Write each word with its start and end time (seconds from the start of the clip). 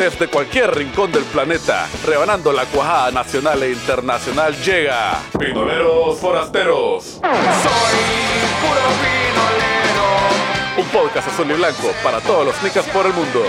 Desde 0.00 0.28
cualquier 0.28 0.74
rincón 0.74 1.12
del 1.12 1.24
planeta, 1.24 1.86
rebanando 2.06 2.54
la 2.54 2.64
cuajada 2.64 3.10
nacional 3.10 3.62
e 3.62 3.72
internacional, 3.72 4.54
llega 4.56 5.20
Pinoleros 5.38 6.18
Forasteros. 6.18 7.04
Soy 7.04 7.20
puro 8.62 8.80
pinolero. 9.02 10.78
Un 10.78 10.86
podcast 10.86 11.28
azul 11.28 11.50
y 11.50 11.52
blanco 11.52 11.92
para 12.02 12.18
todos 12.22 12.46
los 12.46 12.62
nicas 12.62 12.88
por 12.88 13.04
el 13.04 13.12
mundo. 13.12 13.42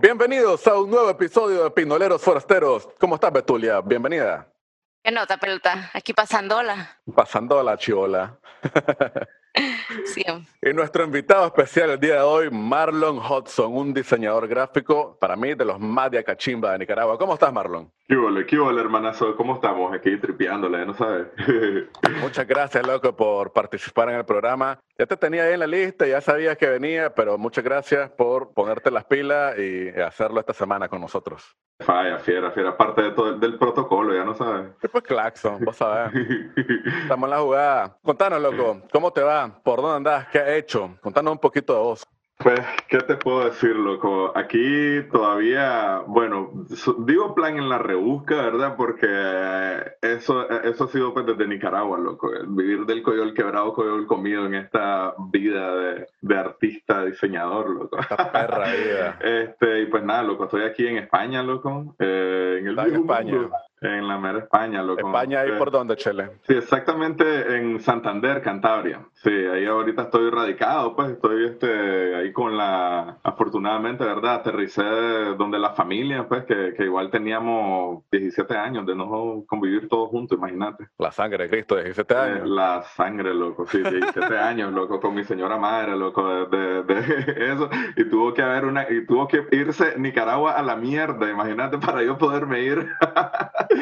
Bienvenidos 0.00 0.66
a 0.66 0.80
un 0.80 0.90
nuevo 0.90 1.10
episodio 1.10 1.64
de 1.64 1.70
Pinoleros 1.72 2.22
Forasteros. 2.22 2.88
¿Cómo 2.98 3.16
estás, 3.16 3.34
Betulia? 3.34 3.82
Bienvenida. 3.82 4.48
¿Qué 5.04 5.10
nota, 5.10 5.36
pelota? 5.36 5.90
Aquí 5.92 6.14
pasándola. 6.14 7.00
Pasando 7.14 7.60
a 7.60 7.62
la 7.62 7.76
chiola. 7.76 8.38
Sí. 10.04 10.24
Y 10.62 10.72
nuestro 10.72 11.04
invitado 11.04 11.46
especial 11.46 11.90
el 11.90 12.00
día 12.00 12.16
de 12.16 12.20
hoy, 12.20 12.50
Marlon 12.50 13.18
Hudson, 13.18 13.72
un 13.74 13.94
diseñador 13.94 14.46
gráfico, 14.48 15.16
para 15.20 15.36
mí, 15.36 15.54
de 15.54 15.64
los 15.64 15.78
más 15.78 16.10
de 16.10 16.18
Acachimba 16.18 16.72
de 16.72 16.78
Nicaragua. 16.78 17.18
¿Cómo 17.18 17.34
estás, 17.34 17.52
Marlon? 17.52 17.90
¿Qué 18.08 18.16
hubo, 18.16 18.28
qué 18.46 18.58
hubo, 18.58 18.78
hermanazo? 18.78 19.34
¿Cómo 19.36 19.54
estamos? 19.54 19.92
Aquí 19.92 20.16
tripeándole, 20.16 20.86
¿no 20.86 20.94
sabes? 20.94 21.26
Muchas 22.20 22.46
gracias, 22.46 22.86
loco, 22.86 23.16
por 23.16 23.52
participar 23.52 24.10
en 24.10 24.16
el 24.16 24.24
programa. 24.24 24.78
Ya 24.98 25.06
te 25.06 25.16
tenía 25.16 25.44
ahí 25.44 25.54
en 25.54 25.60
la 25.60 25.66
lista, 25.66 26.06
ya 26.06 26.20
sabías 26.20 26.56
que 26.56 26.68
venía, 26.68 27.14
pero 27.14 27.36
muchas 27.36 27.64
gracias 27.64 28.10
por 28.10 28.52
ponerte 28.52 28.90
las 28.90 29.04
pilas 29.04 29.58
y 29.58 29.88
hacerlo 30.00 30.40
esta 30.40 30.52
semana 30.52 30.88
con 30.88 31.00
nosotros. 31.00 31.56
Falla, 31.80 32.18
fiera, 32.18 32.50
fiera. 32.52 32.76
Parte 32.76 33.02
de 33.02 33.10
todo, 33.10 33.38
del 33.38 33.58
protocolo, 33.58 34.14
ya 34.14 34.24
no 34.24 34.34
sabes. 34.34 34.70
Pues 34.90 35.04
Claxon, 35.04 35.62
vos 35.64 35.76
sabés. 35.76 36.12
Estamos 37.02 37.26
en 37.26 37.30
la 37.30 37.40
jugada. 37.40 37.98
Contanos, 38.02 38.40
loco, 38.40 38.82
¿cómo 38.90 39.12
te 39.12 39.22
va? 39.22 39.45
¿Por 39.62 39.80
dónde 39.82 39.96
andás? 39.96 40.28
¿Qué 40.28 40.38
has 40.38 40.48
hecho? 40.50 40.96
Contanos 41.00 41.32
un 41.32 41.38
poquito 41.38 41.72
de 41.74 41.80
vos. 41.80 42.06
Pues, 42.38 42.60
¿qué 42.88 42.98
te 42.98 43.16
puedo 43.16 43.46
decir, 43.46 43.74
loco? 43.74 44.30
Aquí 44.36 45.00
todavía, 45.10 46.02
bueno, 46.06 46.50
digo 46.98 47.34
plan 47.34 47.56
en 47.56 47.70
la 47.70 47.78
rebusca, 47.78 48.36
¿verdad? 48.36 48.76
Porque 48.76 49.06
eso, 50.02 50.48
eso 50.50 50.84
ha 50.84 50.88
sido 50.88 51.14
pues 51.14 51.24
desde 51.24 51.46
Nicaragua, 51.48 51.98
loco. 51.98 52.30
Vivir 52.48 52.84
del 52.84 53.02
coyol 53.02 53.32
quebrado, 53.32 53.72
coyol 53.72 54.06
comido 54.06 54.44
en 54.44 54.54
esta 54.54 55.14
vida 55.32 55.74
de, 55.76 56.06
de 56.20 56.36
artista, 56.38 57.06
diseñador, 57.06 57.70
loco. 57.70 57.98
Esta 57.98 58.30
perra 58.30 58.70
vida. 58.70 59.18
Este, 59.26 59.80
y 59.80 59.86
pues 59.86 60.04
nada, 60.04 60.22
loco, 60.22 60.44
estoy 60.44 60.64
aquí 60.64 60.86
en 60.86 60.98
España, 60.98 61.42
loco. 61.42 61.94
eh, 61.98 62.58
en 62.60 62.66
el 62.66 62.78
en 62.78 62.84
viejo 62.84 63.00
España. 63.00 63.32
mundo, 63.32 63.56
En 63.86 64.08
la 64.08 64.18
mera 64.18 64.38
España, 64.40 64.82
loco. 64.82 65.06
España, 65.06 65.40
¿ahí 65.40 65.52
por 65.58 65.70
dónde, 65.70 65.96
Chele? 65.96 66.30
Sí, 66.46 66.54
exactamente 66.54 67.56
en 67.56 67.80
Santander, 67.80 68.42
Cantabria. 68.42 69.00
Sí, 69.14 69.30
ahí 69.30 69.66
ahorita 69.66 70.02
estoy 70.02 70.30
radicado, 70.30 70.94
pues 70.96 71.10
estoy 71.12 71.46
este, 71.46 72.14
ahí 72.16 72.32
con 72.32 72.56
la, 72.56 73.18
afortunadamente, 73.22 74.04
¿verdad? 74.04 74.36
Aterricé 74.36 74.82
donde 75.38 75.58
la 75.58 75.70
familia, 75.70 76.26
pues 76.28 76.44
que, 76.44 76.74
que 76.76 76.84
igual 76.84 77.10
teníamos 77.10 78.04
17 78.10 78.56
años 78.56 78.86
de 78.86 78.94
no 78.94 79.44
convivir 79.46 79.88
todos 79.88 80.10
juntos, 80.10 80.36
imagínate. 80.38 80.88
La 80.98 81.10
sangre 81.12 81.44
de 81.44 81.50
Cristo, 81.50 81.76
17 81.76 82.14
Eh, 82.14 82.16
años. 82.16 82.48
La 82.48 82.82
sangre, 82.82 83.34
loco, 83.34 83.66
sí, 83.66 83.78
17 83.82 84.36
años, 84.38 84.72
loco, 84.72 85.00
con 85.00 85.14
mi 85.14 85.24
señora 85.24 85.56
madre, 85.56 85.96
loco, 85.96 86.46
de, 86.46 86.82
de- 86.82 87.02
de 87.02 87.52
eso. 87.52 87.68
Y 87.96 88.04
tuvo 88.08 88.32
que 88.34 88.42
haber 88.42 88.64
una, 88.64 88.86
y 88.90 89.06
tuvo 89.06 89.26
que 89.28 89.44
irse 89.52 89.94
Nicaragua 89.98 90.52
a 90.52 90.62
la 90.62 90.76
mierda, 90.76 91.30
imagínate, 91.30 91.78
para 91.78 92.02
yo 92.02 92.16
poderme 92.18 92.60
ir. 92.62 92.88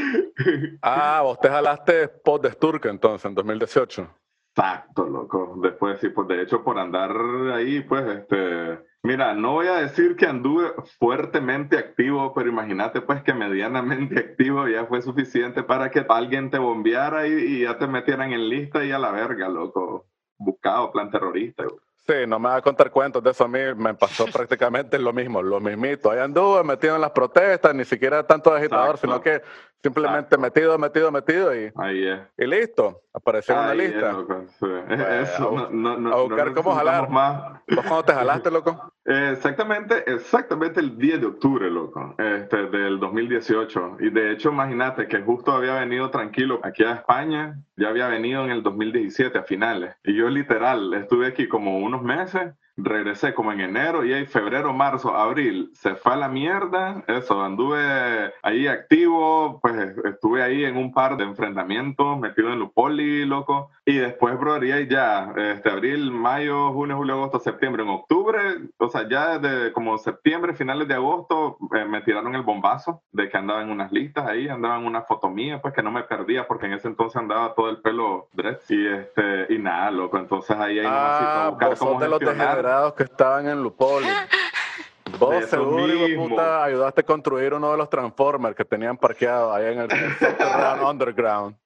Ah, 0.82 1.20
vos 1.22 1.38
te 1.40 1.48
jalaste 1.48 2.08
post 2.08 2.44
de 2.44 2.50
Sturka 2.52 2.90
entonces, 2.90 3.24
en 3.24 3.34
2018. 3.34 4.08
Exacto, 4.56 5.08
loco. 5.08 5.58
Después, 5.62 5.98
sí, 6.00 6.10
pues 6.10 6.28
de 6.28 6.42
hecho, 6.42 6.62
por 6.62 6.78
andar 6.78 7.10
ahí, 7.52 7.80
pues, 7.80 8.04
este. 8.06 8.78
Mira, 9.02 9.34
no 9.34 9.52
voy 9.52 9.66
a 9.66 9.76
decir 9.76 10.16
que 10.16 10.26
anduve 10.26 10.72
fuertemente 10.98 11.76
activo, 11.76 12.32
pero 12.32 12.48
imagínate, 12.48 13.00
pues, 13.00 13.22
que 13.22 13.34
medianamente 13.34 14.18
activo 14.20 14.68
ya 14.68 14.86
fue 14.86 15.02
suficiente 15.02 15.62
para 15.62 15.90
que 15.90 16.06
alguien 16.08 16.50
te 16.50 16.58
bombeara 16.58 17.26
y, 17.26 17.32
y 17.32 17.62
ya 17.64 17.76
te 17.78 17.86
metieran 17.86 18.32
en 18.32 18.48
lista 18.48 18.84
y 18.84 18.92
a 18.92 18.98
la 18.98 19.10
verga, 19.10 19.48
loco. 19.48 20.06
Buscado, 20.38 20.92
plan 20.92 21.10
terrorista. 21.10 21.64
Sí, 22.06 22.12
no 22.28 22.38
me 22.38 22.50
va 22.50 22.56
a 22.56 22.62
contar 22.62 22.90
cuentos 22.90 23.22
de 23.22 23.30
eso 23.30 23.44
a 23.44 23.48
mí, 23.48 23.60
me 23.76 23.94
pasó 23.94 24.26
prácticamente 24.32 24.98
lo 24.98 25.12
mismo, 25.12 25.42
lo 25.42 25.58
mismito. 25.58 26.10
Ahí 26.10 26.18
anduve 26.20 26.62
metido 26.62 26.94
en 26.94 27.00
las 27.00 27.12
protestas, 27.12 27.74
ni 27.74 27.84
siquiera 27.84 28.26
tanto 28.26 28.54
agitador, 28.54 28.96
Exacto. 28.96 29.06
sino 29.06 29.20
que 29.20 29.42
simplemente 29.84 30.34
Exacto. 30.34 30.40
metido, 30.40 30.78
metido, 30.78 31.12
metido 31.12 31.54
y, 31.54 31.70
Ahí 31.76 32.06
es. 32.08 32.18
y 32.38 32.46
listo, 32.46 33.02
apareció 33.12 33.54
en 33.54 33.60
una 33.60 33.70
Ahí 33.70 33.80
es, 33.82 33.92
lista. 33.92 34.12
loco, 34.12 34.44
sí. 34.58 34.66
a 34.90 35.20
Eso, 35.20 35.52
bu- 35.52 35.70
no, 35.70 35.96
no, 35.98 36.12
a 36.12 36.22
buscar 36.22 36.48
no 36.48 36.54
cómo 36.54 36.74
jalar. 36.74 37.08
más. 37.10 37.60
¿Vos 37.68 37.84
cuándo 37.86 38.02
te 38.04 38.12
jalaste, 38.14 38.50
loco? 38.50 38.92
Exactamente, 39.06 40.10
exactamente 40.10 40.80
el 40.80 40.96
10 40.96 41.20
de 41.20 41.26
octubre, 41.26 41.70
loco, 41.70 42.14
este, 42.18 42.68
del 42.68 42.98
2018. 42.98 43.98
Y 44.00 44.08
de 44.10 44.32
hecho, 44.32 44.48
imagínate 44.50 45.06
que 45.08 45.20
justo 45.20 45.52
había 45.52 45.74
venido 45.78 46.10
tranquilo 46.10 46.60
aquí 46.62 46.84
a 46.84 46.92
España, 46.94 47.58
ya 47.76 47.88
había 47.90 48.08
venido 48.08 48.44
en 48.44 48.50
el 48.50 48.62
2017 48.62 49.38
a 49.38 49.42
finales. 49.42 49.94
Y 50.04 50.16
yo 50.16 50.28
literal 50.30 50.94
estuve 50.94 51.26
aquí 51.26 51.46
como 51.48 51.78
unos 51.80 52.02
meses, 52.02 52.54
regresé 52.76 53.34
como 53.34 53.52
en 53.52 53.60
enero 53.60 54.04
y 54.04 54.12
ahí 54.12 54.26
febrero, 54.26 54.72
marzo, 54.72 55.14
abril, 55.16 55.70
se 55.74 55.94
fue 55.94 56.12
a 56.14 56.16
la 56.16 56.28
mierda. 56.28 57.02
Eso, 57.06 57.42
anduve 57.42 58.32
ahí 58.42 58.66
activo, 58.66 59.60
pues 59.60 59.96
estuve 60.04 60.42
ahí 60.42 60.64
en 60.64 60.76
un 60.76 60.92
par 60.92 61.16
de 61.16 61.24
enfrentamientos, 61.24 62.18
metido 62.18 62.52
en 62.52 62.58
Lupoli, 62.58 63.24
loco. 63.24 63.70
Y 63.84 63.96
después, 63.98 64.38
brother, 64.38 64.64
y 64.64 64.72
ahí 64.72 64.88
ya, 64.88 65.32
este, 65.36 65.70
abril, 65.70 66.10
mayo, 66.10 66.72
junio, 66.72 66.96
julio, 66.96 67.14
agosto, 67.14 67.38
septiembre, 67.38 67.82
en 67.82 67.90
octubre, 67.90 68.40
o 68.78 68.88
sea, 68.88 69.08
ya 69.08 69.38
desde 69.38 69.72
como 69.72 69.98
septiembre, 69.98 70.54
finales 70.54 70.88
de 70.88 70.94
agosto, 70.94 71.58
eh, 71.74 71.84
me 71.84 72.00
tiraron 72.00 72.34
el 72.34 72.42
bombazo 72.42 73.02
de 73.12 73.28
que 73.28 73.36
andaba 73.36 73.62
en 73.62 73.70
unas 73.70 73.92
listas 73.92 74.26
ahí, 74.26 74.48
andaba 74.48 74.78
en 74.78 74.86
una 74.86 75.02
foto 75.02 75.28
mía, 75.28 75.60
pues 75.60 75.74
que 75.74 75.82
no 75.82 75.90
me 75.90 76.02
perdía, 76.04 76.46
porque 76.48 76.66
en 76.66 76.72
ese 76.72 76.88
entonces 76.88 77.16
andaba 77.16 77.54
todo 77.54 77.68
el 77.70 77.78
pelo 77.78 78.28
dread. 78.32 78.58
Y, 78.68 78.86
este, 78.86 79.46
y 79.52 79.58
nada, 79.58 79.90
loco, 79.90 80.16
entonces 80.18 80.56
ahí, 80.56 80.78
ahí 80.78 80.86
nomás 80.86 81.20
iba 81.20 81.34
a 81.34 81.46
Ah, 81.46 81.50
buscar 81.50 81.76
cómo 81.78 81.98
gestionar. 82.00 82.63
Que 82.96 83.04
estaban 83.04 83.48
en 83.48 83.62
Lupoli. 83.62 84.08
Vos 85.18 85.44
seguro, 85.46 85.86
mismos. 85.86 86.30
puta, 86.30 86.64
ayudaste 86.64 87.02
a 87.02 87.04
construir 87.04 87.54
uno 87.54 87.70
de 87.70 87.76
los 87.76 87.88
Transformers 87.88 88.56
que 88.56 88.64
tenían 88.64 88.96
parqueado 88.96 89.52
ahí 89.52 89.72
en 89.72 89.80
el, 89.82 89.88
underground. 90.84 91.56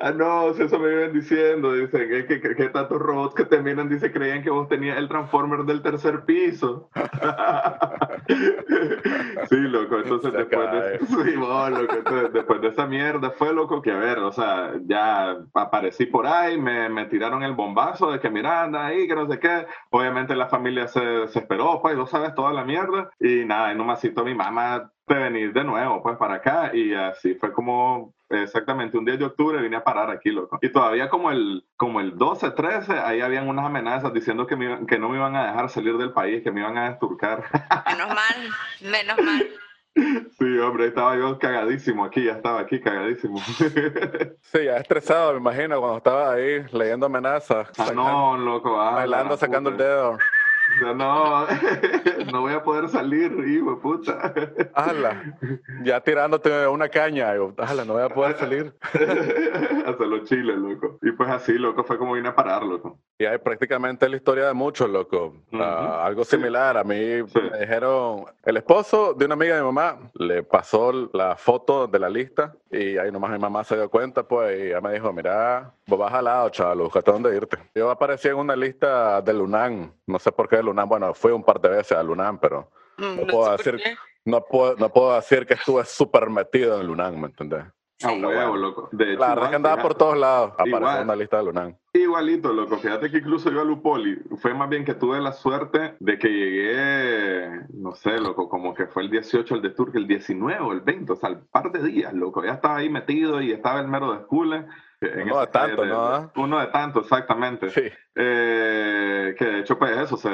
Ah, 0.00 0.12
no, 0.12 0.50
eso 0.50 0.78
me 0.78 0.88
viven 0.88 1.12
diciendo, 1.12 1.72
dicen 1.72 2.08
que, 2.08 2.26
que, 2.26 2.40
que, 2.40 2.54
que 2.54 2.68
tantos 2.68 3.00
robots 3.00 3.34
que 3.34 3.44
te 3.44 3.60
miran, 3.62 3.88
dice, 3.88 4.12
creían 4.12 4.42
que 4.42 4.50
vos 4.50 4.68
tenías 4.68 4.98
el 4.98 5.08
Transformer 5.08 5.64
del 5.64 5.82
tercer 5.82 6.24
piso. 6.24 6.88
sí, 9.48 9.56
loco, 9.56 9.98
entonces 9.98 10.32
Se 10.32 10.32
después 10.32 10.44
cae. 10.44 10.70
de, 10.70 10.98
sí, 11.06 11.36
vos, 11.36 11.70
loco, 11.70 11.94
entonces, 11.96 12.32
después 12.32 12.60
de 12.60 12.68
esa 12.68 12.86
mierda 12.86 13.30
fue 13.32 13.52
loco 13.54 13.82
que 13.82 13.92
a 13.92 13.98
ver, 13.98 14.18
o 14.18 14.32
sea, 14.32 14.72
ya 14.86 15.36
aparecí 15.54 16.06
por 16.06 16.26
ahí, 16.26 16.58
me, 16.60 16.88
me 16.88 17.06
tiraron 17.06 17.42
el 17.42 17.54
bombazo 17.54 18.10
de 18.12 18.20
que 18.20 18.30
mira, 18.30 18.62
anda 18.62 18.86
ahí, 18.86 19.06
que 19.06 19.14
no 19.14 19.26
sé 19.28 19.38
qué. 19.38 19.66
Obviamente 19.90 20.34
la 20.36 20.48
familia 20.48 20.88
se, 20.88 21.28
se 21.28 21.38
esperó, 21.40 21.80
pues, 21.82 21.96
lo 21.96 22.06
sabes, 22.06 22.34
toda 22.34 22.52
la 22.52 22.64
mierda. 22.64 23.10
Y 23.20 23.44
nada, 23.44 23.72
y 23.72 23.76
nomás 23.76 24.00
citó 24.00 24.22
a 24.22 24.24
mi 24.24 24.34
mamá 24.34 24.90
de 25.06 25.14
venir 25.16 25.52
de 25.52 25.64
nuevo, 25.64 26.02
pues, 26.02 26.16
para 26.16 26.34
acá. 26.36 26.70
Y 26.74 26.94
así 26.94 27.34
fue 27.34 27.52
como 27.52 28.14
exactamente 28.42 28.98
un 28.98 29.04
10 29.04 29.18
de 29.18 29.24
octubre 29.26 29.60
vine 29.62 29.76
a 29.76 29.84
parar 29.84 30.10
aquí, 30.10 30.30
loco. 30.30 30.58
Y 30.62 30.70
todavía 30.70 31.08
como 31.08 31.30
el, 31.30 31.64
como 31.76 32.00
el 32.00 32.16
12, 32.18 32.50
13, 32.50 32.92
ahí 32.98 33.20
habían 33.20 33.48
unas 33.48 33.66
amenazas 33.66 34.12
diciendo 34.12 34.46
que, 34.46 34.56
me 34.56 34.66
iban- 34.66 34.86
que 34.86 34.98
no 34.98 35.08
me 35.08 35.16
iban 35.16 35.36
a 35.36 35.46
dejar 35.46 35.68
salir 35.70 35.96
del 35.96 36.12
país, 36.12 36.42
que 36.42 36.50
me 36.50 36.60
iban 36.60 36.76
a 36.78 36.90
desturcar. 36.90 37.44
Menos 37.86 38.08
mal, 38.08 38.90
menos 38.90 39.18
mal. 39.22 39.46
sí, 39.96 40.58
hombre, 40.58 40.86
estaba 40.88 41.16
yo 41.16 41.38
cagadísimo 41.38 42.04
aquí, 42.04 42.24
ya 42.24 42.32
estaba 42.32 42.60
aquí 42.60 42.80
cagadísimo. 42.80 43.38
Sí, 44.42 44.64
ya 44.64 44.76
estresado, 44.76 45.32
me 45.32 45.38
imagino, 45.38 45.80
cuando 45.80 45.96
estaba 45.98 46.32
ahí 46.34 46.64
leyendo 46.72 47.06
amenazas, 47.06 47.68
ah, 47.70 47.72
sacando- 47.74 48.04
no, 48.04 48.36
loco. 48.38 48.80
ah, 48.80 48.94
bailando, 48.96 49.30
la 49.34 49.36
sacando 49.36 49.70
el 49.70 49.76
dedo. 49.76 50.18
No, 50.94 51.46
no 52.32 52.40
voy 52.40 52.52
a 52.54 52.62
poder 52.62 52.88
salir, 52.88 53.32
hijo 53.46 53.70
de 53.70 53.76
puta. 53.80 54.34
Ala, 54.74 55.36
ya 55.84 56.00
tirándote 56.00 56.66
una 56.66 56.88
caña, 56.88 57.30
ala, 57.58 57.84
no 57.84 57.92
voy 57.94 58.02
a 58.02 58.08
poder 58.08 58.36
salir. 58.36 58.74
Hasta 59.86 60.04
los 60.06 60.24
chiles, 60.24 60.56
loco. 60.56 60.98
Y 61.02 61.12
pues 61.12 61.28
así, 61.30 61.52
loco, 61.58 61.84
fue 61.84 61.98
como 61.98 62.14
vine 62.14 62.28
a 62.28 62.34
parar, 62.34 62.62
loco. 62.62 62.98
Y 63.18 63.24
hay 63.26 63.38
prácticamente 63.38 64.08
la 64.08 64.16
historia 64.16 64.46
de 64.46 64.54
muchos, 64.54 64.88
loco. 64.90 65.34
Ah, 65.52 66.02
algo 66.04 66.24
similar. 66.24 66.76
A 66.78 66.84
mí 66.84 66.94
Sí. 67.28 67.38
me 67.52 67.60
dijeron, 67.60 68.24
el 68.44 68.56
esposo 68.56 69.14
de 69.14 69.26
una 69.26 69.34
amiga 69.34 69.54
de 69.56 69.60
mi 69.60 69.66
mamá 69.66 69.98
le 70.14 70.42
pasó 70.42 70.92
la 71.12 71.36
foto 71.36 71.86
de 71.86 71.98
la 71.98 72.08
lista 72.08 72.54
y 72.74 72.98
ahí 72.98 73.10
nomás 73.12 73.30
mi 73.30 73.38
mamá 73.38 73.62
se 73.64 73.76
dio 73.76 73.88
cuenta, 73.88 74.22
pues, 74.22 74.58
y 74.58 74.62
ella 74.68 74.80
me 74.80 74.92
dijo, 74.92 75.12
mira, 75.12 75.72
vos 75.86 75.98
vas 75.98 76.12
al 76.12 76.24
lado, 76.24 76.48
chaval, 76.50 76.78
buscate 76.78 77.10
dónde 77.12 77.36
irte. 77.36 77.56
Yo 77.74 77.90
aparecí 77.90 78.28
en 78.28 78.36
una 78.36 78.56
lista 78.56 79.20
del 79.22 79.40
UNAM, 79.40 79.92
no 80.06 80.18
sé 80.18 80.32
por 80.32 80.48
qué 80.48 80.56
el 80.56 80.68
UNAM, 80.68 80.88
bueno, 80.88 81.14
fui 81.14 81.32
un 81.32 81.42
par 81.44 81.60
de 81.60 81.68
veces 81.68 81.92
al 81.96 82.10
UNAM, 82.10 82.38
pero 82.38 82.70
Mm, 82.96 83.02
No 83.02 83.22
no 83.22 83.26
puedo 83.26 83.56
decir- 83.56 83.82
no 84.24 84.44
puedo, 84.44 84.76
no 84.76 84.88
puedo 84.92 85.16
decir 85.16 85.44
que 85.46 85.54
estuve 85.54 85.84
súper 85.84 86.30
metido 86.30 86.76
en 86.76 86.82
el 86.82 86.90
UNAM, 86.90 87.16
¿me 87.20 87.26
entendés? 87.26 87.64
A 88.02 88.08
Sí. 88.08 88.24
huevo, 88.24 88.56
loco. 88.56 88.88
De 88.92 89.12
hecho, 89.12 89.20
La 89.20 89.28
verdad 89.28 89.44
es 89.44 89.50
que 89.50 89.56
andaba 89.56 89.82
por 89.82 89.94
todos 89.94 90.16
lados. 90.18 90.52
Apareció 90.58 91.00
en 91.00 91.06
la 91.06 91.16
lista 91.16 91.36
de 91.38 91.44
Lunan. 91.44 91.78
Igualito, 91.92 92.52
loco. 92.52 92.76
Fíjate 92.78 93.08
que 93.10 93.18
incluso 93.18 93.50
yo 93.52 93.60
a 93.60 93.64
Lupoli 93.64 94.18
fue 94.38 94.52
más 94.52 94.68
bien 94.68 94.84
que 94.84 94.94
tuve 94.94 95.20
la 95.20 95.32
suerte 95.32 95.94
de 96.00 96.18
que 96.18 96.28
llegué, 96.28 97.60
no 97.72 97.94
sé, 97.94 98.18
loco, 98.18 98.48
como 98.48 98.74
que 98.74 98.86
fue 98.88 99.04
el 99.04 99.10
18 99.10 99.54
el 99.54 99.62
de 99.62 99.70
Turquía, 99.70 100.00
el 100.00 100.08
19 100.08 100.60
o 100.60 100.72
el 100.72 100.80
20, 100.80 101.12
o 101.12 101.16
sea, 101.16 101.30
el 101.30 101.38
par 101.38 101.70
de 101.70 101.82
días, 101.84 102.12
loco. 102.12 102.44
Ya 102.44 102.54
estaba 102.54 102.76
ahí 102.78 102.88
metido 102.90 103.40
y 103.40 103.52
estaba 103.52 103.80
el 103.80 103.88
mero 103.88 104.12
de 104.12 104.22
Skule. 104.24 104.66
Uno 105.22 105.40
de 105.40 105.46
tanto, 105.48 105.84
¿no? 105.84 106.32
Uno 106.36 106.60
de 106.60 106.66
tanto, 106.68 107.00
exactamente. 107.00 107.70
Sí. 107.70 107.90
Eh, 108.16 109.34
que 109.36 109.44
de 109.44 109.60
hecho, 109.60 109.76
pues 109.76 109.96
eso 109.96 110.16
se 110.16 110.30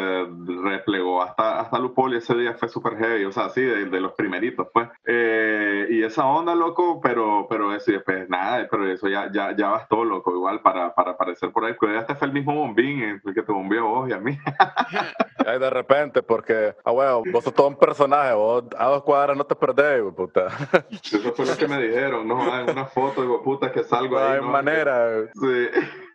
replegó 0.63 1.23
hasta, 1.23 1.61
hasta 1.61 1.79
Lupoli 1.79 2.19
ese 2.19 2.35
día 2.35 2.53
fue 2.55 2.69
súper 2.69 2.99
heavy, 2.99 3.25
o 3.25 3.33
sea, 3.33 3.49
sí, 3.49 3.63
de, 3.63 3.87
de 3.87 4.01
los 4.01 4.13
primeritos, 4.13 4.69
pues. 4.73 4.89
Eh, 5.07 5.87
y 5.91 6.03
esa 6.03 6.27
onda, 6.27 6.55
loco, 6.55 7.01
pero, 7.01 7.47
pero 7.49 7.75
eso, 7.75 7.91
y 7.91 7.95
después 7.95 8.29
nada, 8.29 8.67
pero 8.71 8.87
eso 8.87 9.09
ya, 9.09 9.31
ya, 9.33 9.57
ya 9.57 9.71
bastó, 9.71 10.05
loco, 10.05 10.35
igual 10.35 10.61
para, 10.61 10.95
para 10.95 11.13
aparecer 11.13 11.51
por 11.53 11.65
ahí. 11.65 11.75
Pues 11.75 11.97
este 11.97 12.15
fue 12.15 12.29
el 12.29 12.35
mismo 12.35 12.55
bombín, 12.55 13.21
el 13.25 13.35
que 13.35 13.43
te 13.43 13.53
bombeó 13.53 13.89
vos 13.89 14.11
y 14.11 14.13
a 14.13 14.19
mí. 14.19 14.39
De 15.61 15.71
repente, 15.71 16.23
porque, 16.23 16.75
ah, 16.85 16.93
huevo, 16.93 17.25
vos 17.33 17.43
sos 17.43 17.55
todo 17.55 17.69
un 17.69 17.77
personaje, 17.77 18.35
vos 18.35 18.65
a 18.79 18.87
dos 18.87 19.03
cuadras 19.03 19.37
no 19.37 19.45
te 19.45 19.57
perdés, 19.57 20.03
puta. 20.15 20.47
Eso 20.91 21.33
fue 21.35 21.47
lo 21.47 21.57
que 21.57 21.67
me 21.67 21.81
dijeron, 21.81 22.29
no, 22.29 22.61
en 22.61 22.71
una 22.71 22.85
foto, 22.85 23.23
digo, 23.23 23.43
puta, 23.43 23.73
que 23.73 23.83
salgo 23.83 24.19
No 24.19 24.27
ahí. 24.27 24.41
¿no? 24.41 24.60
Manera. 24.63 25.09
Sí. 25.35 25.69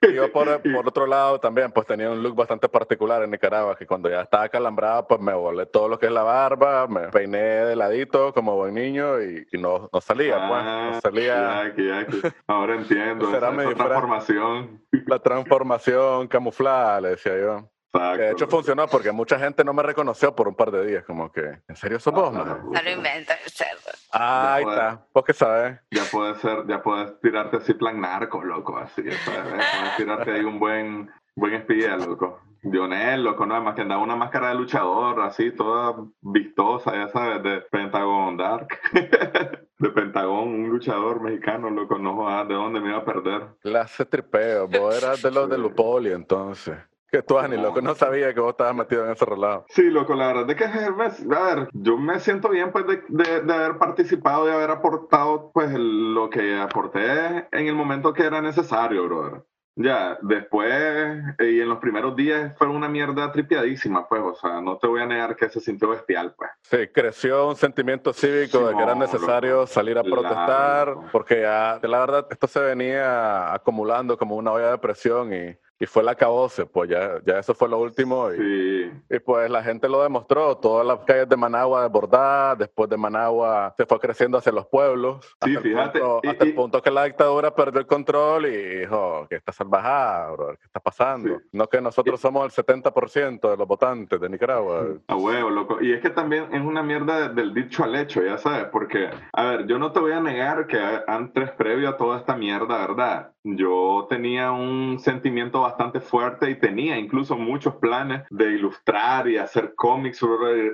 Y 0.09 0.13
yo 0.13 0.31
por, 0.31 0.61
por 0.73 0.87
otro 0.87 1.07
lado 1.07 1.39
también, 1.39 1.71
pues 1.71 1.87
tenía 1.87 2.09
un 2.11 2.21
look 2.21 2.35
bastante 2.35 2.69
particular 2.69 3.23
en 3.23 3.31
Nicaragua, 3.31 3.75
que 3.77 3.85
cuando 3.87 4.09
ya 4.09 4.21
estaba 4.21 4.47
calambrado, 4.49 5.07
pues 5.07 5.19
me 5.21 5.33
volé 5.33 5.65
todo 5.65 5.87
lo 5.89 5.97
que 5.99 6.05
es 6.07 6.11
la 6.11 6.23
barba, 6.23 6.87
me 6.87 7.07
peiné 7.09 7.37
de 7.37 7.75
ladito 7.75 8.33
como 8.33 8.55
buen 8.55 8.73
niño 8.75 9.21
y, 9.21 9.47
y 9.51 9.57
no, 9.57 9.89
no 9.91 10.01
salía, 10.01 10.35
pues, 10.47 10.61
Ah, 10.63 10.89
no 10.93 11.01
salía 11.01 11.73
ya, 11.75 12.05
ya, 12.05 12.07
ahora 12.47 12.75
entiendo, 12.79 13.31
Será 13.31 13.49
esa, 13.51 13.63
esa 13.63 13.73
transformación. 13.75 14.81
la 15.07 15.19
transformación 15.19 16.27
camuflada, 16.27 17.01
le 17.01 17.09
decía 17.09 17.37
yo. 17.37 17.69
Exacto. 17.93 18.21
De 18.21 18.31
hecho 18.31 18.47
funcionó 18.47 18.87
porque 18.87 19.11
mucha 19.13 19.39
gente 19.39 19.63
no 19.63 19.73
me 19.73 19.81
reconoció 19.81 20.35
por 20.35 20.49
un 20.49 20.55
par 20.55 20.69
de 20.69 20.85
días, 20.85 21.05
como 21.05 21.31
que, 21.31 21.41
¿en 21.67 21.75
serio 21.77 21.97
sos 21.99 22.13
vos, 22.13 22.29
Ah, 22.35 22.43
man? 22.43 22.61
No 22.71 22.81
lo 22.81 22.91
inventa 22.91 23.33
el 23.35 23.49
cerdo. 23.49 23.91
Ah, 24.17 24.55
ahí 24.55 24.63
Ya, 24.63 24.71
está, 24.71 25.05
vos 25.13 25.23
qué 25.25 25.33
sabes. 25.33 25.79
Ya 25.91 26.03
puedes 26.09 26.37
ser, 26.37 26.65
ya 26.67 26.81
puedes 26.81 27.19
tirarte 27.19 27.57
así 27.57 27.73
plan 27.73 27.99
narco, 27.99 28.41
loco, 28.41 28.77
así, 28.77 29.03
¿sabes? 29.03 29.43
Puedes 29.43 29.97
tirarte 29.97 30.31
ahí 30.31 30.43
un 30.45 30.57
buen, 30.57 31.11
buen 31.35 31.53
espía, 31.53 31.97
loco. 31.97 32.39
Dionel, 32.61 33.23
loco, 33.23 33.45
nada 33.45 33.59
más 33.59 33.75
que 33.75 33.81
andaba 33.81 34.01
una 34.01 34.15
máscara 34.15 34.49
de 34.49 34.55
luchador, 34.55 35.19
así, 35.21 35.51
toda 35.51 35.95
vistosa, 36.21 36.95
ya 36.95 37.09
sabes, 37.09 37.43
de 37.43 37.61
Pentagon 37.69 38.37
Dark. 38.37 38.67
de 39.77 39.89
Pentagón, 39.89 40.47
un 40.47 40.69
luchador 40.69 41.21
mexicano, 41.21 41.69
loco, 41.69 41.97
no 41.99 42.15
jodas, 42.15 42.47
¿de 42.47 42.53
dónde 42.53 42.79
me 42.79 42.89
iba 42.89 42.99
a 42.99 43.05
perder? 43.05 43.41
Clase 43.61 44.05
tripeo, 44.05 44.67
vos 44.67 44.97
eras 44.97 45.21
de 45.21 45.31
los 45.31 45.49
de 45.49 45.57
Lupoli 45.57 46.11
entonces. 46.11 46.77
Que 47.11 47.21
tú, 47.21 47.37
Ani, 47.37 47.55
loco, 47.57 47.81
no 47.81 47.93
sabía 47.95 48.33
que 48.33 48.39
vos 48.39 48.51
estabas 48.51 48.75
metido 48.75 49.05
en 49.05 49.11
ese 49.11 49.25
relajo. 49.25 49.65
Sí, 49.69 49.83
loco, 49.89 50.15
la 50.15 50.27
verdad 50.27 50.49
es 50.49 50.55
que, 50.55 50.67
me- 50.91 51.35
a 51.35 51.55
ver, 51.55 51.69
yo 51.73 51.97
me 51.97 52.19
siento 52.19 52.49
bien, 52.49 52.71
pues, 52.71 52.85
de, 52.87 53.03
de- 53.09 53.41
de 53.41 53.53
haber 53.53 53.77
participado 53.77 54.47
y 54.49 54.51
haber 54.51 54.71
aportado, 54.71 55.51
pues, 55.53 55.71
el- 55.73 56.13
lo 56.13 56.29
que 56.29 56.59
aporté 56.59 57.47
en 57.51 57.67
el 57.67 57.75
momento 57.75 58.11
que 58.13 58.23
era 58.23 58.41
necesario, 58.41 59.03
brother. 59.05 59.43
Ya, 59.77 60.17
después, 60.21 60.71
eh, 60.71 61.51
y 61.51 61.59
en 61.59 61.67
los 61.67 61.79
primeros 61.79 62.15
días 62.15 62.57
fue 62.57 62.67
una 62.67 62.87
mierda 62.87 63.29
tripiadísima, 63.33 64.07
pues, 64.07 64.21
o 64.23 64.33
sea, 64.35 64.61
no 64.61 64.77
te 64.77 64.87
voy 64.87 65.01
a 65.01 65.05
negar 65.05 65.35
que 65.35 65.49
se 65.49 65.59
sintió 65.59 65.89
bestial, 65.89 66.33
pues. 66.37 66.49
Sí, 66.63 66.87
creció 66.93 67.49
un 67.49 67.57
sentimiento 67.57 68.13
cívico 68.13 68.67
de 68.67 68.73
que 68.75 68.81
era 68.83 68.93
Simón, 68.93 68.99
necesario 69.11 69.55
loco. 69.55 69.67
salir 69.67 69.97
a 69.97 70.01
Claro, 70.01 70.15
protestar, 70.21 70.87
loco. 70.87 71.05
porque 71.11 71.41
ya, 71.41 71.77
la 71.83 71.99
verdad, 71.99 72.25
esto 72.29 72.47
se 72.47 72.61
venía 72.61 73.53
acumulando 73.53 74.17
como 74.17 74.35
una 74.37 74.53
olla 74.53 74.71
de 74.71 74.77
presión 74.77 75.33
y, 75.33 75.57
y 75.79 75.85
fue 75.85 76.03
la 76.03 76.11
acabose, 76.11 76.65
pues 76.65 76.89
ya, 76.89 77.19
ya 77.25 77.39
eso 77.39 77.53
fue 77.53 77.67
lo 77.67 77.79
último 77.79 78.31
y, 78.33 78.37
Sí, 78.37 78.91
y 79.09 79.19
pues 79.19 79.49
la 79.49 79.61
gente 79.63 79.89
lo 79.89 80.01
demostró, 80.03 80.55
todas 80.57 80.85
las 80.87 80.99
calles 80.99 81.27
de 81.27 81.35
Managua 81.35 81.83
desbordadas, 81.83 82.57
después 82.59 82.89
de 82.89 82.95
Managua 82.97 83.73
se 83.75 83.85
fue 83.85 83.99
creciendo 83.99 84.37
hacia 84.37 84.51
los 84.53 84.65
pueblos, 84.67 85.25
Sí, 85.43 85.55
hasta, 85.55 85.61
fíjate, 85.61 85.97
el, 85.99 86.03
punto, 86.03 86.19
y- 86.23 86.27
hasta 86.29 86.43
el 86.45 86.55
punto 86.55 86.81
que 86.81 86.91
la 86.91 87.03
dictadura 87.03 87.53
perdió 87.53 87.79
el 87.81 87.87
control 87.87 88.45
y 88.45 88.79
dijo, 88.79 89.27
¿qué 89.29 89.35
está 89.35 89.51
salvajada, 89.51 90.31
bro? 90.31 90.47
¿Qué 90.55 90.65
está 90.65 90.79
pasando? 90.79 91.29
Sí. 91.39 91.45
No 91.51 91.67
que 91.67 91.81
nosotros 91.81 92.19
somos 92.21 92.45
el 92.57 92.65
70% 92.65 93.49
de 93.51 93.57
los 93.57 93.67
votantes 93.67 94.19
de 94.19 94.29
Nicaragua. 94.29 94.85
A 95.07 95.15
huevo, 95.15 95.49
loco. 95.49 95.81
Y 95.81 95.91
es 95.93 96.01
que 96.01 96.09
también 96.09 96.47
es 96.53 96.61
una 96.61 96.83
mierda 96.83 97.27
del 97.29 97.53
dicho 97.53 97.83
al 97.83 97.95
hecho, 97.95 98.23
ya 98.23 98.37
sabes, 98.37 98.65
porque, 98.71 99.09
a 99.33 99.43
ver, 99.43 99.67
yo 99.67 99.77
no 99.77 99.91
te 99.91 99.99
voy 99.99 100.13
a 100.13 100.21
negar 100.21 100.67
que 100.67 100.79
antes, 101.07 101.51
previo 101.51 101.89
a 101.89 101.97
toda 101.97 102.17
esta 102.19 102.35
mierda, 102.35 102.77
¿verdad? 102.87 103.31
Yo 103.43 104.07
tenía 104.09 104.51
un 104.51 104.97
sentimiento 104.99 105.64
bastante 105.65 105.99
fuerte 105.99 106.49
y 106.49 106.55
tenía 106.55 106.97
incluso 106.97 107.35
muchos 107.35 107.75
planes 107.75 108.23
de 108.29 108.51
ilustrar 108.51 109.27
y 109.27 109.37
hacer 109.37 109.73
cómics 109.75 110.21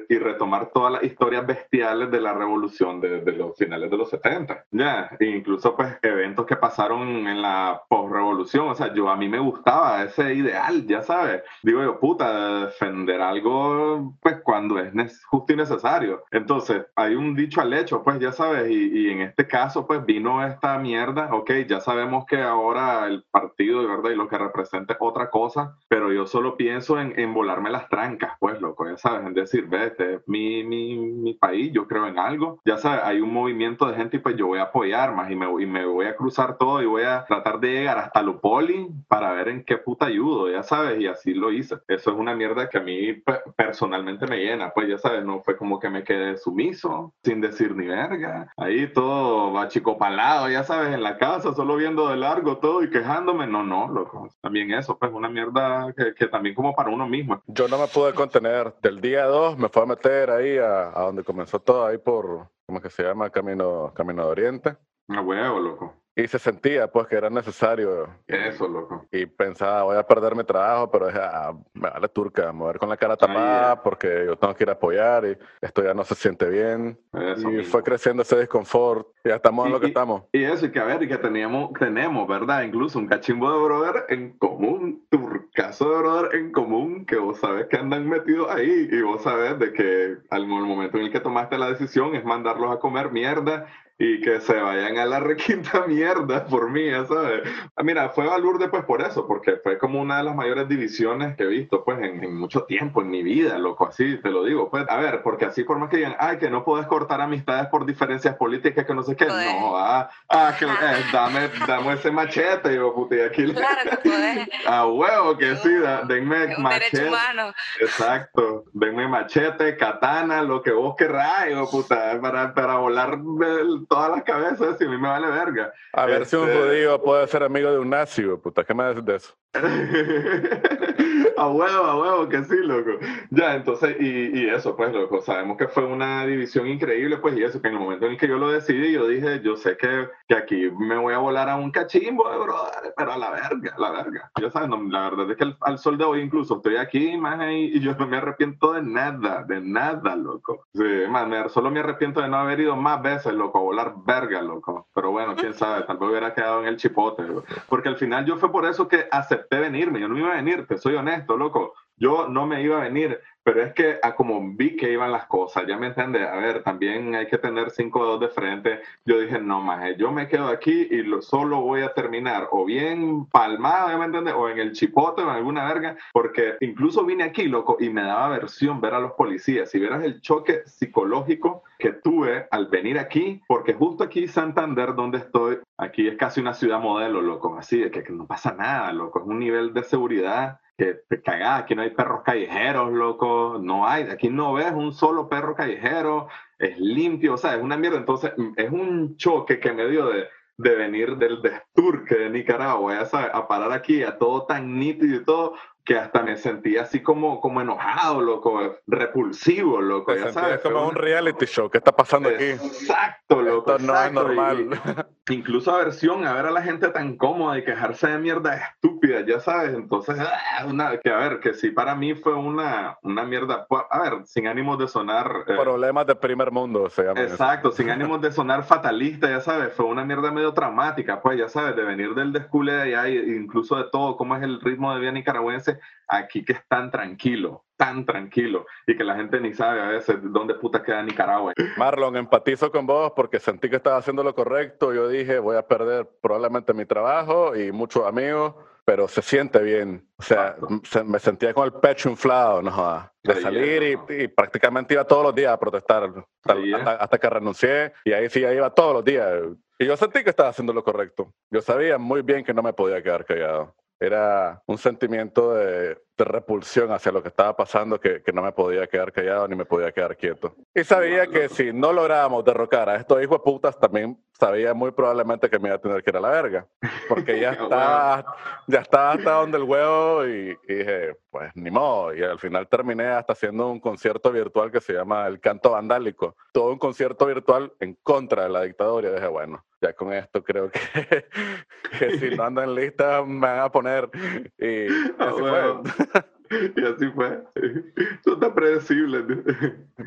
y 0.09 0.17
retomar 0.17 0.69
todas 0.73 0.93
las 0.93 1.03
historias 1.03 1.45
bestiales 1.45 2.11
de 2.11 2.21
la 2.21 2.33
revolución 2.33 2.99
de, 3.01 3.21
de 3.21 3.31
los 3.31 3.57
finales 3.57 3.89
de 3.89 3.97
los 3.97 4.09
70. 4.09 4.65
Ya, 4.71 5.09
e 5.19 5.25
incluso 5.25 5.75
pues 5.75 5.97
eventos 6.01 6.45
que 6.45 6.55
pasaron 6.55 7.27
en 7.27 7.41
la 7.41 7.81
postrevolución, 7.87 8.69
o 8.69 8.75
sea, 8.75 8.93
yo 8.93 9.09
a 9.09 9.15
mí 9.15 9.27
me 9.27 9.39
gustaba 9.39 10.03
ese 10.03 10.33
ideal, 10.33 10.85
ya 10.85 11.01
sabes. 11.01 11.43
Digo 11.63 11.81
yo, 11.81 11.99
puta, 11.99 12.65
defender 12.65 13.21
algo 13.21 14.13
pues 14.21 14.41
cuando 14.43 14.79
es 14.79 15.25
justo 15.25 15.53
y 15.53 15.55
necesario. 15.55 16.23
Entonces, 16.31 16.85
hay 16.95 17.15
un 17.15 17.35
dicho 17.35 17.61
al 17.61 17.73
hecho, 17.73 18.03
pues 18.03 18.19
ya 18.19 18.31
sabes, 18.31 18.69
y, 18.69 19.07
y 19.07 19.09
en 19.11 19.21
este 19.21 19.47
caso 19.47 19.85
pues 19.87 20.05
vino 20.05 20.45
esta 20.45 20.77
mierda, 20.77 21.29
ok, 21.33 21.51
ya 21.67 21.79
sabemos 21.79 22.25
que 22.25 22.41
ahora 22.41 23.07
el 23.07 23.23
partido, 23.31 23.81
de 23.81 23.87
verdad, 23.87 24.11
y 24.11 24.15
lo 24.15 24.27
que 24.27 24.37
representa 24.37 24.80
otra 24.99 25.29
cosa, 25.29 25.77
pero 25.87 26.11
yo 26.11 26.25
solo 26.27 26.55
pienso 26.57 26.99
en, 26.99 27.17
en 27.19 27.33
volarme 27.33 27.69
las 27.69 27.87
trancas, 27.89 28.33
pues 28.39 28.59
loco, 28.61 28.87
ya 28.87 28.97
sabes, 28.97 29.25
en 29.25 29.33
decir, 29.33 29.67
ve, 29.67 29.87
este 29.87 30.15
es 30.15 30.21
mi, 30.27 30.63
mi, 30.63 30.95
mi 30.97 31.33
país, 31.33 31.71
yo 31.73 31.87
creo 31.87 32.07
en 32.07 32.19
algo, 32.19 32.59
ya 32.65 32.77
sabes, 32.77 33.01
hay 33.03 33.21
un 33.21 33.33
movimiento 33.33 33.85
de 33.87 33.95
gente 33.95 34.17
y 34.17 34.19
pues 34.19 34.35
yo 34.35 34.47
voy 34.47 34.59
a 34.59 34.63
apoyar 34.63 35.13
más 35.15 35.29
y 35.31 35.35
me, 35.35 35.45
y 35.61 35.65
me 35.65 35.85
voy 35.85 36.05
a 36.07 36.15
cruzar 36.15 36.57
todo 36.57 36.81
y 36.81 36.85
voy 36.85 37.03
a 37.03 37.25
tratar 37.25 37.59
de 37.59 37.71
llegar 37.71 37.97
hasta 37.99 38.21
Lupoli 38.21 38.87
para 39.07 39.31
ver 39.33 39.49
en 39.49 39.63
qué 39.63 39.77
puta 39.77 40.05
ayudo, 40.07 40.49
ya 40.51 40.63
sabes, 40.63 40.99
y 40.99 41.07
así 41.07 41.33
lo 41.33 41.51
hice. 41.51 41.75
Eso 41.87 42.11
es 42.11 42.17
una 42.17 42.35
mierda 42.35 42.69
que 42.69 42.77
a 42.77 42.81
mí 42.81 43.13
pe- 43.13 43.41
personalmente 43.55 44.27
me 44.27 44.37
llena, 44.37 44.71
pues 44.73 44.87
ya 44.89 44.97
sabes, 44.97 45.23
no 45.23 45.41
fue 45.41 45.57
como 45.57 45.79
que 45.79 45.89
me 45.89 46.03
quedé 46.03 46.37
sumiso, 46.37 47.13
sin 47.23 47.41
decir 47.41 47.75
ni 47.75 47.87
verga, 47.87 48.51
ahí 48.57 48.91
todo 48.93 49.57
achicopalado, 49.59 50.49
ya 50.49 50.63
sabes, 50.63 50.93
en 50.93 51.03
la 51.03 51.17
casa, 51.17 51.53
solo 51.53 51.75
viendo 51.75 52.09
de 52.09 52.17
largo 52.17 52.57
todo 52.57 52.83
y 52.83 52.89
quejándome, 52.89 53.47
no, 53.47 53.63
no, 53.63 53.87
loco, 53.89 54.29
también 54.41 54.67
eso, 54.73 54.97
pues 54.97 55.11
una 55.11 55.29
mierda 55.29 55.93
que, 55.95 56.13
que 56.13 56.27
también 56.27 56.55
como 56.55 56.73
para 56.75 56.89
uno 56.89 57.07
mismo. 57.07 57.41
Yo 57.47 57.67
no 57.67 57.77
me 57.77 57.87
pude 57.87 58.13
contener. 58.13 58.73
Del 58.81 59.01
día 59.01 59.25
2 59.25 59.57
me 59.57 59.69
fue 59.69 59.83
a 59.83 59.85
meter 59.85 60.29
ahí 60.29 60.57
a, 60.57 60.89
a 60.89 61.03
donde 61.03 61.23
comenzó 61.23 61.59
todo, 61.59 61.85
ahí 61.85 61.97
por, 61.97 62.49
¿cómo 62.65 62.81
que 62.81 62.89
se 62.89 63.03
llama? 63.03 63.29
Camino, 63.29 63.91
Camino 63.93 64.25
de 64.25 64.31
Oriente. 64.31 64.77
A 65.09 65.21
huevo, 65.21 65.59
loco. 65.59 66.00
Y 66.13 66.27
se 66.27 66.39
sentía 66.39 66.87
pues 66.91 67.07
que 67.07 67.15
era 67.15 67.29
necesario. 67.29 68.09
Eso, 68.27 68.67
loco. 68.67 69.05
Y 69.13 69.25
pensaba, 69.25 69.83
voy 69.83 69.95
a 69.97 70.05
perder 70.05 70.35
mi 70.35 70.43
trabajo, 70.43 70.91
pero 70.91 71.07
dije, 71.07 71.19
ah, 71.21 71.53
me 71.73 71.89
vale 71.89 72.09
turca, 72.09 72.51
mover 72.51 72.79
con 72.79 72.89
la 72.89 72.97
cara 72.97 73.15
tapada 73.15 73.71
Ahí, 73.71 73.75
eh. 73.77 73.79
porque 73.81 74.23
yo 74.25 74.35
tengo 74.37 74.53
que 74.53 74.63
ir 74.65 74.69
a 74.69 74.73
apoyar 74.73 75.25
y 75.25 75.37
esto 75.61 75.81
ya 75.81 75.93
no 75.93 76.03
se 76.03 76.15
siente 76.15 76.49
bien. 76.49 76.99
Eso 77.13 77.49
y 77.49 77.53
mismo. 77.53 77.71
fue 77.71 77.81
creciendo 77.83 78.23
ese 78.23 78.35
desconfort. 78.35 79.07
Y 79.23 79.29
ya 79.29 79.35
estamos 79.35 79.65
en 79.65 79.69
Y- 79.69 79.73
lo 79.73 79.79
que 79.79 79.85
y- 79.85 79.89
estamos. 79.89 80.23
Y 80.33 80.43
eso, 80.43 80.65
y 80.65 80.71
que 80.71 80.79
a 80.79 80.83
ver, 80.83 81.01
y 81.03 81.07
que 81.07 81.17
teníamos, 81.17 81.71
tenemos, 81.79 82.27
¿verdad? 82.27 82.63
Incluso 82.63 82.99
un 82.99 83.07
cachimbo 83.07 83.49
de 83.49 83.63
brother 83.63 84.05
en 84.09 84.37
común, 84.37 85.05
turcaso 85.09 85.89
de 85.91 85.97
brother 85.97 86.35
en 86.35 86.51
común, 86.51 87.05
que 87.05 87.15
vos 87.17 87.39
sabes 87.39 87.67
que 87.67 87.77
andan 87.77 88.09
metidos 88.09 88.49
ahí, 88.51 88.89
y 88.91 89.01
vos 89.01 89.21
sabes 89.23 89.57
de 89.59 89.71
que 89.71 90.17
al 90.29 90.45
mo- 90.45 90.65
momento 90.65 90.97
en 90.97 91.05
el 91.05 91.11
que 91.11 91.19
tomaste 91.21 91.57
la 91.57 91.69
decisión 91.69 92.15
es 92.15 92.25
mandarlos 92.25 92.69
a 92.69 92.79
comer 92.79 93.11
mierda 93.11 93.65
y 94.03 94.19
que 94.19 94.41
se 94.41 94.55
vayan 94.59 94.97
a 94.97 95.05
la 95.05 95.19
requinta 95.31 95.85
mierda 95.85 96.45
por 96.45 96.71
mí, 96.71 96.89
ya 96.89 97.05
sabes. 97.05 97.43
Ah, 97.75 97.83
Mira, 97.83 98.09
fue 98.09 98.25
Valurde 98.25 98.67
pues 98.67 98.83
por 98.85 99.01
eso, 99.03 99.27
porque 99.27 99.57
fue 99.63 99.77
como 99.77 100.01
una 100.01 100.17
de 100.17 100.23
las 100.23 100.35
mayores 100.35 100.67
divisiones 100.67 101.35
que 101.37 101.43
he 101.43 101.47
visto 101.47 101.83
pues 101.83 101.99
en, 101.99 102.23
en 102.23 102.35
mucho 102.35 102.63
tiempo 102.63 103.01
en 103.01 103.11
mi 103.11 103.21
vida, 103.21 103.59
loco, 103.59 103.87
así 103.87 104.17
te 104.17 104.29
lo 104.29 104.43
digo. 104.43 104.71
Pues 104.71 104.85
a 104.89 104.97
ver, 104.97 105.21
porque 105.21 105.45
así 105.45 105.63
por 105.63 105.77
más 105.77 105.89
que 105.89 105.97
digan, 105.97 106.15
ay, 106.17 106.39
que 106.39 106.49
no 106.49 106.65
puedes 106.65 106.87
cortar 106.87 107.21
amistades 107.21 107.67
por 107.67 107.85
diferencias 107.85 108.35
políticas, 108.37 108.85
que 108.85 108.93
no 108.95 109.03
sé 109.03 109.15
qué, 109.15 109.25
no, 109.27 109.77
ah, 109.77 110.09
ah, 110.29 110.55
que, 110.57 110.65
eh, 110.65 111.05
dame, 111.13 111.49
dame 111.67 111.93
ese 111.93 112.09
machete, 112.09 112.73
yo, 112.73 112.95
puta, 112.95 113.15
y 113.17 113.19
aquí 113.21 113.43
le- 113.45 113.53
Claro 113.53 113.87
que 113.87 114.09
podés. 114.09 114.49
a 114.67 114.87
huevo 114.87 115.37
que 115.37 115.55
sí, 115.57 115.75
da- 115.75 116.01
denme 116.05 116.55
un 116.57 116.63
derecho 116.63 116.63
machete. 116.63 117.07
humano. 117.07 117.53
Exacto, 117.79 118.65
denme 118.73 119.07
machete, 119.07 119.77
katana, 119.77 120.41
lo 120.41 120.63
que 120.63 120.71
vos 120.71 120.95
querráis, 120.97 121.55
puta, 121.69 122.19
para, 122.19 122.53
para 122.55 122.75
volar 122.77 123.13
el- 123.13 123.85
todas 123.91 124.09
las 124.09 124.23
cabezas 124.23 124.79
y 124.79 124.85
a 124.85 124.87
mí 124.89 124.97
me 124.97 125.09
vale 125.09 125.27
verga. 125.27 125.73
A 125.91 126.05
ver 126.05 126.25
si 126.25 126.37
un 126.37 126.47
Este- 126.47 126.61
judío 126.63 127.01
puede 127.03 127.27
ser 127.27 127.43
amigo 127.43 127.69
de 127.71 127.77
un 127.79 127.89
nazi, 127.89 128.23
puta. 128.41 128.63
¿Qué 128.63 128.73
me 128.73 128.87
dices 128.87 129.03
de 129.05 129.15
eso? 129.17 129.35
a 131.37 131.47
huevo, 131.49 131.83
a 131.85 131.99
huevo, 131.99 132.29
que 132.29 132.41
sí, 132.45 132.55
loco. 132.63 132.91
Ya, 133.31 133.55
entonces, 133.55 133.97
y, 133.99 134.39
y 134.39 134.49
eso, 134.49 134.77
pues, 134.77 134.93
loco, 134.93 135.21
sabemos 135.21 135.57
que 135.57 135.67
fue 135.67 135.83
una 135.85 136.25
división 136.25 136.67
increíble, 136.67 137.17
pues, 137.17 137.35
y 137.37 137.43
eso, 137.43 137.61
que 137.61 137.67
en 137.67 137.73
el 137.73 137.79
momento 137.81 138.05
en 138.05 138.13
el 138.13 138.17
que 138.17 138.29
yo 138.29 138.37
lo 138.37 138.49
decidí, 138.49 138.93
yo 138.93 139.07
dije, 139.07 139.41
yo 139.43 139.57
sé 139.57 139.75
que, 139.75 140.07
que 140.27 140.35
aquí 140.35 140.69
me 140.79 140.97
voy 140.97 141.13
a 141.13 141.17
volar 141.17 141.49
a 141.49 141.57
un 141.57 141.69
cachimbo, 141.71 142.23
brother, 142.23 142.93
pero 142.95 143.11
a 143.11 143.17
la 143.17 143.31
verga, 143.31 143.73
a 143.75 143.79
la 143.81 143.91
verga. 143.91 144.31
Ya 144.39 144.49
sabes, 144.51 144.69
no, 144.69 144.81
la 144.89 145.09
verdad 145.09 145.29
es 145.31 145.35
que 145.37 145.43
al, 145.43 145.57
al 145.61 145.77
sol 145.79 145.97
de 145.97 146.05
hoy 146.05 146.21
incluso 146.21 146.55
estoy 146.57 146.77
aquí, 146.77 147.17
más 147.17 147.37
ahí, 147.41 147.71
y 147.73 147.79
yo 147.81 147.93
no 147.95 148.07
me 148.07 148.17
arrepiento 148.17 148.71
de 148.71 148.83
nada, 148.83 149.43
de 149.43 149.59
nada, 149.59 150.15
loco. 150.15 150.65
Sí, 150.73 150.83
me- 150.83 151.49
solo 151.49 151.71
me 151.71 151.81
arrepiento 151.81 152.21
de 152.21 152.29
no 152.29 152.37
haber 152.37 152.61
ido 152.61 152.75
más 152.77 153.01
veces, 153.01 153.33
loco, 153.33 153.57
a 153.59 153.61
volar 153.71 153.93
verga, 154.05 154.41
loco. 154.41 154.87
Pero 154.93 155.11
bueno, 155.11 155.35
quién 155.35 155.53
sabe, 155.53 155.83
tal 155.83 155.97
vez 155.97 156.09
hubiera 156.09 156.33
quedado 156.33 156.61
en 156.61 156.67
el 156.67 156.77
chipote. 156.77 157.23
Porque 157.69 157.89
al 157.89 157.95
final 157.95 158.25
yo 158.25 158.37
fue 158.37 158.51
por 158.51 158.65
eso 158.65 158.87
que 158.87 159.07
acepté 159.09 159.59
venirme. 159.59 159.99
Yo 159.99 160.07
no 160.07 160.15
me 160.15 160.21
iba 160.21 160.33
a 160.33 160.35
venir, 160.35 160.67
te 160.67 160.77
soy 160.77 160.95
honesto, 160.95 161.37
loco. 161.37 161.73
Yo 162.01 162.27
no 162.27 162.47
me 162.47 162.63
iba 162.63 162.79
a 162.79 162.85
venir, 162.85 163.21
pero 163.43 163.61
es 163.61 163.73
que 163.75 163.99
a 164.01 164.15
como 164.15 164.41
vi 164.55 164.75
que 164.75 164.91
iban 164.91 165.11
las 165.11 165.27
cosas, 165.27 165.67
ya 165.67 165.77
me 165.77 165.85
entiendes. 165.85 166.27
A 166.27 166.35
ver, 166.35 166.63
también 166.63 167.13
hay 167.13 167.27
que 167.27 167.37
tener 167.37 167.69
cinco 167.69 168.03
dedos 168.03 168.21
de 168.21 168.29
frente. 168.29 168.81
Yo 169.05 169.19
dije, 169.19 169.37
no 169.37 169.61
más, 169.61 169.95
yo 169.97 170.11
me 170.11 170.27
quedo 170.27 170.47
aquí 170.47 170.87
y 170.89 171.03
lo, 171.03 171.21
solo 171.21 171.61
voy 171.61 171.81
a 171.81 171.93
terminar 171.93 172.47
o 172.49 172.65
bien 172.65 173.27
palmado, 173.27 173.89
ya 173.89 173.99
me 173.99 174.05
entiendes, 174.05 174.33
o 174.35 174.49
en 174.49 174.57
el 174.57 174.71
chipote 174.71 175.21
o 175.21 175.25
en 175.25 175.35
alguna 175.35 175.71
verga, 175.71 175.95
porque 176.11 176.55
incluso 176.61 177.05
vine 177.05 177.23
aquí, 177.23 177.43
loco, 177.43 177.77
y 177.79 177.91
me 177.91 178.01
daba 178.01 178.25
aversión 178.25 178.81
ver 178.81 178.95
a 178.95 178.99
los 178.99 179.11
policías. 179.11 179.69
Si 179.69 179.79
vieras 179.79 180.03
el 180.03 180.21
choque 180.21 180.63
psicológico 180.65 181.61
que 181.77 181.93
tuve 181.93 182.47
al 182.49 182.65
venir 182.65 182.97
aquí, 182.97 183.43
porque 183.47 183.75
justo 183.75 184.03
aquí 184.03 184.27
Santander, 184.27 184.95
donde 184.95 185.19
estoy, 185.19 185.59
aquí 185.77 186.07
es 186.07 186.17
casi 186.17 186.41
una 186.41 186.55
ciudad 186.55 186.79
modelo, 186.79 187.21
loco, 187.21 187.55
así 187.59 187.77
de 187.77 187.91
que 187.91 188.03
no 188.09 188.25
pasa 188.25 188.55
nada, 188.55 188.91
loco, 188.91 189.19
es 189.19 189.27
un 189.27 189.37
nivel 189.37 189.71
de 189.71 189.83
seguridad 189.83 190.60
que 190.77 190.95
te 191.07 191.21
cagás, 191.21 191.61
aquí 191.61 191.75
no 191.75 191.81
hay 191.81 191.91
perros 191.91 192.21
callejeros, 192.23 192.91
loco, 192.91 193.59
no 193.61 193.87
hay, 193.87 194.03
aquí 194.03 194.29
no 194.29 194.53
ves 194.53 194.71
un 194.71 194.93
solo 194.93 195.29
perro 195.29 195.55
callejero, 195.55 196.27
es 196.57 196.77
limpio, 196.79 197.35
o 197.35 197.37
sea, 197.37 197.55
es 197.55 197.61
una 197.61 197.77
mierda, 197.77 197.97
entonces 197.97 198.33
mm, 198.37 198.53
es 198.55 198.71
un 198.71 199.17
choque 199.17 199.59
que 199.59 199.73
me 199.73 199.87
dio 199.87 200.07
de, 200.07 200.27
de 200.57 200.75
venir 200.75 201.17
del 201.17 201.41
desturque 201.41 202.15
de 202.15 202.29
Nicaragua, 202.29 202.95
ya 202.95 203.05
sabes, 203.05 203.31
a 203.33 203.47
parar 203.47 203.71
aquí, 203.71 204.03
a 204.03 204.17
todo 204.17 204.45
tan 204.45 204.77
nítido 204.79 205.15
y 205.17 205.23
todo, 205.25 205.53
que 205.83 205.97
hasta 205.97 206.21
me 206.21 206.37
sentí 206.37 206.77
así 206.77 207.01
como, 207.01 207.41
como 207.41 207.61
enojado, 207.61 208.21
loco, 208.21 208.77
repulsivo, 208.87 209.81
loco, 209.81 210.13
Te 210.13 210.19
ya 210.19 210.31
sabes. 210.31 210.61
como 210.61 210.79
fue 210.79 210.87
un 210.89 210.95
reality 210.95 211.45
show. 211.45 211.69
¿Qué 211.69 211.77
está 211.79 211.91
pasando 211.91 212.29
aquí? 212.29 212.43
Exacto, 212.45 213.41
loco. 213.41 213.75
Esto 213.75 213.85
no 213.85 214.01
es 214.01 214.11
y- 214.11 214.13
normal. 214.13 214.69
incluso 215.29 215.71
aversión 215.73 216.25
a 216.25 216.33
ver 216.33 216.45
a 216.47 216.51
la 216.51 216.61
gente 216.61 216.89
tan 216.89 217.15
cómoda 217.15 217.57
y 217.57 217.63
quejarse 217.63 218.07
de 218.07 218.17
mierda 218.19 218.55
estúpida, 218.55 219.21
ya 219.25 219.39
sabes. 219.39 219.73
Entonces, 219.73 220.17
ah, 220.19 220.65
una, 220.67 220.97
que 220.97 221.09
a 221.09 221.17
ver, 221.17 221.39
que 221.39 221.53
sí, 221.53 221.71
para 221.71 221.95
mí 221.95 222.15
fue 222.15 222.33
una, 222.35 222.97
una 223.01 223.23
mierda, 223.23 223.65
a 223.89 224.01
ver, 224.01 224.25
sin 224.25 224.47
ánimos 224.47 224.77
de 224.77 224.87
sonar. 224.87 225.31
eh, 225.47 225.55
Problemas 225.61 226.05
de 226.07 226.15
primer 226.15 226.51
mundo 226.51 226.89
se 226.89 227.03
llaman. 227.03 227.23
eso. 227.23 227.33
Exacto, 227.33 227.71
sin 227.71 227.89
ánimos 227.91 228.21
de 228.21 228.31
sonar 228.31 228.63
fatalista, 228.63 229.29
ya 229.29 229.39
sabes, 229.41 229.73
fue 229.73 229.85
una 229.85 230.03
mierda 230.03 230.31
medio 230.31 230.53
traumática, 230.53 231.21
pues 231.21 231.37
ya 231.39 231.47
sabes, 231.47 231.75
de 231.75 231.83
venir 231.83 232.13
del 232.13 232.33
descule 232.33 232.73
de 232.73 232.95
allá, 232.95 233.07
incluso 233.09 233.77
de 233.77 233.85
todo, 233.91 234.17
cómo 234.17 234.35
es 234.35 234.43
el 234.43 234.59
ritmo 234.59 234.93
de 234.93 234.99
vida 234.99 235.11
nicaragüense, 235.11 235.70
aquí 236.07 236.43
que 236.43 236.53
es 236.53 236.67
tan 236.67 236.91
tranquilo, 236.91 237.65
tan 237.77 238.05
tranquilo, 238.05 238.65
y 238.85 238.95
que 238.97 239.03
la 239.03 239.15
gente 239.15 239.39
ni 239.39 239.53
sabe 239.53 239.81
a 239.81 239.87
veces 239.87 240.17
dónde 240.21 240.55
puta 240.55 240.83
queda 240.83 241.01
Nicaragua. 241.03 241.53
Marlon, 241.77 242.15
empatizo 242.17 242.71
con 242.71 242.85
vos 242.85 243.13
porque 243.15 243.39
sentí 243.39 243.69
que 243.69 243.77
estaba 243.77 243.97
haciendo 243.97 244.23
lo 244.23 244.35
correcto. 244.35 244.93
Yo 244.93 245.07
dije, 245.07 245.39
voy 245.39 245.55
a 245.57 245.67
perder 245.67 246.07
probablemente 246.21 246.73
mi 246.73 246.85
trabajo 246.85 247.55
y 247.55 247.71
muchos 247.71 248.05
amigos, 248.05 248.55
pero 248.83 249.07
se 249.07 249.21
siente 249.21 249.59
bien. 249.61 250.07
O 250.17 250.23
sea, 250.23 250.55
se- 250.83 251.03
me 251.03 251.19
sentía 251.19 251.53
con 251.53 251.65
el 251.65 251.73
pecho 251.73 252.09
inflado, 252.09 252.61
no 252.61 252.71
jodas, 252.71 253.09
de 253.23 253.33
Ahí 253.33 253.41
salir 253.41 253.83
es, 253.83 253.99
y, 254.09 254.23
y 254.23 254.27
prácticamente 254.27 254.93
iba 254.95 255.05
todos 255.05 255.23
los 255.23 255.35
días 255.35 255.53
a 255.53 255.59
protestar 255.59 256.03
hasta, 256.03 256.53
hasta- 256.77 256.95
hasta 257.03 257.17
que 257.17 257.29
renuncié 257.29 257.93
y 258.03 258.11
ahí 258.13 258.29
sí 258.29 258.41
ya 258.41 258.53
iba 258.53 258.69
todos 258.73 258.93
los 258.95 259.05
días. 259.05 259.31
Y 259.79 259.85
yo 259.87 259.97
sentí 259.97 260.23
que 260.23 260.29
estaba 260.29 260.49
haciendo 260.49 260.73
lo 260.73 260.83
correcto. 260.83 261.33
Yo 261.49 261.61
sabía 261.61 261.97
muy 261.97 262.21
bien 262.21 262.43
que 262.43 262.53
no 262.53 262.61
me 262.61 262.73
podía 262.73 263.01
quedar 263.01 263.25
callado. 263.25 263.73
Era 264.01 264.63
un 264.65 264.79
sentimiento 264.79 265.53
de, 265.53 265.95
de 266.17 266.23
repulsión 266.25 266.91
hacia 266.91 267.11
lo 267.11 267.21
que 267.21 267.29
estaba 267.29 267.55
pasando 267.55 267.99
que, 267.99 268.21
que 268.21 268.31
no 268.31 268.41
me 268.41 268.51
podía 268.51 268.85
quedar 268.87 269.11
callado 269.11 269.47
ni 269.47 269.55
me 269.55 269.65
podía 269.65 269.91
quedar 269.91 270.15
quieto. 270.17 270.53
Y 270.75 270.83
sabía 270.83 271.27
que 271.27 271.49
si 271.49 271.73
no 271.73 271.91
lográbamos 271.93 272.43
derrocar 272.45 272.89
a 272.89 272.95
estos 272.97 273.21
hijos 273.23 273.39
de 273.39 273.43
putas, 273.43 273.79
también 273.79 274.17
sabía 274.39 274.73
muy 274.73 274.91
probablemente 274.91 275.49
que 275.49 275.59
me 275.59 275.67
iba 275.69 275.75
a 275.75 275.81
tener 275.81 276.03
que 276.03 276.09
ir 276.09 276.17
a 276.17 276.19
la 276.19 276.29
verga. 276.29 276.67
Porque 277.07 277.39
ya 277.39 277.51
estaba, 277.53 278.25
ya 278.67 278.79
estaba 278.79 279.11
hasta 279.13 279.31
donde 279.31 279.57
el 279.57 279.63
huevo 279.63 280.27
y, 280.27 280.57
y 280.67 280.73
dije, 280.73 281.15
pues 281.29 281.51
ni 281.55 281.71
modo. 281.71 282.13
Y 282.13 282.21
al 282.23 282.39
final 282.39 282.67
terminé 282.67 283.07
hasta 283.07 283.33
haciendo 283.33 283.69
un 283.69 283.79
concierto 283.79 284.31
virtual 284.31 284.71
que 284.71 284.81
se 284.81 284.93
llama 284.93 285.27
El 285.27 285.39
Canto 285.39 285.71
Vandálico. 285.71 286.35
Todo 286.51 286.71
un 286.71 286.79
concierto 286.79 287.25
virtual 287.25 287.71
en 287.79 287.95
contra 288.03 288.43
de 288.43 288.49
la 288.49 288.61
dictadura. 288.63 289.09
Y 289.09 289.13
dije, 289.13 289.27
bueno, 289.27 289.63
ya 289.81 289.93
con 289.93 290.13
esto 290.13 290.43
creo 290.43 290.69
que, 290.69 290.79
que 291.99 292.17
si 292.19 292.35
no 292.35 292.43
ando 292.43 292.61
en 292.63 292.75
lista 292.75 293.23
me 293.23 293.39
van 293.47 293.59
a 293.59 293.71
poner. 293.71 294.09
Y 294.57 294.87
Ah, 295.19 295.29
así 295.29 295.41
bueno. 295.41 295.83
fue. 295.85 296.00
Y 296.75 296.85
así 296.85 297.07
fue. 297.11 297.43
Eso 297.55 298.33
está 298.33 298.53
predecible. 298.53 299.23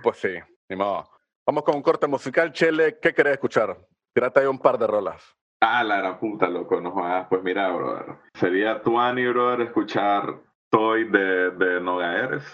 Pues 0.03 0.19
sí, 0.19 0.35
ni 0.69 0.77
modo. 0.77 1.09
Vamos 1.47 1.63
con 1.65 1.77
un 1.77 1.83
corte 1.83 2.07
musical, 2.07 2.53
Chele. 2.53 2.99
¿Qué 3.01 3.15
querés 3.15 3.35
escuchar? 3.35 3.79
Tírate 4.13 4.41
ahí 4.41 4.47
un 4.47 4.59
par 4.59 4.79
de 4.79 4.87
rolas. 4.87 5.23
Ah, 5.61 5.83
la 5.83 5.97
gran 5.97 6.19
puta, 6.19 6.49
loco, 6.49 6.81
no 6.83 6.91
jodas. 6.91 7.27
Pues 7.29 7.43
mira, 7.43 7.73
brother. 7.73 8.17
Sería 8.35 8.83
Tuani, 8.83 9.27
brother, 9.27 9.63
escuchar 9.63 10.39
Toy 10.69 11.05
de, 11.05 11.51
de 11.53 11.81
Nogaeres. 11.81 12.45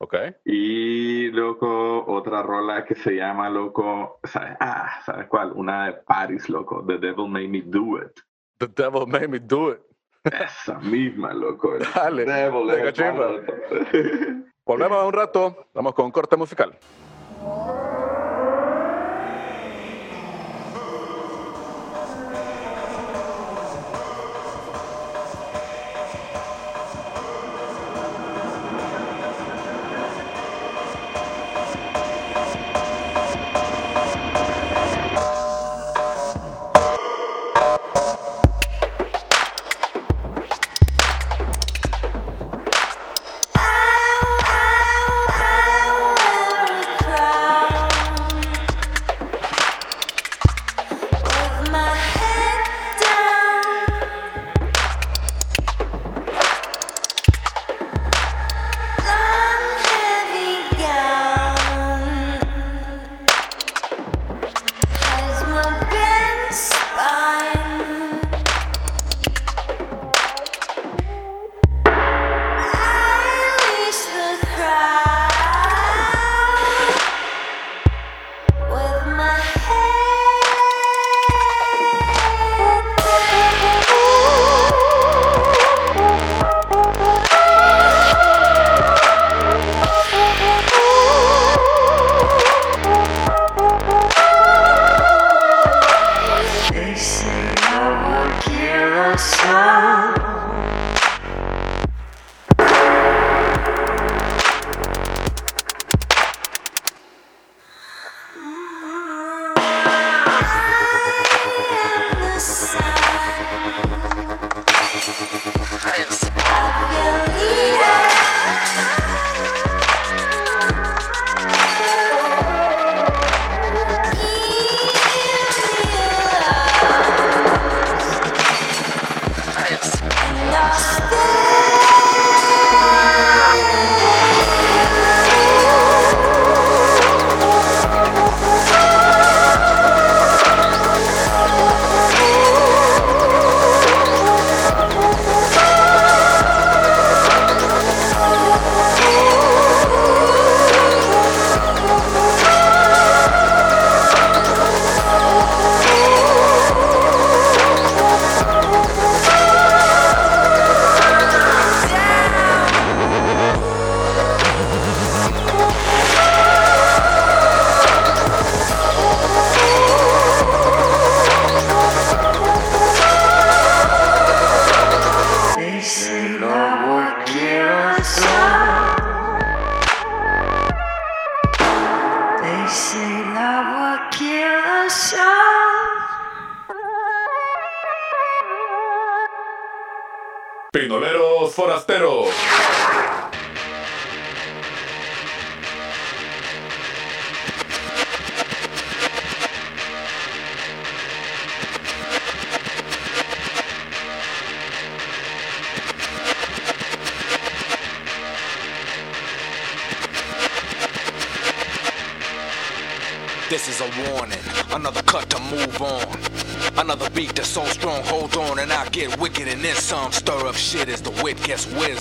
¿Ok? 0.00 0.14
Y, 0.44 1.30
loco, 1.30 2.04
otra 2.06 2.42
rola 2.42 2.84
que 2.84 2.94
se 2.94 3.16
llama, 3.16 3.48
loco, 3.48 4.20
¿sabes? 4.24 4.56
Ah, 4.60 5.00
¿sabes 5.06 5.26
cuál? 5.28 5.52
Una 5.54 5.86
de 5.86 5.92
Paris, 5.94 6.50
loco. 6.50 6.84
The 6.86 6.98
Devil 6.98 7.28
Made 7.28 7.48
Me 7.48 7.62
Do 7.62 7.96
It. 7.96 8.20
The 8.58 8.66
devil 8.66 9.06
made 9.06 9.28
me 9.28 9.38
do 9.38 9.70
it. 9.70 9.80
Esa 10.32 10.78
misma, 10.80 11.32
loco. 11.32 11.76
Dale, 11.94 12.24
Devil 12.24 12.66
venga, 12.66 12.88
es 12.88 12.94
chimba. 12.94 13.30
Volvemos 14.66 14.98
a 14.98 15.06
un 15.06 15.12
rato. 15.12 15.68
Vamos 15.74 15.94
con 15.94 16.06
un 16.06 16.10
corte 16.12 16.36
musical. 16.36 16.78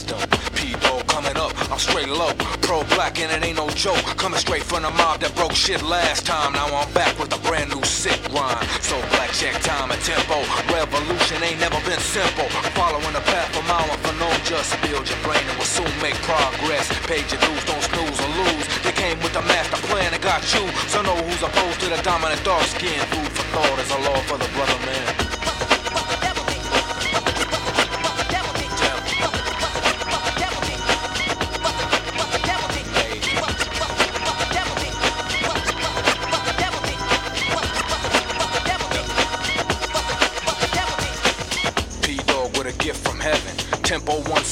Wisdom. 0.08 0.40
P-Dog 0.56 1.08
coming 1.08 1.36
up, 1.38 1.52
I'm 1.72 1.80
straight 1.80 2.10
low. 2.10 2.34
Pro 2.62 2.84
black 2.96 3.20
and 3.20 3.32
it 3.32 3.46
ain't 3.46 3.58
no 3.58 3.70
joke. 3.72 4.02
Coming 4.18 4.40
straight 4.40 4.64
from 4.64 4.84
the 4.84 4.92
mob 4.92 5.20
that 5.22 5.36
broke 5.36 5.54
shit 5.54 5.82
last 5.84 6.26
time. 6.26 6.54
Now 6.54 6.68
I'm 6.68 6.92
back 6.94 7.18
with 7.20 7.34
a 7.34 7.40
brand 7.48 7.70
new 7.70 7.84
sick 7.84 8.20
rhyme. 8.34 8.64
So 8.82 8.96
black 9.16 9.32
check 9.32 9.56
time 9.62 9.92
and 9.92 10.02
tempo. 10.02 10.38
Revolution 10.74 11.44
ain't 11.44 11.60
never 11.60 11.80
been 11.88 12.00
simple. 12.00 12.48
Following 12.76 13.14
the 13.14 13.24
path 13.24 13.52
of 13.58 13.64
my 13.68 13.82
one 13.88 14.00
for 14.00 14.16
no 14.20 14.30
just 14.44 14.76
build 14.82 15.08
your 15.08 15.20
brain 15.24 15.44
and 15.48 15.56
we'll 15.58 15.70
soon 15.70 15.92
make 16.02 16.16
progress. 16.28 16.88
Pay 17.08 17.24
your 17.28 17.40
dues, 17.40 17.64
don't 17.66 17.84
snooze 17.84 18.20
or 18.20 18.32
lose. 18.44 18.66
They 18.84 18.92
came 18.92 19.18
with 19.20 19.34
the 19.34 19.44
master 19.48 19.80
plan 19.88 20.14
and 20.14 20.24
got 20.24 20.44
you. 20.54 20.64
So 20.92 21.02
know 21.02 21.16
who's 21.16 21.44
opposed 21.44 21.80
to 21.82 21.88
the 21.90 22.00
dominant 22.04 22.44
dark 22.44 22.64
skin. 22.64 23.00
Food 23.12 23.32
for 23.32 23.46
thought 23.56 23.80
is 23.80 23.92
a 23.92 24.00
law 24.08 24.20
for 24.28 24.38
the 24.38 24.50
brother 24.56 24.80
man. 24.86 25.27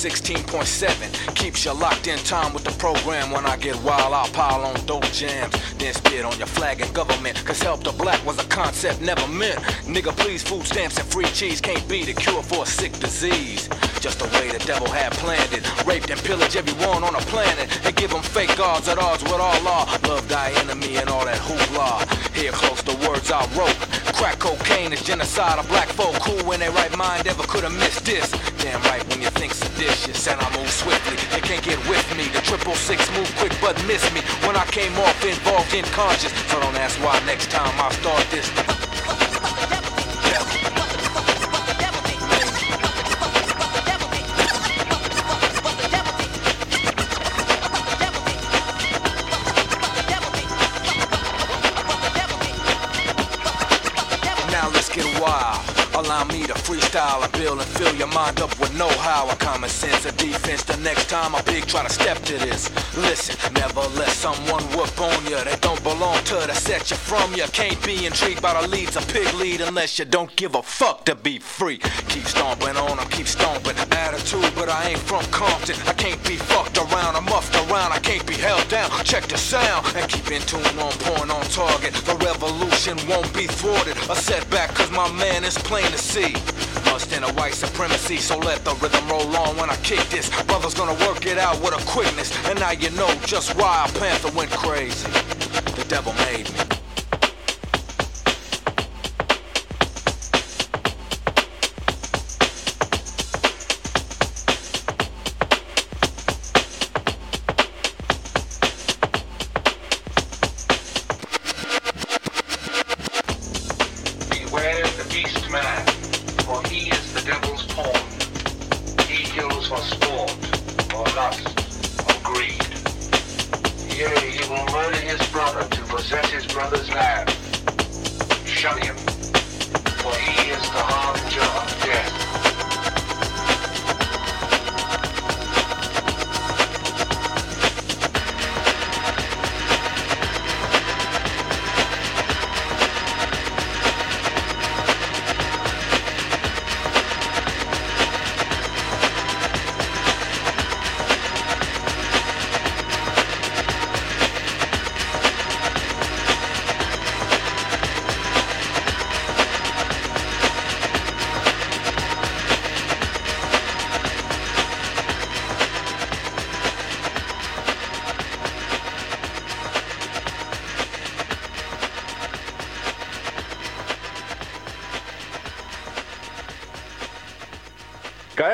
16.7 0.06 1.36
keeps 1.36 1.65
you 1.65 1.74
locked 1.74 2.06
in 2.06 2.20
time 2.20 2.54
with 2.54 2.63
the 2.63 2.70
program. 2.74 3.32
When 3.32 3.44
I 3.48 3.58
get 3.58 3.76
wild, 3.82 4.13
I'll 4.13 4.28
pile 4.34 4.62
on 4.63 4.76
dope 4.86 5.12
jams. 5.12 5.52
Then 5.80 5.96
spit 5.96 6.24
on 6.24 6.38
your 6.38 6.46
flag 6.46 6.80
and 6.80 6.94
government. 6.94 7.44
Cause 7.44 7.60
help 7.60 7.84
the 7.84 7.91
black 7.91 8.24
was 8.24 8.38
a 8.38 8.48
concept 8.48 9.02
never 9.02 9.28
meant. 9.28 9.58
Nigga, 9.89 10.15
please, 10.15 10.44
food 10.44 10.63
stamps 10.63 11.00
and 11.00 11.08
free 11.08 11.26
cheese 11.34 11.60
can't 11.60 11.82
be 11.89 12.06
the 12.06 12.13
cure 12.13 12.44
for 12.44 12.62
a 12.62 12.65
sick 12.68 12.94
disease. 13.00 13.68
Just 14.00 14.20
the 14.20 14.26
way 14.38 14.52
the 14.52 14.63
devil 14.68 14.88
had 14.88 15.12
planned 15.13 15.52
it. 15.52 15.65
Raped 15.88 16.12
and 16.12 16.22
pillaged 16.22 16.56
everyone 16.56 17.04
on 17.04 17.13
the 17.13 17.26
planet. 17.26 17.65
And 17.84 17.96
give 17.96 18.12
them 18.12 18.22
fake 18.22 18.56
gods 18.56 18.88
at 18.88 19.00
odds 19.00 19.24
with 19.24 19.41
all 19.41 19.60
law. 19.63 19.89
Love 20.08 20.30
thy 20.30 20.52
enemy 20.62 20.98
and 20.98 21.10
all 21.10 21.26
that 21.26 21.39
hoopla. 21.39 22.06
Here 22.36 22.52
close 22.52 22.84
the 22.84 22.94
words 23.10 23.32
I 23.32 23.41
wrote. 23.58 23.74
Crack 24.13 24.38
cocaine 24.38 24.94
is 24.94 25.02
genocide 25.02 25.58
of 25.58 25.68
black 25.68 25.88
folk. 25.89 26.15
who 26.18 26.52
in 26.52 26.60
their 26.60 26.72
right 26.74 26.96
mind 26.96 27.26
ever 27.26 27.41
could 27.48 27.63
have 27.63 27.74
missed 27.74 28.06
this. 28.06 28.32
Damn 28.65 28.82
right 28.89 29.08
when 29.10 29.21
you 29.21 29.30
think 29.30 29.54
seditious. 29.54 30.28
And 30.28 30.41
I 30.41 30.58
move 30.58 30.71
swiftly. 30.71 31.17
You 31.38 31.43
can't 31.43 31.63
get 31.63 31.78
with 31.88 32.01
me. 32.17 32.30
The 32.30 32.41
triple 32.41 32.73
six 32.73 32.99
move 33.15 33.32
quick 33.38 33.54
but 33.62 33.78
miss 33.86 34.01
me. 34.12 34.21
When 34.41 34.56
I 34.56 34.65
came 34.65 34.97
off 34.97 35.23
involved 35.23 35.71
in 35.75 35.86
conscious. 35.93 36.34
So 36.49 36.60
don't 36.60 36.75
ask 36.75 36.97
why 37.06 37.13
next 37.28 37.51
time 37.51 37.80
I 37.80 37.91
start 37.91 38.25
this. 38.32 38.64
Allow 56.15 56.28
me 56.28 56.47
to 56.47 56.54
freestyle 56.54 57.23
and 57.25 57.32
build 57.34 57.60
and 57.60 57.67
fill 57.67 57.93
your 57.95 58.08
mind 58.08 58.39
up 58.39 58.58
with 58.58 58.73
know-how. 58.78 59.30
A 59.30 59.36
common 59.36 59.69
sense 59.69 60.06
of 60.06 60.15
defense. 60.15 60.63
The 60.63 60.78
next 60.78 61.10
time 61.10 61.36
a 61.36 61.43
big 61.43 61.65
try 61.65 61.84
to 61.84 61.91
step 61.91 62.17
to 62.19 62.38
this. 62.38 62.69
Listen, 62.98 63.36
never 63.54 63.82
let 64.00 64.08
someone 64.10 64.64
whoop 64.72 65.02
on 65.02 65.26
you. 65.26 65.36
They 65.44 65.58
don't 65.60 65.82
belong 65.84 66.24
to 66.26 66.36
the 66.36 66.54
set 66.54 66.90
you 66.90 66.96
from. 66.96 67.34
You 67.34 67.44
can't 67.52 67.84
be 67.86 68.06
intrigued 68.06 68.42
by 68.42 68.60
the 68.60 68.68
leads 68.68 68.96
a 68.96 69.02
pig 69.02 69.34
lead 69.34 69.60
unless 69.60 70.00
you 70.00 70.06
don't 70.06 70.34
give 70.38 70.56
a 70.56 70.64
fuck 70.64 71.04
to 71.06 71.16
be 71.16 71.38
free. 71.40 71.80
Keep 72.08 72.26
stomping 72.26 72.78
on 72.78 72.98
them, 72.98 73.08
keep 73.10 73.28
stomping. 73.28 73.76
Attitude, 73.92 74.50
but 74.56 74.70
I 74.70 74.90
ain't 74.90 75.00
from 75.00 75.24
Compton. 75.26 75.76
I 75.88 75.94
can't 75.94 76.24
be 76.24 76.38
fucked 76.38 76.78
around, 76.78 77.18
I'm 77.18 77.26
muffed 77.26 77.56
around. 77.56 77.92
I 77.92 78.00
can't 78.00 78.26
be 78.26 78.36
held 78.36 78.66
down. 78.70 78.90
Check 79.04 79.28
the 79.28 79.38
sound 79.38 79.86
and 79.96 80.10
keep 80.10 80.32
in 80.32 80.42
tune 80.44 80.64
on 80.80 80.92
point 81.04 81.32
on 81.32 81.44
target. 81.52 81.94
The 81.94 82.16
revolution 82.24 82.98
won't 83.10 83.34
be 83.34 83.48
thwarted. 83.48 83.98
A 84.10 84.16
setback, 84.16 84.74
cause 84.74 84.92
my 84.92 85.12
man 85.14 85.44
is 85.44 85.58
plain 85.58 85.92
to 85.92 85.98
see. 85.98 86.36
Must 86.86 87.12
in 87.14 87.24
a 87.24 87.32
white 87.34 87.54
supremacy, 87.54 88.18
so 88.18 88.38
let 88.38 88.64
the 88.66 88.74
rhythm 88.76 89.08
roll 89.10 89.36
on 89.36 89.58
when 89.58 89.70
I 89.70 89.76
kick 89.78 90.04
this. 90.10 90.30
Brother's 90.44 90.74
gonna 90.74 91.00
work 91.06 91.26
it 91.26 91.38
out 91.38 91.60
with 91.62 91.74
a 91.74 91.86
quickness. 91.86 92.32
And 92.48 92.60
now 92.60 92.72
you 92.72 92.90
know 92.92 93.10
just 93.26 93.56
why 93.56 93.86
a 93.88 94.00
panther 94.00 94.32
went 94.38 94.52
crazy. 94.52 95.10
The 95.76 95.86
devil 95.88 96.14
made 96.14 96.52
me. 96.54 96.75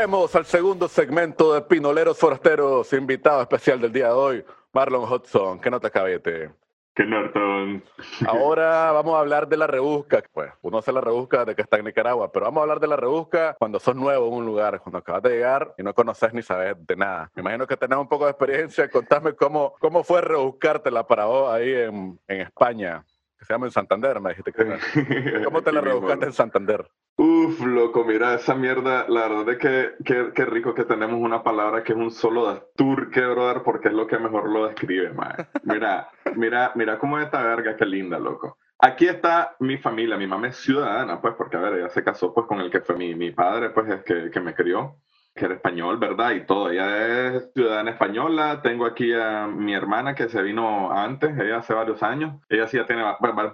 Caemos 0.01 0.35
al 0.35 0.47
segundo 0.47 0.87
segmento 0.87 1.53
de 1.53 1.61
Pinoleros 1.61 2.17
Forasteros, 2.17 2.91
invitado 2.91 3.39
especial 3.39 3.79
del 3.79 3.93
día 3.93 4.07
de 4.07 4.13
hoy, 4.13 4.45
Marlon 4.73 5.03
Hudson. 5.03 5.59
¿Qué 5.59 5.69
nota 5.69 5.91
cabete? 5.91 6.49
Que 6.95 7.05
Norton. 7.05 7.83
Ahora 8.25 8.91
vamos 8.93 9.13
a 9.13 9.19
hablar 9.19 9.47
de 9.47 9.57
la 9.57 9.67
rebusca. 9.67 10.23
Pues 10.33 10.51
uno 10.63 10.79
hace 10.79 10.91
la 10.91 11.01
rebusca 11.01 11.45
de 11.45 11.53
que 11.53 11.61
está 11.61 11.77
en 11.77 11.85
Nicaragua, 11.85 12.31
pero 12.31 12.45
vamos 12.45 12.61
a 12.61 12.63
hablar 12.63 12.79
de 12.79 12.87
la 12.87 12.95
rebusca 12.95 13.55
cuando 13.59 13.79
sos 13.79 13.95
nuevo 13.95 14.27
en 14.27 14.33
un 14.33 14.45
lugar, 14.47 14.81
cuando 14.81 14.97
acabas 14.97 15.21
de 15.21 15.29
llegar 15.29 15.75
y 15.77 15.83
no 15.83 15.93
conoces 15.93 16.33
ni 16.33 16.41
sabes 16.41 16.75
de 16.79 16.95
nada. 16.95 17.29
Me 17.35 17.41
imagino 17.41 17.67
que 17.67 17.77
tenés 17.77 17.99
un 17.99 18.09
poco 18.09 18.25
de 18.25 18.31
experiencia. 18.31 18.89
Contame 18.89 19.33
cómo, 19.33 19.75
cómo 19.79 20.03
fue 20.03 20.21
rebuscártela 20.21 21.05
para 21.05 21.25
vos 21.25 21.53
ahí 21.53 21.71
en, 21.73 22.19
en 22.27 22.41
España, 22.41 23.05
que 23.05 23.10
se 23.51 23.55
llama 23.55 23.65
en 23.65 23.71
Santander, 23.73 24.21
me 24.21 24.29
dijiste 24.29 24.53
que 24.53 24.61
era. 24.61 25.43
¿Cómo 25.43 25.61
te 25.61 25.73
la 25.73 25.81
rebuscaste 25.81 26.25
en 26.25 26.31
Santander? 26.31 26.89
Uf, 27.17 27.59
loco, 27.65 28.05
mira 28.05 28.33
esa 28.35 28.55
mierda. 28.55 29.05
La 29.09 29.27
verdad 29.27 29.49
es 29.49 29.57
que 29.57 29.91
qué 30.05 30.31
qué 30.33 30.45
rico 30.45 30.73
que 30.73 30.85
tenemos 30.85 31.19
una 31.19 31.43
palabra 31.43 31.83
que 31.83 31.91
es 31.91 31.97
un 31.97 32.11
solo 32.11 32.53
de 32.53 32.61
turque, 32.77 33.19
brother, 33.19 33.61
porque 33.63 33.89
es 33.89 33.93
lo 33.93 34.07
que 34.07 34.17
mejor 34.19 34.49
lo 34.49 34.67
describe, 34.67 35.11
man. 35.11 35.35
Mira, 35.63 36.09
mira, 36.37 36.71
mira 36.75 36.97
cómo 36.97 37.19
es 37.19 37.25
esta 37.25 37.43
verga, 37.43 37.75
qué 37.75 37.85
linda, 37.85 38.17
loco. 38.19 38.57
Aquí 38.79 39.07
está 39.07 39.57
mi 39.59 39.77
familia, 39.77 40.15
mi 40.15 40.27
mamá 40.27 40.47
es 40.47 40.55
ciudadana, 40.55 41.19
pues, 41.19 41.33
porque 41.37 41.57
a 41.57 41.59
ver, 41.59 41.73
ella 41.73 41.89
se 41.89 42.05
casó 42.05 42.33
pues 42.33 42.47
con 42.47 42.61
el 42.61 42.71
que 42.71 42.79
fue 42.79 42.95
mi, 42.95 43.13
mi 43.15 43.31
padre, 43.31 43.71
pues, 43.71 43.89
es 43.89 44.03
que, 44.03 44.31
que 44.31 44.39
me 44.39 44.55
crió. 44.55 44.95
Que 45.33 45.45
era 45.45 45.55
español, 45.55 45.97
¿verdad? 45.97 46.31
Y 46.31 46.45
todo. 46.45 46.69
Ella 46.69 47.35
es 47.35 47.51
ciudadana 47.53 47.91
española. 47.91 48.61
Tengo 48.61 48.85
aquí 48.85 49.13
a 49.13 49.47
mi 49.47 49.73
hermana 49.73 50.13
que 50.13 50.29
se 50.29 50.41
vino 50.41 50.91
antes, 50.91 51.37
ella 51.37 51.57
hace 51.57 51.73
varios 51.73 52.03
años. 52.03 52.35
Ella 52.49 52.67
sí 52.67 52.77
ya 52.77 52.85
tiene 52.85 53.03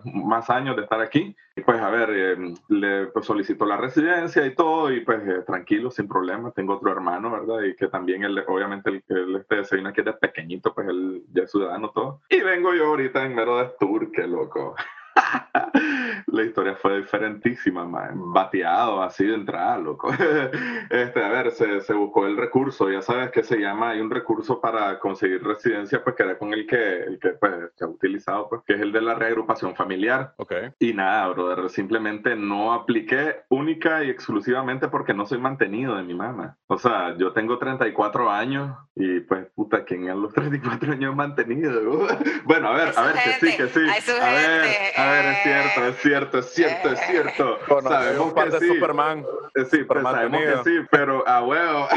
más 0.06 0.50
años 0.50 0.76
de 0.76 0.84
estar 0.84 1.00
aquí. 1.02 1.36
Y 1.56 1.62
pues, 1.62 1.80
a 1.80 1.90
ver, 1.90 2.10
eh, 2.12 2.54
le 2.70 3.08
pues, 3.08 3.26
solicitó 3.26 3.66
la 3.66 3.78
residencia 3.78 4.46
y 4.46 4.56
todo. 4.56 4.92
Y 4.92 5.02
pues, 5.02 5.28
eh, 5.28 5.44
tranquilo, 5.46 5.92
sin 5.92 6.08
problema. 6.08 6.52
Tengo 6.52 6.76
otro 6.76 6.92
hermano, 6.92 7.32
¿verdad? 7.32 7.62
Y 7.64 7.76
que 7.76 7.88
también, 7.88 8.24
él, 8.24 8.44
obviamente, 8.48 8.90
el, 8.90 9.04
él 9.10 9.36
este, 9.38 9.64
se 9.64 9.76
vino 9.76 9.90
aquí 9.90 10.02
desde 10.02 10.18
pequeñito, 10.18 10.74
pues 10.74 10.88
él 10.88 11.24
ya 11.32 11.44
es 11.44 11.52
ciudadano, 11.52 11.92
todo. 11.92 12.22
Y 12.30 12.42
vengo 12.42 12.74
yo 12.74 12.88
ahorita 12.88 13.24
en 13.24 13.36
mero 13.36 13.58
de 13.58 13.70
tour, 13.80 14.12
qué 14.12 14.28
loco. 14.28 14.76
La 16.28 16.44
historia 16.44 16.76
fue 16.76 16.98
diferentísima, 16.98 17.86
man. 17.86 18.34
bateado 18.34 19.02
así 19.02 19.26
de 19.26 19.36
entrada, 19.36 19.78
loco. 19.78 20.12
Este, 20.90 21.24
a 21.24 21.30
ver, 21.30 21.52
se, 21.52 21.82
se 21.82 21.94
buscó 21.94 22.26
el 22.26 22.38
recurso, 22.38 22.90
ya 22.90 23.02
sabes 23.02 23.32
que 23.32 23.44
se 23.44 23.58
llama, 23.58 23.90
hay 23.92 24.00
un 24.00 24.10
recurso 24.10 24.62
para 24.62 25.00
conseguir 25.00 25.44
residencia, 25.44 26.04
pues 26.04 26.16
que 26.16 26.24
era 26.24 26.38
con 26.38 26.54
el 26.54 26.66
que, 26.66 27.04
el 27.04 27.20
que 27.20 27.30
pues, 27.30 27.54
se 27.76 27.84
ha 27.84 27.88
utilizado, 27.88 28.48
pues, 28.50 28.62
que 28.66 28.74
es 28.74 28.82
el 28.82 28.92
de 28.92 29.02
la 29.02 29.16
reagrupación 29.16 29.76
familiar. 29.76 30.34
Ok. 30.38 30.54
Y 30.80 30.94
nada, 30.94 31.28
brother, 31.30 31.70
simplemente 31.70 32.36
no 32.36 32.74
apliqué 32.74 33.42
única 33.50 34.04
y 34.04 34.10
exclusivamente 34.10 34.88
porque 34.88 35.14
no 35.14 35.26
soy 35.26 35.40
mantenido 35.40 35.96
de 35.96 36.04
mi 36.04 36.14
mamá. 36.14 36.58
O 36.68 36.78
sea, 36.78 37.16
yo 37.18 37.34
tengo 37.34 37.58
34 37.58 38.30
años 38.32 38.78
y 38.96 39.20
pues, 39.22 39.48
puta, 39.56 39.84
¿quién 39.84 40.10
a 40.10 40.16
los 40.16 40.34
34 40.34 40.94
años 40.94 41.16
mantenido? 41.16 42.08
bueno, 42.46 42.70
a 42.70 42.74
ver, 42.74 42.94
a 42.96 43.04
ver, 43.04 43.18
su 43.18 43.24
que 43.24 43.34
sí, 43.34 43.48
gente, 43.52 43.58
que 43.58 43.68
sí. 43.70 44.02
su 44.02 44.12
a 44.12 44.30
ver, 44.30 44.64
gente, 44.64 45.02
a 45.02 45.07
ver, 45.12 45.26
es 45.26 45.44
cierto, 45.44 45.86
es 45.88 45.96
cierto, 45.98 46.38
es 46.40 46.46
cierto, 46.54 46.90
es 46.92 47.00
cierto. 47.02 47.60
Sabemos 47.82 48.34
que 48.34 48.50
de 48.50 48.60
sí. 48.60 48.68
Superman. 48.68 49.20
Eh, 49.56 49.66
Sí, 49.66 49.84
pues, 49.84 50.02
Super 50.02 50.04
sabemos 50.04 50.42
que 50.42 50.58
sí, 50.70 50.88
pero 50.92 51.28
a 51.28 51.44
huevo, 51.44 51.88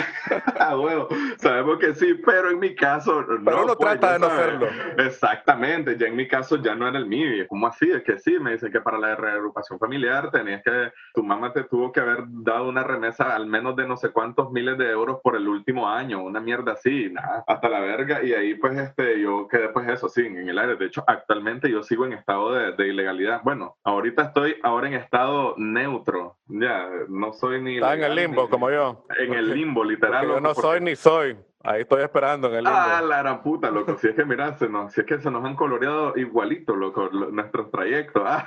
a 0.59 0.79
huevo, 0.81 1.09
sabemos 1.39 1.79
que 1.79 1.95
sí, 1.95 2.15
pero 2.25 2.51
en 2.51 2.59
mi 2.59 2.75
caso 2.75 3.23
no. 3.23 3.45
Pero 3.45 3.65
uno 3.65 3.77
pues, 3.77 4.01
trata 4.01 4.15
de 4.15 4.19
no 4.19 4.31
sabes. 4.31 4.45
serlo. 4.47 4.75
Exactamente, 4.97 5.97
ya 5.99 6.07
en 6.07 6.17
mi 6.17 6.27
caso 6.27 6.57
ya 6.57 6.75
no 6.75 6.89
era 6.89 6.99
el 6.99 7.07
mío, 7.07 7.35
y 7.37 7.41
es 7.41 7.49
como 7.49 7.67
así, 7.67 7.91
es 7.91 8.03
que 8.03 8.19
sí, 8.19 8.39
me 8.41 8.53
dicen 8.53 8.73
que 8.73 8.81
para 8.81 8.99
la 8.99 9.15
reagrupación 9.15 9.79
familiar 9.79 10.31
tenías 10.31 10.63
que, 10.63 10.93
tu 11.13 11.23
mamá 11.23 11.53
te 11.53 11.65
tuvo 11.65 11.93
que 11.93 12.01
haber 12.01 12.25
dado 12.29 12.69
una 12.69 12.83
remesa 12.83 13.35
al 13.35 13.47
menos 13.47 13.77
de 13.77 13.87
no 13.87 13.97
sé 13.97 14.11
cuántos 14.11 14.51
miles 14.53 14.79
de 14.79 14.91
euros 14.91 15.19
por 15.23 15.37
el 15.37 15.47
último 15.47 15.89
año, 15.89 16.23
una 16.23 16.41
mierda 16.41 16.73
así, 16.73 17.11
nada, 17.11 17.45
hasta 17.47 17.69
la 17.69 17.81
verga, 17.81 18.23
y 18.23 18.33
ahí 18.33 18.55
pues 18.55 18.77
este, 18.79 19.21
yo 19.21 19.47
quedé 19.49 19.69
pues 19.69 19.87
eso, 19.89 20.09
sí, 20.09 20.23
en 20.25 20.49
el 20.49 20.59
aire, 20.59 20.77
de 20.77 20.87
hecho 20.87 21.05
actualmente 21.07 21.71
yo 21.71 21.83
sigo 21.83 22.07
en 22.07 22.15
estado 22.15 22.53
de, 22.55 22.73
de 22.73 22.89
ilegalidad, 23.01 23.41
bueno, 23.43 23.77
ahorita 23.85 24.23
estoy 24.25 24.57
ahora 24.63 24.89
en 24.89 24.95
estado 24.95 25.55
neutro, 25.57 26.37
ya, 26.47 26.89
no 27.09 27.33
soy 27.33 27.61
ni... 27.63 27.77
Está 27.77 27.95
en 27.95 28.05
el 28.05 28.15
limbo, 28.15 28.43
ni- 28.45 28.49
como 28.51 28.71
yo. 28.71 29.05
En 29.19 29.35
el 29.35 29.51
limbo, 29.55 29.83
literal. 29.85 30.21
porque 30.27 30.35
yo 30.35 30.41
no 30.41 30.49
porque- 30.55 30.61
soy 30.61 30.81
ni 30.81 30.97
soy. 30.97 31.37
Ahí 31.63 31.83
estoy 31.83 32.03
esperando 32.03 32.49
en 32.49 32.55
el 32.55 32.65
limbo. 32.65 32.79
Ah, 32.79 33.03
la 33.03 33.19
gran 33.19 33.43
puta, 33.43 33.71
loco. 33.71 33.97
Si 33.99 34.09
es 34.09 34.15
que, 34.15 34.25
mira, 34.25 34.57
se 34.57 34.67
nos, 34.69 34.93
si 34.93 35.03
es 35.03 35.07
que 35.07 35.19
se 35.21 35.31
nos 35.31 35.45
han 35.45 35.57
coloreado 35.57 36.15
igualito, 36.17 36.75
loco, 36.75 37.09
lo- 37.13 37.31
nuestros 37.31 37.71
trayectos. 37.71 38.23
Ah. 38.27 38.47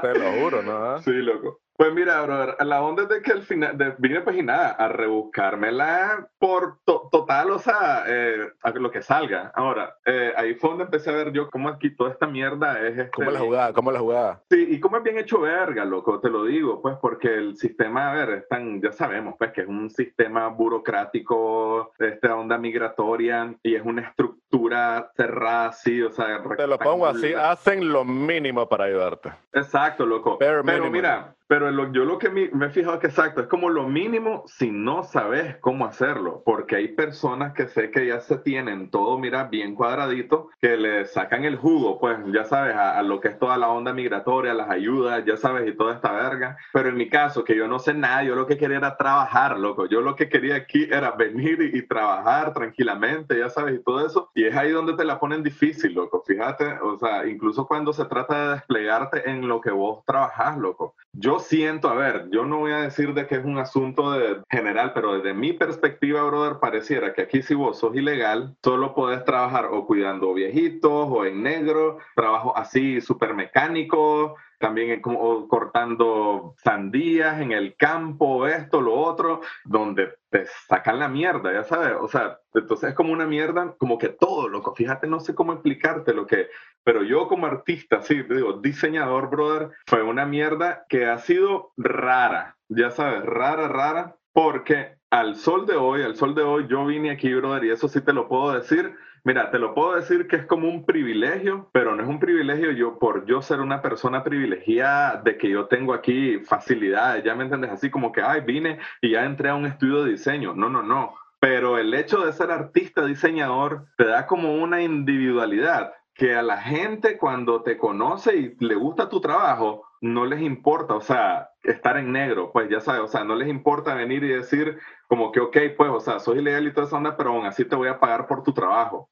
Te 0.00 0.18
lo 0.18 0.30
juro, 0.42 0.62
¿no? 0.62 0.98
Sí, 1.02 1.12
loco. 1.12 1.60
Pues 1.78 1.94
mira, 1.94 2.20
brother, 2.22 2.56
la 2.66 2.82
onda 2.82 3.04
es 3.04 3.08
de 3.08 3.22
que 3.22 3.30
al 3.30 3.42
final 3.42 3.78
de- 3.78 3.94
vine 3.98 4.20
pues 4.22 4.36
y 4.36 4.42
nada, 4.42 4.70
a 4.70 4.88
rebuscármela 4.88 6.28
por 6.36 6.78
to- 6.84 7.08
total, 7.12 7.52
o 7.52 7.58
sea, 7.60 8.02
eh, 8.04 8.50
a 8.64 8.70
lo 8.72 8.90
que 8.90 9.00
salga. 9.00 9.52
Ahora, 9.54 9.94
eh, 10.04 10.32
ahí 10.36 10.54
fue 10.54 10.70
donde 10.70 10.84
empecé 10.86 11.10
a 11.10 11.12
ver 11.12 11.30
yo 11.32 11.48
cómo 11.48 11.68
aquí 11.68 11.94
toda 11.94 12.10
esta 12.10 12.26
mierda 12.26 12.80
es... 12.80 12.98
Este, 12.98 13.10
¿Cómo 13.12 13.30
la 13.30 13.38
jugada? 13.38 13.72
¿Cómo 13.72 13.92
la 13.92 14.00
jugada? 14.00 14.42
Sí, 14.50 14.66
y 14.70 14.80
cómo 14.80 14.96
es 14.96 15.04
bien 15.04 15.18
hecho 15.18 15.40
verga, 15.40 15.84
loco, 15.84 16.18
te 16.18 16.28
lo 16.30 16.46
digo, 16.46 16.82
pues 16.82 16.96
porque 17.00 17.32
el 17.32 17.56
sistema, 17.56 18.10
a 18.10 18.14
ver, 18.14 18.30
es 18.30 18.48
tan, 18.48 18.82
ya 18.82 18.90
sabemos, 18.90 19.36
pues 19.38 19.52
que 19.52 19.60
es 19.60 19.68
un 19.68 19.88
sistema 19.88 20.48
burocrático, 20.48 21.92
esta 22.00 22.34
onda 22.34 22.58
migratoria, 22.58 23.54
y 23.62 23.76
es 23.76 23.82
una 23.84 24.02
estructura 24.02 25.12
cerrada 25.16 25.68
así, 25.68 26.02
o 26.02 26.10
sea, 26.10 26.42
Te 26.56 26.66
lo 26.66 26.76
pongo 26.78 27.06
así, 27.06 27.32
hacen 27.34 27.92
lo 27.92 28.04
mínimo 28.04 28.68
para 28.68 28.86
ayudarte. 28.86 29.30
Exacto, 29.52 30.04
loco. 30.04 30.38
Bare 30.40 30.62
Pero 30.64 30.64
minimum. 30.64 30.92
mira, 30.92 31.34
pero 31.48 31.70
lo- 31.70 31.92
yo 31.92 32.04
lo 32.04 32.18
que 32.18 32.30
mi- 32.30 32.48
me 32.50 32.66
he 32.66 32.70
fijado 32.70 32.98
que 33.00 33.08
exacto, 33.08 33.40
es 33.40 33.46
como 33.48 33.70
lo 33.70 33.88
mínimo 33.88 34.44
si 34.46 34.70
no 34.70 35.02
sabes 35.02 35.56
cómo 35.60 35.86
hacerlo, 35.86 36.42
porque 36.44 36.76
hay 36.76 36.88
personas 36.88 37.54
que 37.54 37.68
sé 37.68 37.90
que 37.90 38.06
ya 38.06 38.20
se 38.20 38.38
tienen 38.38 38.90
todo, 38.90 39.18
mira, 39.18 39.44
bien 39.44 39.74
cuadradito, 39.74 40.50
que 40.60 40.76
le 40.76 41.06
sacan 41.06 41.44
el 41.44 41.56
jugo, 41.56 41.98
pues 42.00 42.18
ya 42.32 42.44
sabes, 42.44 42.76
a, 42.76 42.98
a 42.98 43.02
lo 43.02 43.20
que 43.20 43.28
es 43.28 43.38
toda 43.38 43.56
la 43.56 43.68
onda 43.70 43.92
migratoria, 43.94 44.54
las 44.54 44.70
ayudas, 44.70 45.24
ya 45.24 45.36
sabes, 45.36 45.66
y 45.68 45.76
toda 45.76 45.94
esta 45.94 46.12
verga. 46.12 46.56
Pero 46.72 46.90
en 46.90 46.96
mi 46.96 47.08
caso, 47.08 47.44
que 47.44 47.56
yo 47.56 47.66
no 47.68 47.78
sé 47.78 47.94
nada, 47.94 48.22
yo 48.24 48.34
lo 48.34 48.46
que 48.46 48.58
quería 48.58 48.76
era 48.78 48.96
trabajar, 48.96 49.58
loco. 49.58 49.86
Yo 49.86 50.00
lo 50.02 50.14
que 50.16 50.28
quería 50.28 50.56
aquí 50.56 50.84
era 50.90 51.12
venir 51.12 51.60
y, 51.74 51.78
y 51.78 51.82
trabajar 51.86 52.52
tranquilamente, 52.54 53.38
ya 53.38 53.48
sabes, 53.48 53.76
y 53.78 53.82
todo 53.82 54.04
eso. 54.06 54.30
Y 54.34 54.44
es 54.44 54.56
ahí 54.56 54.70
donde 54.70 54.94
te 54.94 55.04
la 55.04 55.18
ponen 55.18 55.42
difícil, 55.42 55.94
loco. 55.94 56.22
Fíjate, 56.26 56.78
o 56.82 56.98
sea, 56.98 57.26
incluso 57.26 57.66
cuando 57.66 57.92
se 57.92 58.04
trata 58.04 58.44
de 58.48 58.54
desplegarte 58.54 59.28
en 59.30 59.48
lo 59.48 59.60
que 59.60 59.70
vos 59.70 60.04
trabajás, 60.04 60.58
loco. 60.58 60.94
Yo 61.12 61.37
siento, 61.38 61.88
a 61.88 61.94
ver, 61.94 62.28
yo 62.30 62.44
no 62.44 62.58
voy 62.58 62.72
a 62.72 62.82
decir 62.82 63.14
de 63.14 63.26
que 63.26 63.36
es 63.36 63.44
un 63.44 63.58
asunto 63.58 64.12
de 64.12 64.42
general, 64.50 64.92
pero 64.94 65.14
desde 65.14 65.34
mi 65.34 65.52
perspectiva, 65.52 66.22
brother, 66.24 66.58
pareciera 66.60 67.12
que 67.12 67.22
aquí 67.22 67.42
si 67.42 67.54
vos 67.54 67.78
sos 67.78 67.94
ilegal, 67.94 68.56
solo 68.62 68.94
podés 68.94 69.24
trabajar 69.24 69.66
o 69.70 69.86
cuidando 69.86 70.34
viejitos 70.34 71.08
o 71.10 71.24
en 71.24 71.42
negro, 71.42 71.98
trabajo 72.14 72.56
así 72.56 73.00
súper 73.00 73.34
mecánico, 73.34 74.36
también 74.58 75.00
como 75.00 75.46
cortando 75.48 76.54
sandías 76.58 77.40
en 77.40 77.52
el 77.52 77.76
campo, 77.76 78.46
esto, 78.46 78.80
lo 78.80 78.94
otro, 78.94 79.40
donde 79.64 80.14
te 80.30 80.46
sacan 80.66 80.98
la 80.98 81.08
mierda, 81.08 81.52
ya 81.52 81.64
sabes, 81.64 81.94
o 82.00 82.08
sea, 82.08 82.38
entonces 82.54 82.90
es 82.90 82.94
como 82.94 83.12
una 83.12 83.26
mierda, 83.26 83.74
como 83.78 83.98
que 83.98 84.08
todo, 84.08 84.48
loco, 84.48 84.74
fíjate, 84.74 85.06
no 85.06 85.20
sé 85.20 85.34
cómo 85.34 85.52
explicarte 85.52 86.12
lo 86.12 86.26
que, 86.26 86.48
pero 86.84 87.02
yo 87.02 87.28
como 87.28 87.46
artista, 87.46 88.02
sí, 88.02 88.22
digo, 88.22 88.54
diseñador, 88.54 89.30
brother, 89.30 89.70
fue 89.86 90.02
una 90.02 90.26
mierda 90.26 90.84
que 90.88 91.06
ha 91.06 91.18
sido 91.18 91.72
rara, 91.76 92.56
ya 92.68 92.90
sabes, 92.90 93.24
rara, 93.24 93.68
rara, 93.68 94.16
porque 94.32 94.98
al 95.10 95.36
sol 95.36 95.66
de 95.66 95.76
hoy, 95.76 96.02
al 96.02 96.16
sol 96.16 96.34
de 96.34 96.42
hoy, 96.42 96.66
yo 96.68 96.84
vine 96.84 97.10
aquí, 97.10 97.32
brother, 97.32 97.64
y 97.64 97.70
eso 97.70 97.88
sí 97.88 98.00
te 98.00 98.12
lo 98.12 98.28
puedo 98.28 98.52
decir, 98.52 98.94
Mira, 99.24 99.50
te 99.50 99.58
lo 99.58 99.74
puedo 99.74 99.96
decir 99.96 100.26
que 100.26 100.36
es 100.36 100.46
como 100.46 100.68
un 100.68 100.84
privilegio, 100.84 101.68
pero 101.72 101.94
no 101.94 102.02
es 102.02 102.08
un 102.08 102.18
privilegio 102.20 102.72
yo 102.72 102.98
por 102.98 103.26
yo 103.26 103.42
ser 103.42 103.60
una 103.60 103.82
persona 103.82 104.24
privilegiada 104.24 105.20
de 105.22 105.36
que 105.36 105.50
yo 105.50 105.66
tengo 105.66 105.94
aquí 105.94 106.38
facilidades, 106.40 107.24
ya 107.24 107.34
me 107.34 107.44
entiendes, 107.44 107.70
así 107.70 107.90
como 107.90 108.12
que, 108.12 108.22
ay, 108.22 108.42
vine 108.42 108.78
y 109.00 109.12
ya 109.12 109.24
entré 109.24 109.48
a 109.48 109.54
un 109.54 109.66
estudio 109.66 110.04
de 110.04 110.12
diseño. 110.12 110.54
No, 110.54 110.68
no, 110.68 110.82
no. 110.82 111.14
Pero 111.40 111.78
el 111.78 111.94
hecho 111.94 112.24
de 112.24 112.32
ser 112.32 112.50
artista, 112.50 113.04
diseñador, 113.04 113.86
te 113.96 114.04
da 114.04 114.26
como 114.26 114.54
una 114.54 114.82
individualidad 114.82 115.92
que 116.14 116.34
a 116.34 116.42
la 116.42 116.60
gente 116.60 117.16
cuando 117.16 117.62
te 117.62 117.78
conoce 117.78 118.36
y 118.36 118.56
le 118.58 118.74
gusta 118.74 119.08
tu 119.08 119.20
trabajo, 119.20 119.84
no 120.00 120.26
les 120.26 120.40
importa, 120.42 120.94
o 120.94 121.00
sea, 121.00 121.50
estar 121.62 121.96
en 121.96 122.12
negro, 122.12 122.50
pues 122.52 122.68
ya 122.70 122.80
sabes, 122.80 123.02
o 123.02 123.08
sea, 123.08 123.24
no 123.24 123.34
les 123.34 123.48
importa 123.48 123.94
venir 123.94 124.22
y 124.24 124.28
decir 124.28 124.78
como 125.06 125.32
que, 125.32 125.40
ok, 125.40 125.56
pues, 125.76 125.90
o 125.90 126.00
sea, 126.00 126.18
soy 126.20 126.38
ilegal 126.38 126.66
y 126.66 126.72
toda 126.72 126.86
esa 126.86 126.96
onda, 126.96 127.16
pero 127.16 127.30
aún 127.30 127.46
así 127.46 127.64
te 127.64 127.76
voy 127.76 127.88
a 127.88 127.98
pagar 127.98 128.26
por 128.26 128.42
tu 128.42 128.52
trabajo. 128.52 129.10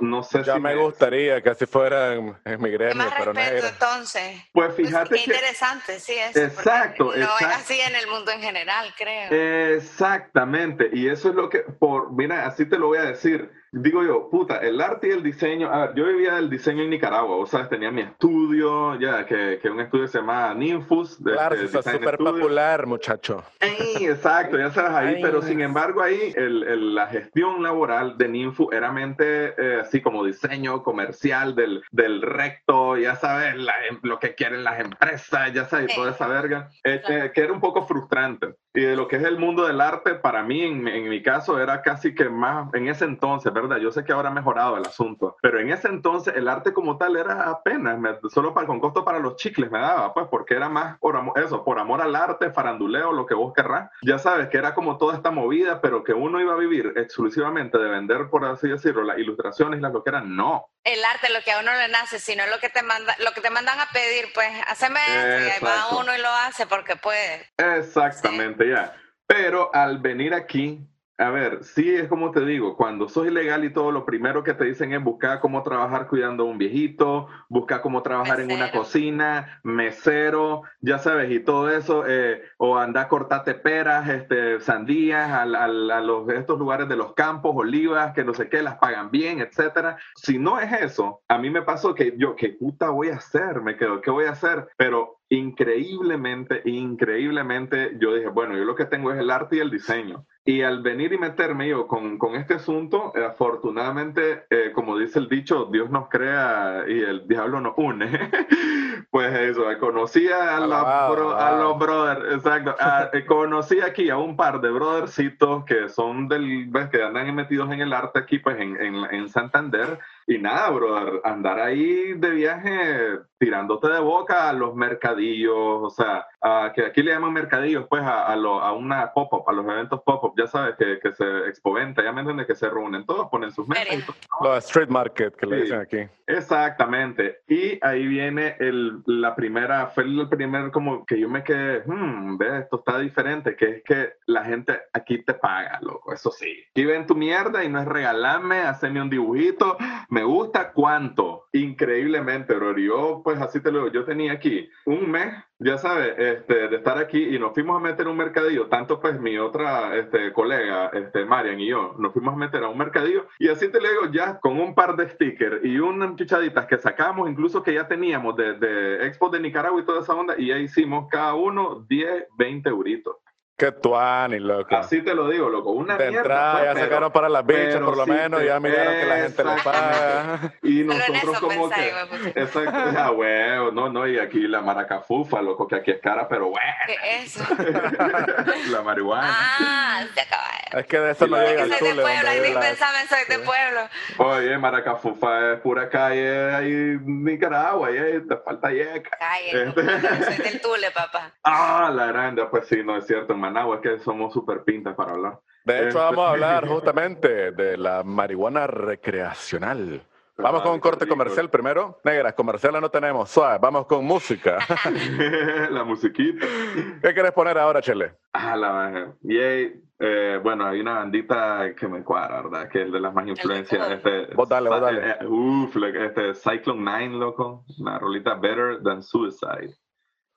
No 0.00 0.22
sé 0.22 0.44
Ya 0.44 0.54
si 0.54 0.60
me 0.60 0.76
gustaría 0.76 1.42
que 1.42 1.50
así 1.50 1.66
fuera 1.66 2.14
en, 2.14 2.36
en 2.44 2.62
mi 2.62 2.70
¿Qué 2.70 2.76
gremio, 2.76 2.96
más 3.04 3.14
pero 3.18 3.32
respeto 3.32 3.52
negro. 3.54 3.68
entonces? 3.68 4.36
Pues 4.52 4.72
Pues, 4.74 4.76
fíjate 4.88 5.08
qué 5.16 5.24
que... 5.24 5.30
interesante, 5.34 5.98
sí, 5.98 6.12
eso. 6.14 6.38
Exacto, 6.40 7.04
No 7.16 7.36
es 7.40 7.42
así 7.46 7.80
en 7.80 7.96
el 7.96 8.06
mundo 8.06 8.30
en 8.30 8.40
general, 8.40 8.94
creo. 8.96 9.28
Exactamente, 9.76 10.88
y 10.92 11.08
eso 11.08 11.30
es 11.30 11.34
lo 11.34 11.48
que, 11.50 11.60
por, 11.60 12.12
mira, 12.12 12.46
así 12.46 12.64
te 12.68 12.78
lo 12.78 12.86
voy 12.88 12.98
a 12.98 13.06
decir. 13.06 13.50
Digo 13.70 14.02
yo, 14.02 14.30
puta, 14.30 14.58
el 14.58 14.80
arte 14.80 15.08
y 15.08 15.10
el 15.10 15.22
diseño, 15.22 15.70
a 15.70 15.86
ver, 15.88 15.94
yo 15.94 16.06
vivía 16.06 16.34
del 16.36 16.48
diseño 16.48 16.82
en 16.84 16.90
Nicaragua, 16.90 17.36
o 17.36 17.44
sea, 17.46 17.68
tenía 17.68 17.90
mi 17.90 18.00
estudio, 18.00 18.98
ya, 18.98 19.26
que, 19.26 19.58
que 19.60 19.68
un 19.68 19.80
estudio 19.80 20.06
se 20.08 20.18
llama 20.18 20.54
Ninfus. 20.54 21.22
de- 21.22 21.32
Claro, 21.32 21.56
de 21.56 21.64
eso 21.66 21.78
es 21.78 21.84
Design 21.84 21.98
súper 22.02 22.16
popular, 22.18 22.86
muchacho. 22.86 23.44
Ey, 23.60 24.06
exacto, 24.06 24.56
ya 24.58 24.70
sabes 24.70 24.92
ahí, 24.92 25.14
Ay, 25.16 25.22
pero 25.22 25.42
sin 25.42 25.60
embargo 25.60 26.02
ahí 26.02 26.32
el- 26.34 26.62
el- 26.62 26.94
la 26.94 27.08
gestión 27.08 27.62
laboral 27.62 28.16
de 28.16 28.28
Ninfu 28.28 28.70
era 28.72 28.90
mente 28.90 29.54
eh, 29.58 29.80
así 29.82 30.00
como 30.00 30.24
diseño 30.24 30.82
comercial 30.82 31.54
del, 31.54 31.82
del 31.90 32.22
recto, 32.22 32.96
ya 32.96 33.16
sabes, 33.16 33.54
la 33.56 33.74
em- 33.90 34.00
lo 34.02 34.18
que 34.18 34.34
quieren 34.34 34.64
las 34.64 34.80
empresas, 34.80 35.52
ya 35.52 35.66
sabes, 35.66 35.94
toda 35.94 36.12
esa 36.12 36.26
verga, 36.26 36.70
eh, 36.84 37.02
Claro. 37.04 37.24
eh, 37.26 37.32
que 37.34 37.40
era 37.42 37.52
un 37.52 37.60
poco 37.60 37.82
frustrante. 37.86 38.54
Y 38.74 38.80
de 38.82 38.94
lo 38.96 39.08
que 39.08 39.16
es 39.16 39.24
el 39.24 39.38
mundo 39.38 39.66
del 39.66 39.80
arte, 39.80 40.14
para 40.14 40.42
mí, 40.44 40.62
en, 40.62 40.86
en 40.86 41.08
mi 41.08 41.20
caso, 41.22 41.60
era 41.60 41.82
casi 41.82 42.14
que 42.14 42.28
más, 42.28 42.72
en 42.74 42.86
ese 42.88 43.06
entonces, 43.06 43.52
¿verdad? 43.60 43.76
Yo 43.78 43.90
sé 43.92 44.04
que 44.04 44.12
ahora 44.12 44.28
ha 44.28 44.32
mejorado 44.32 44.76
el 44.76 44.86
asunto, 44.86 45.36
pero 45.42 45.60
en 45.60 45.70
ese 45.70 45.88
entonces 45.88 46.34
el 46.36 46.48
arte 46.48 46.72
como 46.72 46.96
tal 46.98 47.16
era 47.16 47.48
apenas, 47.50 47.98
me- 47.98 48.18
solo 48.30 48.54
para, 48.54 48.66
con 48.66 48.80
costo 48.80 49.04
para 49.04 49.18
los 49.18 49.36
chicles 49.36 49.70
me 49.70 49.78
daba, 49.80 50.12
pues, 50.14 50.26
porque 50.30 50.54
era 50.54 50.68
más 50.68 50.98
por 50.98 51.16
amor, 51.16 51.38
eso, 51.38 51.64
por 51.64 51.78
amor 51.78 52.00
al 52.00 52.14
arte, 52.16 52.50
faranduleo, 52.50 53.12
lo 53.12 53.26
que 53.26 53.34
vos 53.34 53.52
querrás. 53.54 53.90
Ya 54.02 54.18
sabes 54.18 54.48
que 54.48 54.58
era 54.58 54.74
como 54.74 54.98
toda 54.98 55.14
esta 55.16 55.30
movida, 55.30 55.80
pero 55.80 56.02
que 56.04 56.12
uno 56.12 56.40
iba 56.40 56.54
a 56.54 56.56
vivir 56.58 56.92
exclusivamente 56.96 57.78
de 57.78 57.88
vender, 57.88 58.28
por 58.30 58.44
así 58.44 58.68
decirlo, 58.68 59.02
las 59.02 59.18
ilustraciones 59.18 59.78
y 59.78 59.82
las 59.82 59.92
lo 59.92 60.02
que 60.02 60.10
eran, 60.10 60.36
no. 60.36 60.66
El 60.84 61.04
arte, 61.04 61.28
lo 61.32 61.40
que 61.44 61.52
a 61.52 61.60
uno 61.60 61.72
le 61.74 61.88
nace, 61.88 62.18
sino 62.18 62.46
lo 62.46 62.58
que 62.60 62.68
te 62.70 62.82
manda, 62.82 63.14
lo 63.24 63.32
que 63.32 63.40
te 63.40 63.50
mandan 63.50 63.78
a 63.80 63.86
pedir, 63.92 64.26
pues, 64.34 64.48
haceme 64.66 64.98
esto, 65.04 65.46
y 65.46 65.50
ahí 65.50 65.60
va 65.64 65.98
uno 65.98 66.14
y 66.16 66.20
lo 66.20 66.28
hace 66.28 66.66
porque 66.66 66.96
puede. 66.96 67.46
Exactamente, 67.56 68.68
ya. 68.68 68.94
Pero 69.26 69.70
al 69.74 69.98
venir 69.98 70.32
aquí, 70.34 70.80
A 71.20 71.30
ver, 71.30 71.64
sí 71.64 71.92
es 71.92 72.06
como 72.06 72.30
te 72.30 72.44
digo, 72.44 72.76
cuando 72.76 73.08
sos 73.08 73.26
ilegal 73.26 73.64
y 73.64 73.72
todo, 73.72 73.90
lo 73.90 74.04
primero 74.06 74.44
que 74.44 74.54
te 74.54 74.64
dicen 74.66 74.92
es 74.92 75.02
buscar 75.02 75.40
cómo 75.40 75.64
trabajar 75.64 76.06
cuidando 76.06 76.44
a 76.44 76.46
un 76.46 76.58
viejito, 76.58 77.26
buscar 77.48 77.80
cómo 77.80 78.02
trabajar 78.04 78.38
en 78.38 78.52
una 78.52 78.70
cocina, 78.70 79.58
mesero, 79.64 80.62
ya 80.80 80.98
sabes, 81.00 81.32
y 81.32 81.40
todo 81.40 81.70
eso, 81.70 82.04
eh, 82.06 82.42
o 82.56 82.78
andar 82.78 83.06
a 83.06 83.08
cortarte 83.08 83.54
peras, 83.54 84.08
este, 84.08 84.60
sandías, 84.60 85.28
al- 85.32 85.56
al- 85.56 85.90
a, 85.90 86.00
los, 86.00 86.28
estos 86.28 86.56
lugares 86.56 86.88
de 86.88 86.94
los 86.94 87.14
campos, 87.14 87.52
olivas, 87.56 88.12
que 88.14 88.22
no 88.22 88.32
sé 88.32 88.48
qué, 88.48 88.62
las 88.62 88.76
pagan 88.76 89.10
bien, 89.10 89.40
etcétera. 89.40 89.98
Si 90.14 90.38
no 90.38 90.60
es 90.60 90.72
eso, 90.72 91.22
a 91.26 91.36
mí 91.38 91.50
me 91.50 91.62
pasó 91.62 91.96
que 91.96 92.14
yo, 92.16 92.36
¿qué 92.36 92.50
puta 92.50 92.90
voy 92.90 93.08
a 93.08 93.16
hacer? 93.16 93.60
Me 93.60 93.76
quedo, 93.76 94.00
¿qué 94.00 94.12
voy 94.12 94.26
a 94.26 94.30
hacer? 94.30 94.68
Pero 94.76 95.17
increíblemente, 95.30 96.62
increíblemente, 96.64 97.96
yo 98.00 98.14
dije, 98.14 98.28
bueno, 98.28 98.56
yo 98.56 98.64
lo 98.64 98.74
que 98.74 98.86
tengo 98.86 99.12
es 99.12 99.18
el 99.18 99.30
arte 99.30 99.56
y 99.56 99.60
el 99.60 99.70
diseño. 99.70 100.24
Y 100.44 100.62
al 100.62 100.80
venir 100.82 101.12
y 101.12 101.18
meterme 101.18 101.68
yo 101.68 101.86
con, 101.86 102.16
con 102.16 102.34
este 102.34 102.54
asunto, 102.54 103.12
eh, 103.14 103.24
afortunadamente, 103.24 104.46
eh, 104.48 104.72
como 104.74 104.96
dice 104.96 105.18
el 105.18 105.28
dicho, 105.28 105.66
Dios 105.70 105.90
nos 105.90 106.08
crea 106.08 106.84
y 106.88 107.00
el 107.00 107.28
diablo 107.28 107.60
nos 107.60 107.74
une. 107.76 108.08
pues 109.10 109.34
eso, 109.34 109.64
conocí 109.78 110.26
a, 110.28 110.58
la 110.60 111.08
bro- 111.10 111.36
a 111.36 111.52
los 111.62 111.78
brothers, 111.78 112.34
exacto. 112.34 112.74
Ah, 112.80 113.10
eh, 113.12 113.26
conocí 113.26 113.80
aquí 113.80 114.08
a 114.08 114.16
un 114.16 114.36
par 114.36 114.60
de 114.62 114.70
brothercitos 114.70 115.64
que 115.66 115.88
son 115.90 116.28
del, 116.28 116.66
ves, 116.70 116.88
que 116.88 117.02
andan 117.02 117.34
metidos 117.34 117.70
en 117.70 117.80
el 117.80 117.92
arte 117.92 118.18
aquí, 118.18 118.38
pues 118.38 118.58
en, 118.58 118.76
en, 118.80 118.94
en 119.10 119.28
Santander. 119.28 119.98
Y 120.30 120.36
nada, 120.36 120.68
brother, 120.68 121.22
andar 121.24 121.58
ahí 121.58 122.12
de 122.12 122.30
viaje 122.30 123.18
tirándote 123.38 123.88
de 123.88 124.00
boca 124.00 124.48
a 124.50 124.52
los 124.52 124.74
mercadillos, 124.74 125.54
o 125.56 125.88
sea, 125.90 126.26
a, 126.42 126.72
que 126.74 126.84
aquí 126.84 127.02
le 127.02 127.12
llaman 127.12 127.32
mercadillos, 127.32 127.86
pues 127.88 128.02
a, 128.02 128.26
a, 128.26 128.36
lo- 128.36 128.60
a 128.60 128.72
una 128.72 129.12
pop-up, 129.14 129.48
a 129.48 129.52
los 129.52 129.64
eventos 129.64 130.02
pop-up, 130.02 130.34
ya 130.36 130.46
sabes, 130.46 130.74
que, 130.76 130.98
que 131.00 131.12
se 131.12 131.24
expoventa, 131.48 132.02
ya 132.02 132.12
me 132.12 132.20
entiendes, 132.20 132.46
que 132.46 132.54
se 132.56 132.68
reúnen 132.68 133.06
todos, 133.06 133.28
ponen 133.30 133.52
sus 133.52 133.66
mesas. 133.68 134.04
Los 134.42 134.64
street 134.66 134.88
market 134.90 135.34
que 135.36 135.46
le 135.46 135.56
Sí. 135.56 135.62
dicen 135.62 135.80
aquí. 135.80 135.98
Exactamente. 136.26 137.38
Y 137.48 137.78
ahí 137.82 138.06
viene 138.06 138.56
el, 138.58 139.02
la 139.06 139.34
primera, 139.36 139.86
fue 139.86 140.04
el 140.04 140.28
primer 140.28 140.70
como 140.72 141.06
que 141.06 141.18
yo 141.20 141.28
me 141.28 141.42
quedé, 141.44 141.82
hmm, 141.86 142.36
ve, 142.36 142.58
esto 142.58 142.76
está 142.78 142.98
diferente, 142.98 143.54
que 143.56 143.76
es 143.76 143.82
que 143.84 144.12
la 144.26 144.44
gente 144.44 144.78
aquí 144.92 145.22
te 145.22 145.34
paga, 145.34 145.78
loco, 145.80 146.12
eso 146.12 146.30
sí. 146.30 146.64
Aquí 146.70 146.84
ven 146.84 147.06
tu 147.06 147.14
mierda 147.14 147.62
y 147.64 147.68
no 147.68 147.78
es 147.80 147.86
regalarme, 147.86 148.58
hacerme 148.60 149.00
un 149.00 149.08
dibujito, 149.10 149.76
me 150.10 150.17
gusta 150.22 150.72
cuánto. 150.72 151.46
Increíblemente, 151.52 152.54
bro. 152.54 152.76
Yo, 152.78 153.22
pues 153.24 153.40
así 153.40 153.60
te 153.60 153.72
lo 153.72 153.88
yo 153.88 154.04
tenía 154.04 154.32
aquí 154.32 154.68
un 154.84 155.10
mes, 155.10 155.34
ya 155.58 155.78
sabes, 155.78 156.14
este, 156.18 156.68
de 156.68 156.76
estar 156.76 156.98
aquí 156.98 157.34
y 157.34 157.38
nos 157.38 157.52
fuimos 157.52 157.76
a 157.76 157.80
meter 157.80 158.06
a 158.06 158.10
un 158.10 158.16
mercadillo, 158.16 158.66
tanto 158.66 159.00
pues 159.00 159.18
mi 159.20 159.38
otra 159.38 159.96
este, 159.96 160.32
colega, 160.32 160.88
este, 160.88 161.24
Marian 161.24 161.60
y 161.60 161.68
yo, 161.68 161.94
nos 161.98 162.12
fuimos 162.12 162.34
a 162.34 162.36
meter 162.36 162.62
a 162.64 162.68
un 162.68 162.78
mercadillo 162.78 163.26
y 163.38 163.48
así 163.48 163.68
te 163.68 163.80
lo 163.80 163.88
digo, 163.88 164.12
ya 164.12 164.38
con 164.38 164.60
un 164.60 164.74
par 164.74 164.96
de 164.96 165.08
stickers 165.08 165.64
y 165.64 165.78
unas 165.78 166.16
chuchaditas 166.16 166.66
que 166.66 166.78
sacamos, 166.78 167.28
incluso 167.28 167.62
que 167.62 167.74
ya 167.74 167.88
teníamos 167.88 168.36
de, 168.36 168.54
de 168.54 169.06
Expo 169.06 169.30
de 169.30 169.40
Nicaragua 169.40 169.80
y 169.80 169.84
toda 169.84 170.02
esa 170.02 170.14
onda, 170.14 170.34
y 170.38 170.48
ya 170.48 170.58
hicimos 170.58 171.08
cada 171.10 171.34
uno 171.34 171.84
10, 171.88 172.26
20 172.36 172.68
euritos. 172.68 173.16
Qué 173.58 173.72
tuani, 173.72 174.38
loco. 174.38 174.76
Así 174.76 175.02
te 175.02 175.12
lo 175.16 175.28
digo, 175.28 175.48
loco, 175.48 175.72
una 175.72 175.96
de 175.96 176.10
mierda. 176.10 176.20
entrada 176.20 176.52
pues, 176.52 176.64
ya 176.64 176.74
pero- 176.74 176.86
sacaron 176.86 177.12
para 177.12 177.28
las 177.28 177.44
bichas, 177.44 177.80
por 177.80 177.96
lo 177.96 178.04
sí 178.04 178.10
menos, 178.12 178.44
ya 178.44 178.60
miraron 178.60 178.94
que 178.94 179.04
la 179.04 179.16
gente 179.16 179.44
le 179.44 179.50
paga. 179.64 180.54
Y 180.62 180.80
en 180.82 180.86
nosotros 180.86 181.18
eso 181.24 181.40
como 181.40 181.68
que... 181.70 181.88
Exacto, 182.36 182.70
ah, 182.96 183.10
huevo, 183.10 183.72
no, 183.72 183.88
no, 183.90 184.06
y 184.06 184.16
aquí 184.20 184.46
la 184.46 184.60
maracafufa, 184.60 185.42
loco, 185.42 185.66
que 185.66 185.74
aquí 185.74 185.90
es 185.90 186.00
cara, 186.00 186.28
pero 186.28 186.50
bueno, 186.50 186.72
¿Qué 186.86 186.94
es 187.16 187.36
eso? 187.36 187.44
la 188.70 188.82
marihuana. 188.82 189.26
Ah, 189.28 190.02
se 190.14 190.20
acaba. 190.20 190.44
Es 190.80 190.86
que 190.86 190.98
de 191.00 191.10
eso 191.10 191.26
Y 191.26 191.30
no 191.30 191.36
llega 191.38 191.62
al 191.64 191.68
soy 191.70 191.78
de 191.88 191.90
Tule. 191.90 192.02
pueblo, 192.02 192.28
ahí 192.28 192.52
la- 192.54 192.62
soy 193.08 193.24
de 193.28 193.38
pueblo. 193.40 193.80
Oye, 194.18 194.58
maracafufa 194.58 195.52
es 195.54 195.60
pura 195.60 195.88
calle, 195.88 196.54
ahí 196.54 196.96
Nicaragua, 197.04 197.90
y 197.90 197.96
ahí 197.98 198.20
te 198.20 198.36
falta 198.36 198.70
yeca. 198.70 199.10
Cállate, 199.18 199.68
Este- 199.68 200.24
soy 200.24 200.44
del 200.44 200.60
Tule, 200.60 200.90
papá. 200.92 201.32
Ah, 201.42 201.90
la 201.92 202.06
grande, 202.06 202.44
pues 202.50 202.68
sí, 202.68 202.82
no 202.84 202.96
es 202.96 203.06
cierto, 203.06 203.32
en 203.32 203.40
Managua 203.50 203.76
es 203.76 203.82
que 203.82 203.98
somos 203.98 204.32
súper 204.32 204.62
pintas 204.64 204.94
para 204.94 205.12
hablar. 205.12 205.38
De 205.64 205.78
hecho, 205.78 205.88
Este- 205.88 205.98
vamos 205.98 206.26
a 206.26 206.30
hablar 206.30 206.66
justamente 206.68 207.52
de 207.52 207.76
la 207.76 208.02
marihuana 208.02 208.66
recreacional. 208.66 210.02
Vamos 210.40 210.62
con 210.62 210.72
un 210.74 210.78
corte 210.80 211.04
rico. 211.04 211.16
comercial 211.16 211.50
primero. 211.50 211.98
Negras, 212.04 212.32
comerciales 212.34 212.80
no 212.80 212.88
tenemos. 212.90 213.28
Suave, 213.28 213.58
vamos 213.60 213.86
con 213.86 214.04
música. 214.04 214.58
la 215.70 215.82
musiquita. 215.82 216.46
¿Qué 217.02 217.12
quieres 217.12 217.32
poner 217.32 217.58
ahora, 217.58 217.82
Chele? 217.82 218.12
Ah, 218.32 218.56
la. 218.56 219.12
Yay. 219.22 219.82
Eh, 220.00 220.38
bueno, 220.40 220.64
hay 220.66 220.80
una 220.80 220.94
bandita 221.00 221.74
que 221.74 221.88
me 221.88 222.04
cuadra, 222.04 222.42
¿verdad? 222.42 222.68
Que 222.68 222.82
es 222.82 222.92
de 222.92 223.00
las 223.00 223.12
más 223.12 223.26
influencias. 223.26 223.90
Este, 223.90 224.32
Vos 224.36 224.48
dale, 224.48 224.68
vos 224.70 224.80
dale. 224.80 225.08
eh, 225.10 225.16
eh, 225.22 225.26
uf, 225.26 225.74
like, 225.74 226.06
este, 226.06 226.34
Cyclone 226.34 226.82
9, 226.84 227.08
loco. 227.18 227.64
La 227.78 227.98
rolita 227.98 228.34
Better 228.34 228.80
Than 228.84 229.02
Suicide. 229.02 229.74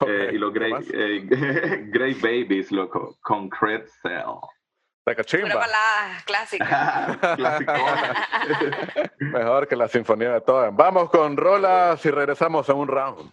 Eh, 0.08 0.32
y 0.34 0.38
los 0.38 0.52
¿qué 0.54 0.60
Grey, 0.60 0.72
más? 0.74 0.86
eh, 0.94 1.22
Grey 1.92 2.14
Babies, 2.16 2.72
loco. 2.72 3.18
Concrete 3.22 3.88
Cell. 4.02 4.40
Cachimba. 5.16 5.56
balada 5.56 6.18
clásica. 6.26 7.20
Mejor 9.20 9.68
que 9.68 9.76
la 9.76 9.88
sinfonía 9.88 10.32
de 10.32 10.42
todas. 10.42 10.74
Vamos 10.76 11.10
con 11.10 11.36
rolas 11.36 12.06
y 12.06 12.12
regresamos 12.12 12.70
en 12.70 12.78
un 12.78 12.88
round. 12.88 13.32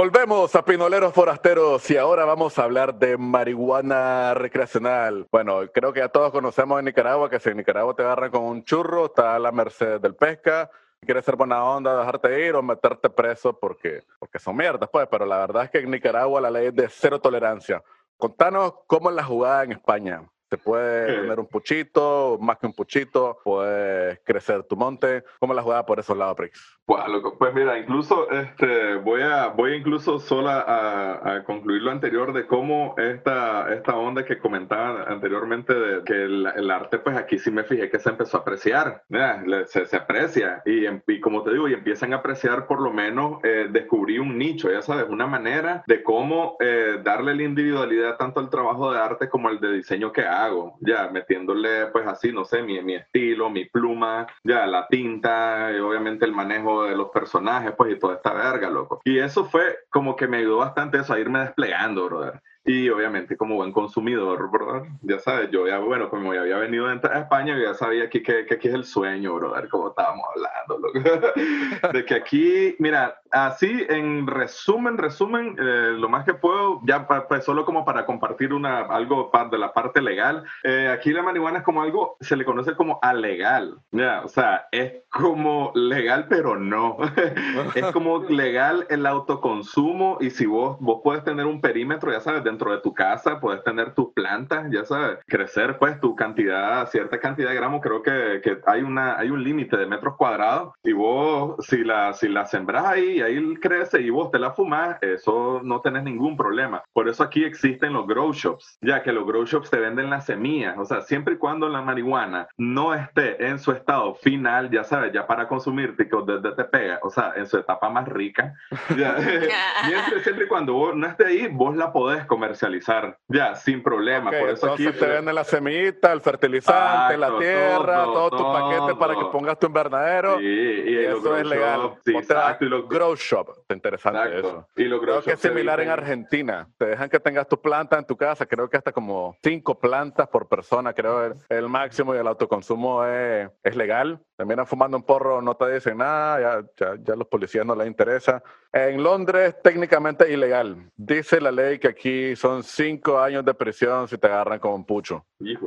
Volvemos 0.00 0.54
a 0.54 0.64
Pinoleros 0.64 1.12
Forasteros 1.12 1.90
y 1.90 1.96
ahora 1.96 2.24
vamos 2.24 2.56
a 2.56 2.62
hablar 2.62 3.00
de 3.00 3.18
marihuana 3.18 4.32
recreacional. 4.32 5.26
Bueno, 5.32 5.62
creo 5.74 5.92
que 5.92 5.98
ya 5.98 6.08
todos 6.08 6.30
conocemos 6.30 6.78
en 6.78 6.84
Nicaragua 6.84 7.28
que 7.28 7.40
si 7.40 7.48
en 7.48 7.56
Nicaragua 7.56 7.96
te 7.96 8.04
agarran 8.04 8.30
con 8.30 8.44
un 8.44 8.62
churro, 8.62 9.06
está 9.06 9.34
a 9.34 9.40
la 9.40 9.50
merced 9.50 10.00
del 10.00 10.14
pesca. 10.14 10.70
Quieres 11.00 11.24
ser 11.24 11.34
buena 11.34 11.64
onda, 11.64 11.98
dejarte 11.98 12.46
ir 12.46 12.54
o 12.54 12.62
meterte 12.62 13.10
preso 13.10 13.58
porque, 13.58 14.04
porque 14.20 14.38
son 14.38 14.56
mierdas, 14.56 14.88
pues. 14.88 15.08
Pero 15.10 15.26
la 15.26 15.38
verdad 15.38 15.64
es 15.64 15.70
que 15.70 15.78
en 15.78 15.90
Nicaragua 15.90 16.40
la 16.40 16.52
ley 16.52 16.68
es 16.68 16.76
de 16.76 16.88
cero 16.88 17.20
tolerancia. 17.20 17.82
Contanos 18.16 18.74
cómo 18.86 19.10
es 19.10 19.16
la 19.16 19.24
jugada 19.24 19.64
en 19.64 19.72
España. 19.72 20.22
Te 20.48 20.56
puede 20.56 21.18
poner 21.18 21.40
un 21.40 21.46
puchito, 21.46 22.38
más 22.40 22.58
que 22.58 22.66
un 22.66 22.72
puchito, 22.72 23.38
puedes 23.44 24.20
crecer 24.24 24.62
tu 24.64 24.76
monte. 24.76 25.24
¿Cómo 25.38 25.52
la 25.52 25.62
jugada 25.62 25.84
por 25.84 25.98
esos 25.98 26.16
lados, 26.16 26.36
Prix? 26.36 26.78
Loco. 27.08 27.36
Pues 27.38 27.52
mira, 27.54 27.78
incluso 27.78 28.30
este, 28.30 28.96
voy 28.96 29.20
a 29.20 29.48
voy 29.48 29.74
incluso 29.74 30.18
sola 30.18 30.60
a, 30.60 31.36
a 31.36 31.44
concluir 31.44 31.82
lo 31.82 31.90
anterior 31.90 32.32
de 32.32 32.46
cómo 32.46 32.94
esta, 32.96 33.72
esta 33.74 33.94
onda 33.96 34.24
que 34.24 34.38
comentaba 34.38 35.02
anteriormente 35.04 35.74
de 35.74 36.04
que 36.04 36.14
el, 36.14 36.46
el 36.56 36.70
arte, 36.70 36.98
pues 36.98 37.16
aquí 37.16 37.38
sí 37.38 37.50
me 37.50 37.64
fijé 37.64 37.90
que 37.90 37.98
se 37.98 38.08
empezó 38.08 38.38
a 38.38 38.40
apreciar, 38.40 39.02
Mira, 39.08 39.42
se, 39.66 39.84
se 39.84 39.96
aprecia 39.96 40.62
y, 40.64 40.86
em- 40.86 41.02
y 41.06 41.20
como 41.20 41.42
te 41.42 41.52
digo, 41.52 41.68
y 41.68 41.74
empiezan 41.74 42.14
a 42.14 42.16
apreciar 42.16 42.66
por 42.66 42.80
lo 42.80 42.90
menos 42.90 43.38
eh, 43.44 43.68
descubrí 43.70 44.18
un 44.18 44.38
nicho, 44.38 44.70
ya 44.70 44.80
sabes, 44.80 45.06
una 45.08 45.26
manera 45.26 45.84
de 45.86 46.02
cómo 46.02 46.56
eh, 46.60 47.00
darle 47.02 47.34
la 47.34 47.42
individualidad 47.42 48.16
tanto 48.16 48.40
al 48.40 48.48
trabajo 48.48 48.90
de 48.92 48.98
arte 48.98 49.28
como 49.28 49.48
al 49.48 49.60
de 49.60 49.72
diseño 49.72 50.10
que 50.12 50.22
hago, 50.44 50.76
ya 50.80 51.08
metiéndole 51.08 51.86
pues 51.86 52.06
así, 52.06 52.32
no 52.32 52.44
sé, 52.44 52.62
mi, 52.62 52.80
mi 52.82 52.94
estilo, 52.94 53.50
mi 53.50 53.64
pluma, 53.66 54.26
ya 54.44 54.66
la 54.66 54.86
tinta, 54.88 55.70
y 55.74 55.80
obviamente 55.80 56.24
el 56.24 56.32
manejo 56.32 56.84
de 56.84 56.96
los 56.96 57.10
personajes, 57.10 57.72
pues 57.76 57.92
y 57.92 57.98
toda 57.98 58.16
esta 58.16 58.32
verga, 58.32 58.70
loco. 58.70 59.00
Y 59.04 59.18
eso 59.18 59.44
fue 59.44 59.78
como 59.90 60.16
que 60.16 60.28
me 60.28 60.38
ayudó 60.38 60.58
bastante 60.58 60.98
eso 60.98 61.14
a 61.14 61.20
irme 61.20 61.40
desplegando, 61.40 62.06
brother. 62.06 62.40
Y 62.64 62.90
obviamente 62.90 63.34
como 63.36 63.54
buen 63.54 63.72
consumidor, 63.72 64.50
brother, 64.50 64.90
ya 65.00 65.18
sabes, 65.18 65.50
yo 65.50 65.66
ya, 65.66 65.78
bueno, 65.78 66.10
como 66.10 66.34
ya 66.34 66.42
había 66.42 66.58
venido 66.58 66.86
a 66.86 67.18
España, 67.18 67.56
yo 67.56 67.62
ya 67.62 67.72
sabía 67.72 68.04
aquí 68.04 68.22
que, 68.22 68.44
que 68.44 68.54
aquí 68.54 68.68
es 68.68 68.74
el 68.74 68.84
sueño, 68.84 69.34
brother, 69.36 69.68
como 69.70 69.88
estábamos 69.88 70.26
hablando, 70.34 70.78
loco. 70.78 71.90
de 71.92 72.04
que 72.04 72.14
aquí, 72.14 72.76
mira, 72.78 73.18
así 73.30 73.84
en 73.88 74.26
resumen, 74.26 74.98
resumen, 74.98 75.56
eh, 75.58 75.94
lo 75.96 76.08
más 76.08 76.24
que 76.24 76.34
puedo, 76.34 76.80
ya 76.84 77.06
pues 77.28 77.44
solo 77.44 77.64
como 77.64 77.84
para 77.84 78.06
compartir 78.06 78.52
una, 78.52 78.80
algo 78.80 79.30
de 79.50 79.58
la 79.58 79.72
parte 79.72 80.00
legal, 80.00 80.44
eh, 80.64 80.88
aquí 80.88 81.12
la 81.12 81.22
marihuana 81.22 81.58
es 81.58 81.64
como 81.64 81.82
algo, 81.82 82.16
se 82.20 82.36
le 82.36 82.44
conoce 82.44 82.74
como 82.74 82.98
alegal, 83.02 83.78
ya, 83.90 84.22
o 84.24 84.28
sea, 84.28 84.68
es 84.72 84.92
como 85.10 85.72
legal, 85.74 86.26
pero 86.28 86.56
no. 86.56 86.96
es 87.74 87.86
como 87.92 88.24
legal 88.24 88.86
el 88.90 89.06
autoconsumo 89.06 90.18
y 90.20 90.30
si 90.30 90.46
vos, 90.46 90.76
vos 90.80 91.00
puedes 91.02 91.24
tener 91.24 91.46
un 91.46 91.60
perímetro, 91.60 92.12
ya 92.12 92.20
sabes, 92.20 92.44
dentro 92.44 92.72
de 92.72 92.78
tu 92.78 92.92
casa, 92.92 93.40
puedes 93.40 93.62
tener 93.64 93.94
tus 93.94 94.12
plantas, 94.12 94.66
ya 94.70 94.84
sabes, 94.84 95.18
crecer 95.26 95.78
pues 95.78 96.00
tu 96.00 96.14
cantidad, 96.14 96.88
cierta 96.90 97.18
cantidad 97.18 97.50
de 97.50 97.56
gramos, 97.56 97.80
creo 97.82 98.02
que, 98.02 98.40
que 98.42 98.58
hay, 98.66 98.82
una, 98.82 99.18
hay 99.18 99.30
un 99.30 99.42
límite 99.42 99.76
de 99.76 99.86
metros 99.86 100.16
cuadrados. 100.16 100.74
Y 100.82 100.92
vos 100.92 101.56
si 101.66 101.84
la, 101.84 102.12
si 102.12 102.28
la 102.28 102.46
sembras 102.46 102.84
ahí, 102.86 103.17
ahí 103.22 103.54
crece 103.56 104.00
y 104.00 104.10
vos 104.10 104.30
te 104.30 104.38
la 104.38 104.52
fumas, 104.52 104.96
eso 105.02 105.60
no 105.62 105.80
tenés 105.80 106.04
ningún 106.04 106.36
problema. 106.36 106.82
Por 106.92 107.08
eso 107.08 107.22
aquí 107.22 107.44
existen 107.44 107.92
los 107.92 108.06
grow 108.06 108.32
shops, 108.32 108.78
ya 108.80 109.02
que 109.02 109.12
los 109.12 109.26
grow 109.26 109.44
shops 109.44 109.70
te 109.70 109.78
venden 109.78 110.10
las 110.10 110.26
semillas, 110.26 110.76
o 110.78 110.84
sea, 110.84 111.00
siempre 111.02 111.34
y 111.34 111.38
cuando 111.38 111.68
la 111.68 111.82
marihuana 111.82 112.48
no 112.56 112.94
esté 112.94 113.46
en 113.46 113.58
su 113.58 113.72
estado 113.72 114.14
final, 114.14 114.70
ya 114.70 114.84
sabes, 114.84 115.12
ya 115.12 115.26
para 115.26 115.48
consumirte, 115.48 116.08
que 116.08 116.16
desde 116.26 116.52
te 116.52 116.64
pega, 116.64 116.98
o 117.02 117.10
sea, 117.10 117.32
en 117.36 117.46
su 117.46 117.58
etapa 117.58 117.88
más 117.88 118.08
rica, 118.08 118.54
ya, 118.96 119.16
siempre, 119.86 120.22
siempre 120.22 120.44
y 120.44 120.48
cuando 120.48 120.72
vos 120.72 120.94
no 120.94 121.06
esté 121.06 121.26
ahí, 121.26 121.48
vos 121.48 121.76
la 121.76 121.92
podés 121.92 122.24
comercializar, 122.26 123.18
ya, 123.28 123.54
sin 123.54 123.82
problema. 123.82 124.30
Por 124.30 124.50
eso 124.50 124.72
aquí 124.72 124.86
te 124.90 125.06
venden 125.06 125.34
la 125.34 125.44
semillita, 125.44 126.12
el 126.12 126.20
fertilizante, 126.20 127.16
la 127.16 127.38
tierra, 127.38 128.04
todo, 128.04 128.30
tu 128.30 128.42
paquete 128.44 128.94
para 128.98 129.14
que 129.14 129.24
pongas 129.26 129.58
tu 129.58 129.66
invernadero. 129.66 130.40
y, 130.40 130.96
eso 130.98 131.36
es 131.36 131.46
legal. 131.46 131.94
Sí, 132.04 132.16
exacto, 132.16 132.64
y 132.64 132.68
los 132.68 132.88
grow 132.88 133.07
shop, 133.16 133.64
interesante 133.68 134.38
eso. 134.38 134.66
Y 134.76 134.84
los 134.84 135.00
creo 135.00 135.22
que 135.22 135.32
es 135.32 135.40
similar 135.40 135.80
en 135.80 135.90
Argentina. 135.90 136.68
Te 136.76 136.86
dejan 136.86 137.08
que 137.08 137.20
tengas 137.20 137.48
tu 137.48 137.60
planta 137.60 137.98
en 137.98 138.04
tu 138.04 138.16
casa, 138.16 138.46
creo 138.46 138.68
que 138.68 138.76
hasta 138.76 138.92
como 138.92 139.36
cinco 139.42 139.78
plantas 139.78 140.28
por 140.28 140.48
persona, 140.48 140.92
creo 140.92 141.24
el, 141.24 141.34
el 141.48 141.68
máximo 141.68 142.14
y 142.14 142.18
el 142.18 142.26
autoconsumo 142.26 143.04
es, 143.04 143.50
es 143.62 143.76
legal. 143.76 144.20
También 144.36 144.64
fumando 144.66 144.96
un 144.96 145.02
porro, 145.02 145.42
no 145.42 145.56
te 145.56 145.72
dicen 145.72 145.98
nada, 145.98 146.40
ya, 146.40 146.68
ya, 146.76 146.96
ya 147.02 147.16
los 147.16 147.26
policías 147.26 147.66
no 147.66 147.74
les 147.74 147.88
interesa. 147.88 148.42
En 148.72 149.02
Londres, 149.02 149.56
técnicamente 149.62 150.30
ilegal. 150.30 150.76
Dice 150.96 151.40
la 151.40 151.50
ley 151.50 151.78
que 151.78 151.88
aquí 151.88 152.36
son 152.36 152.62
cinco 152.62 153.18
años 153.18 153.44
de 153.44 153.54
prisión 153.54 154.06
si 154.06 154.16
te 154.16 154.26
agarran 154.26 154.60
con 154.60 154.72
un 154.72 154.84
pucho. 154.84 155.24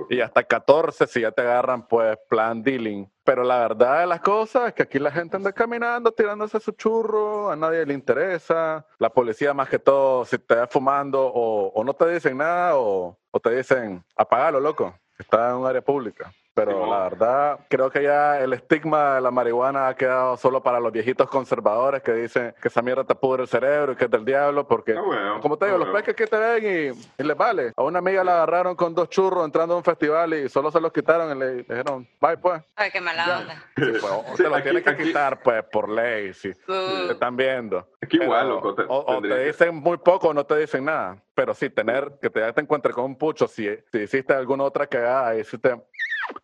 Y 0.09 0.21
hasta 0.21 0.43
14 0.43 1.07
si 1.07 1.21
ya 1.21 1.31
te 1.31 1.41
agarran, 1.41 1.87
pues, 1.87 2.17
plan 2.29 2.61
dealing. 2.61 3.09
Pero 3.23 3.43
la 3.43 3.59
verdad 3.59 4.01
de 4.01 4.07
las 4.07 4.21
cosas 4.21 4.69
es 4.69 4.73
que 4.73 4.83
aquí 4.83 4.97
la 4.97 5.11
gente 5.11 5.37
anda 5.37 5.53
caminando, 5.53 6.11
tirándose 6.11 6.59
su 6.59 6.71
churro, 6.71 7.51
a 7.51 7.55
nadie 7.55 7.85
le 7.85 7.93
interesa. 7.93 8.85
La 8.97 9.11
policía, 9.11 9.53
más 9.53 9.69
que 9.69 9.77
todo, 9.77 10.25
si 10.25 10.39
te 10.39 10.55
vas 10.55 10.69
fumando, 10.69 11.21
o, 11.27 11.67
o 11.67 11.83
no 11.83 11.93
te 11.93 12.07
dicen 12.09 12.37
nada, 12.37 12.77
o, 12.77 13.17
o 13.29 13.39
te 13.39 13.55
dicen, 13.55 14.03
apagalo, 14.15 14.59
loco, 14.59 14.95
está 15.19 15.51
en 15.51 15.57
un 15.57 15.67
área 15.67 15.81
pública. 15.81 16.33
Pero 16.53 16.85
la 16.85 17.03
verdad, 17.03 17.59
creo 17.69 17.89
que 17.89 18.03
ya 18.03 18.39
el 18.39 18.51
estigma 18.51 19.15
de 19.15 19.21
la 19.21 19.31
marihuana 19.31 19.87
ha 19.87 19.95
quedado 19.95 20.35
solo 20.35 20.61
para 20.61 20.81
los 20.81 20.91
viejitos 20.91 21.29
conservadores 21.29 22.01
que 22.03 22.13
dicen 22.13 22.53
que 22.61 22.67
esa 22.67 22.81
mierda 22.81 23.05
te 23.05 23.15
pudre 23.15 23.43
el 23.43 23.47
cerebro 23.47 23.93
y 23.93 23.95
que 23.95 24.05
es 24.05 24.11
del 24.11 24.25
diablo, 24.25 24.67
porque, 24.67 24.95
como 25.41 25.57
te 25.57 25.67
digo, 25.67 25.77
los 25.77 25.89
peques 25.89 26.13
que 26.13 26.27
te 26.27 26.37
ven 26.37 26.95
y, 27.17 27.23
les 27.23 27.37
vale. 27.37 27.71
A 27.77 27.83
una 27.83 27.99
amiga 27.99 28.23
la 28.23 28.33
agarraron 28.33 28.75
con 28.75 28.93
dos 28.93 29.09
churros 29.09 29.45
entrando 29.45 29.75
a 29.75 29.77
un 29.77 29.83
festival 29.83 30.33
y 30.33 30.49
solo 30.49 30.71
se 30.71 30.81
los 30.81 30.91
quitaron 30.91 31.37
y 31.37 31.39
le, 31.39 31.55
dijeron, 31.63 32.07
bye 32.19 32.37
pues. 32.37 32.61
Ay, 32.75 32.91
qué 32.91 32.99
mala 32.99 33.39
onda. 33.39 33.65
Pues, 33.75 34.03
o 34.03 34.25
te 34.35 34.49
lo 34.49 34.61
tienes 34.61 34.83
que 34.83 34.97
quitar, 34.97 35.41
pues, 35.41 35.63
por 35.71 35.87
ley, 35.87 36.33
si 36.33 36.51
te 36.53 37.11
están 37.11 37.37
viendo. 37.37 37.87
Es 38.01 38.09
que 38.09 38.17
igual, 38.17 38.49
loco, 38.49 38.75
o, 38.89 39.21
te 39.21 39.45
dicen 39.45 39.75
muy 39.75 39.97
poco 39.97 40.29
o 40.29 40.33
no 40.33 40.45
te 40.45 40.57
dicen 40.57 40.85
nada. 40.85 41.17
Pero 41.33 41.53
sí, 41.53 41.69
tener 41.69 42.11
que 42.21 42.29
te, 42.29 42.51
te 42.51 42.61
encuentres 42.61 42.93
con 42.93 43.05
un 43.05 43.17
pucho, 43.17 43.47
si, 43.47 43.69
si 43.91 43.99
hiciste 43.99 44.33
alguna 44.33 44.65
otra 44.65 44.85
cagada, 44.85 45.29
ahí 45.29 45.43
sí 45.43 45.57
te 45.57 45.79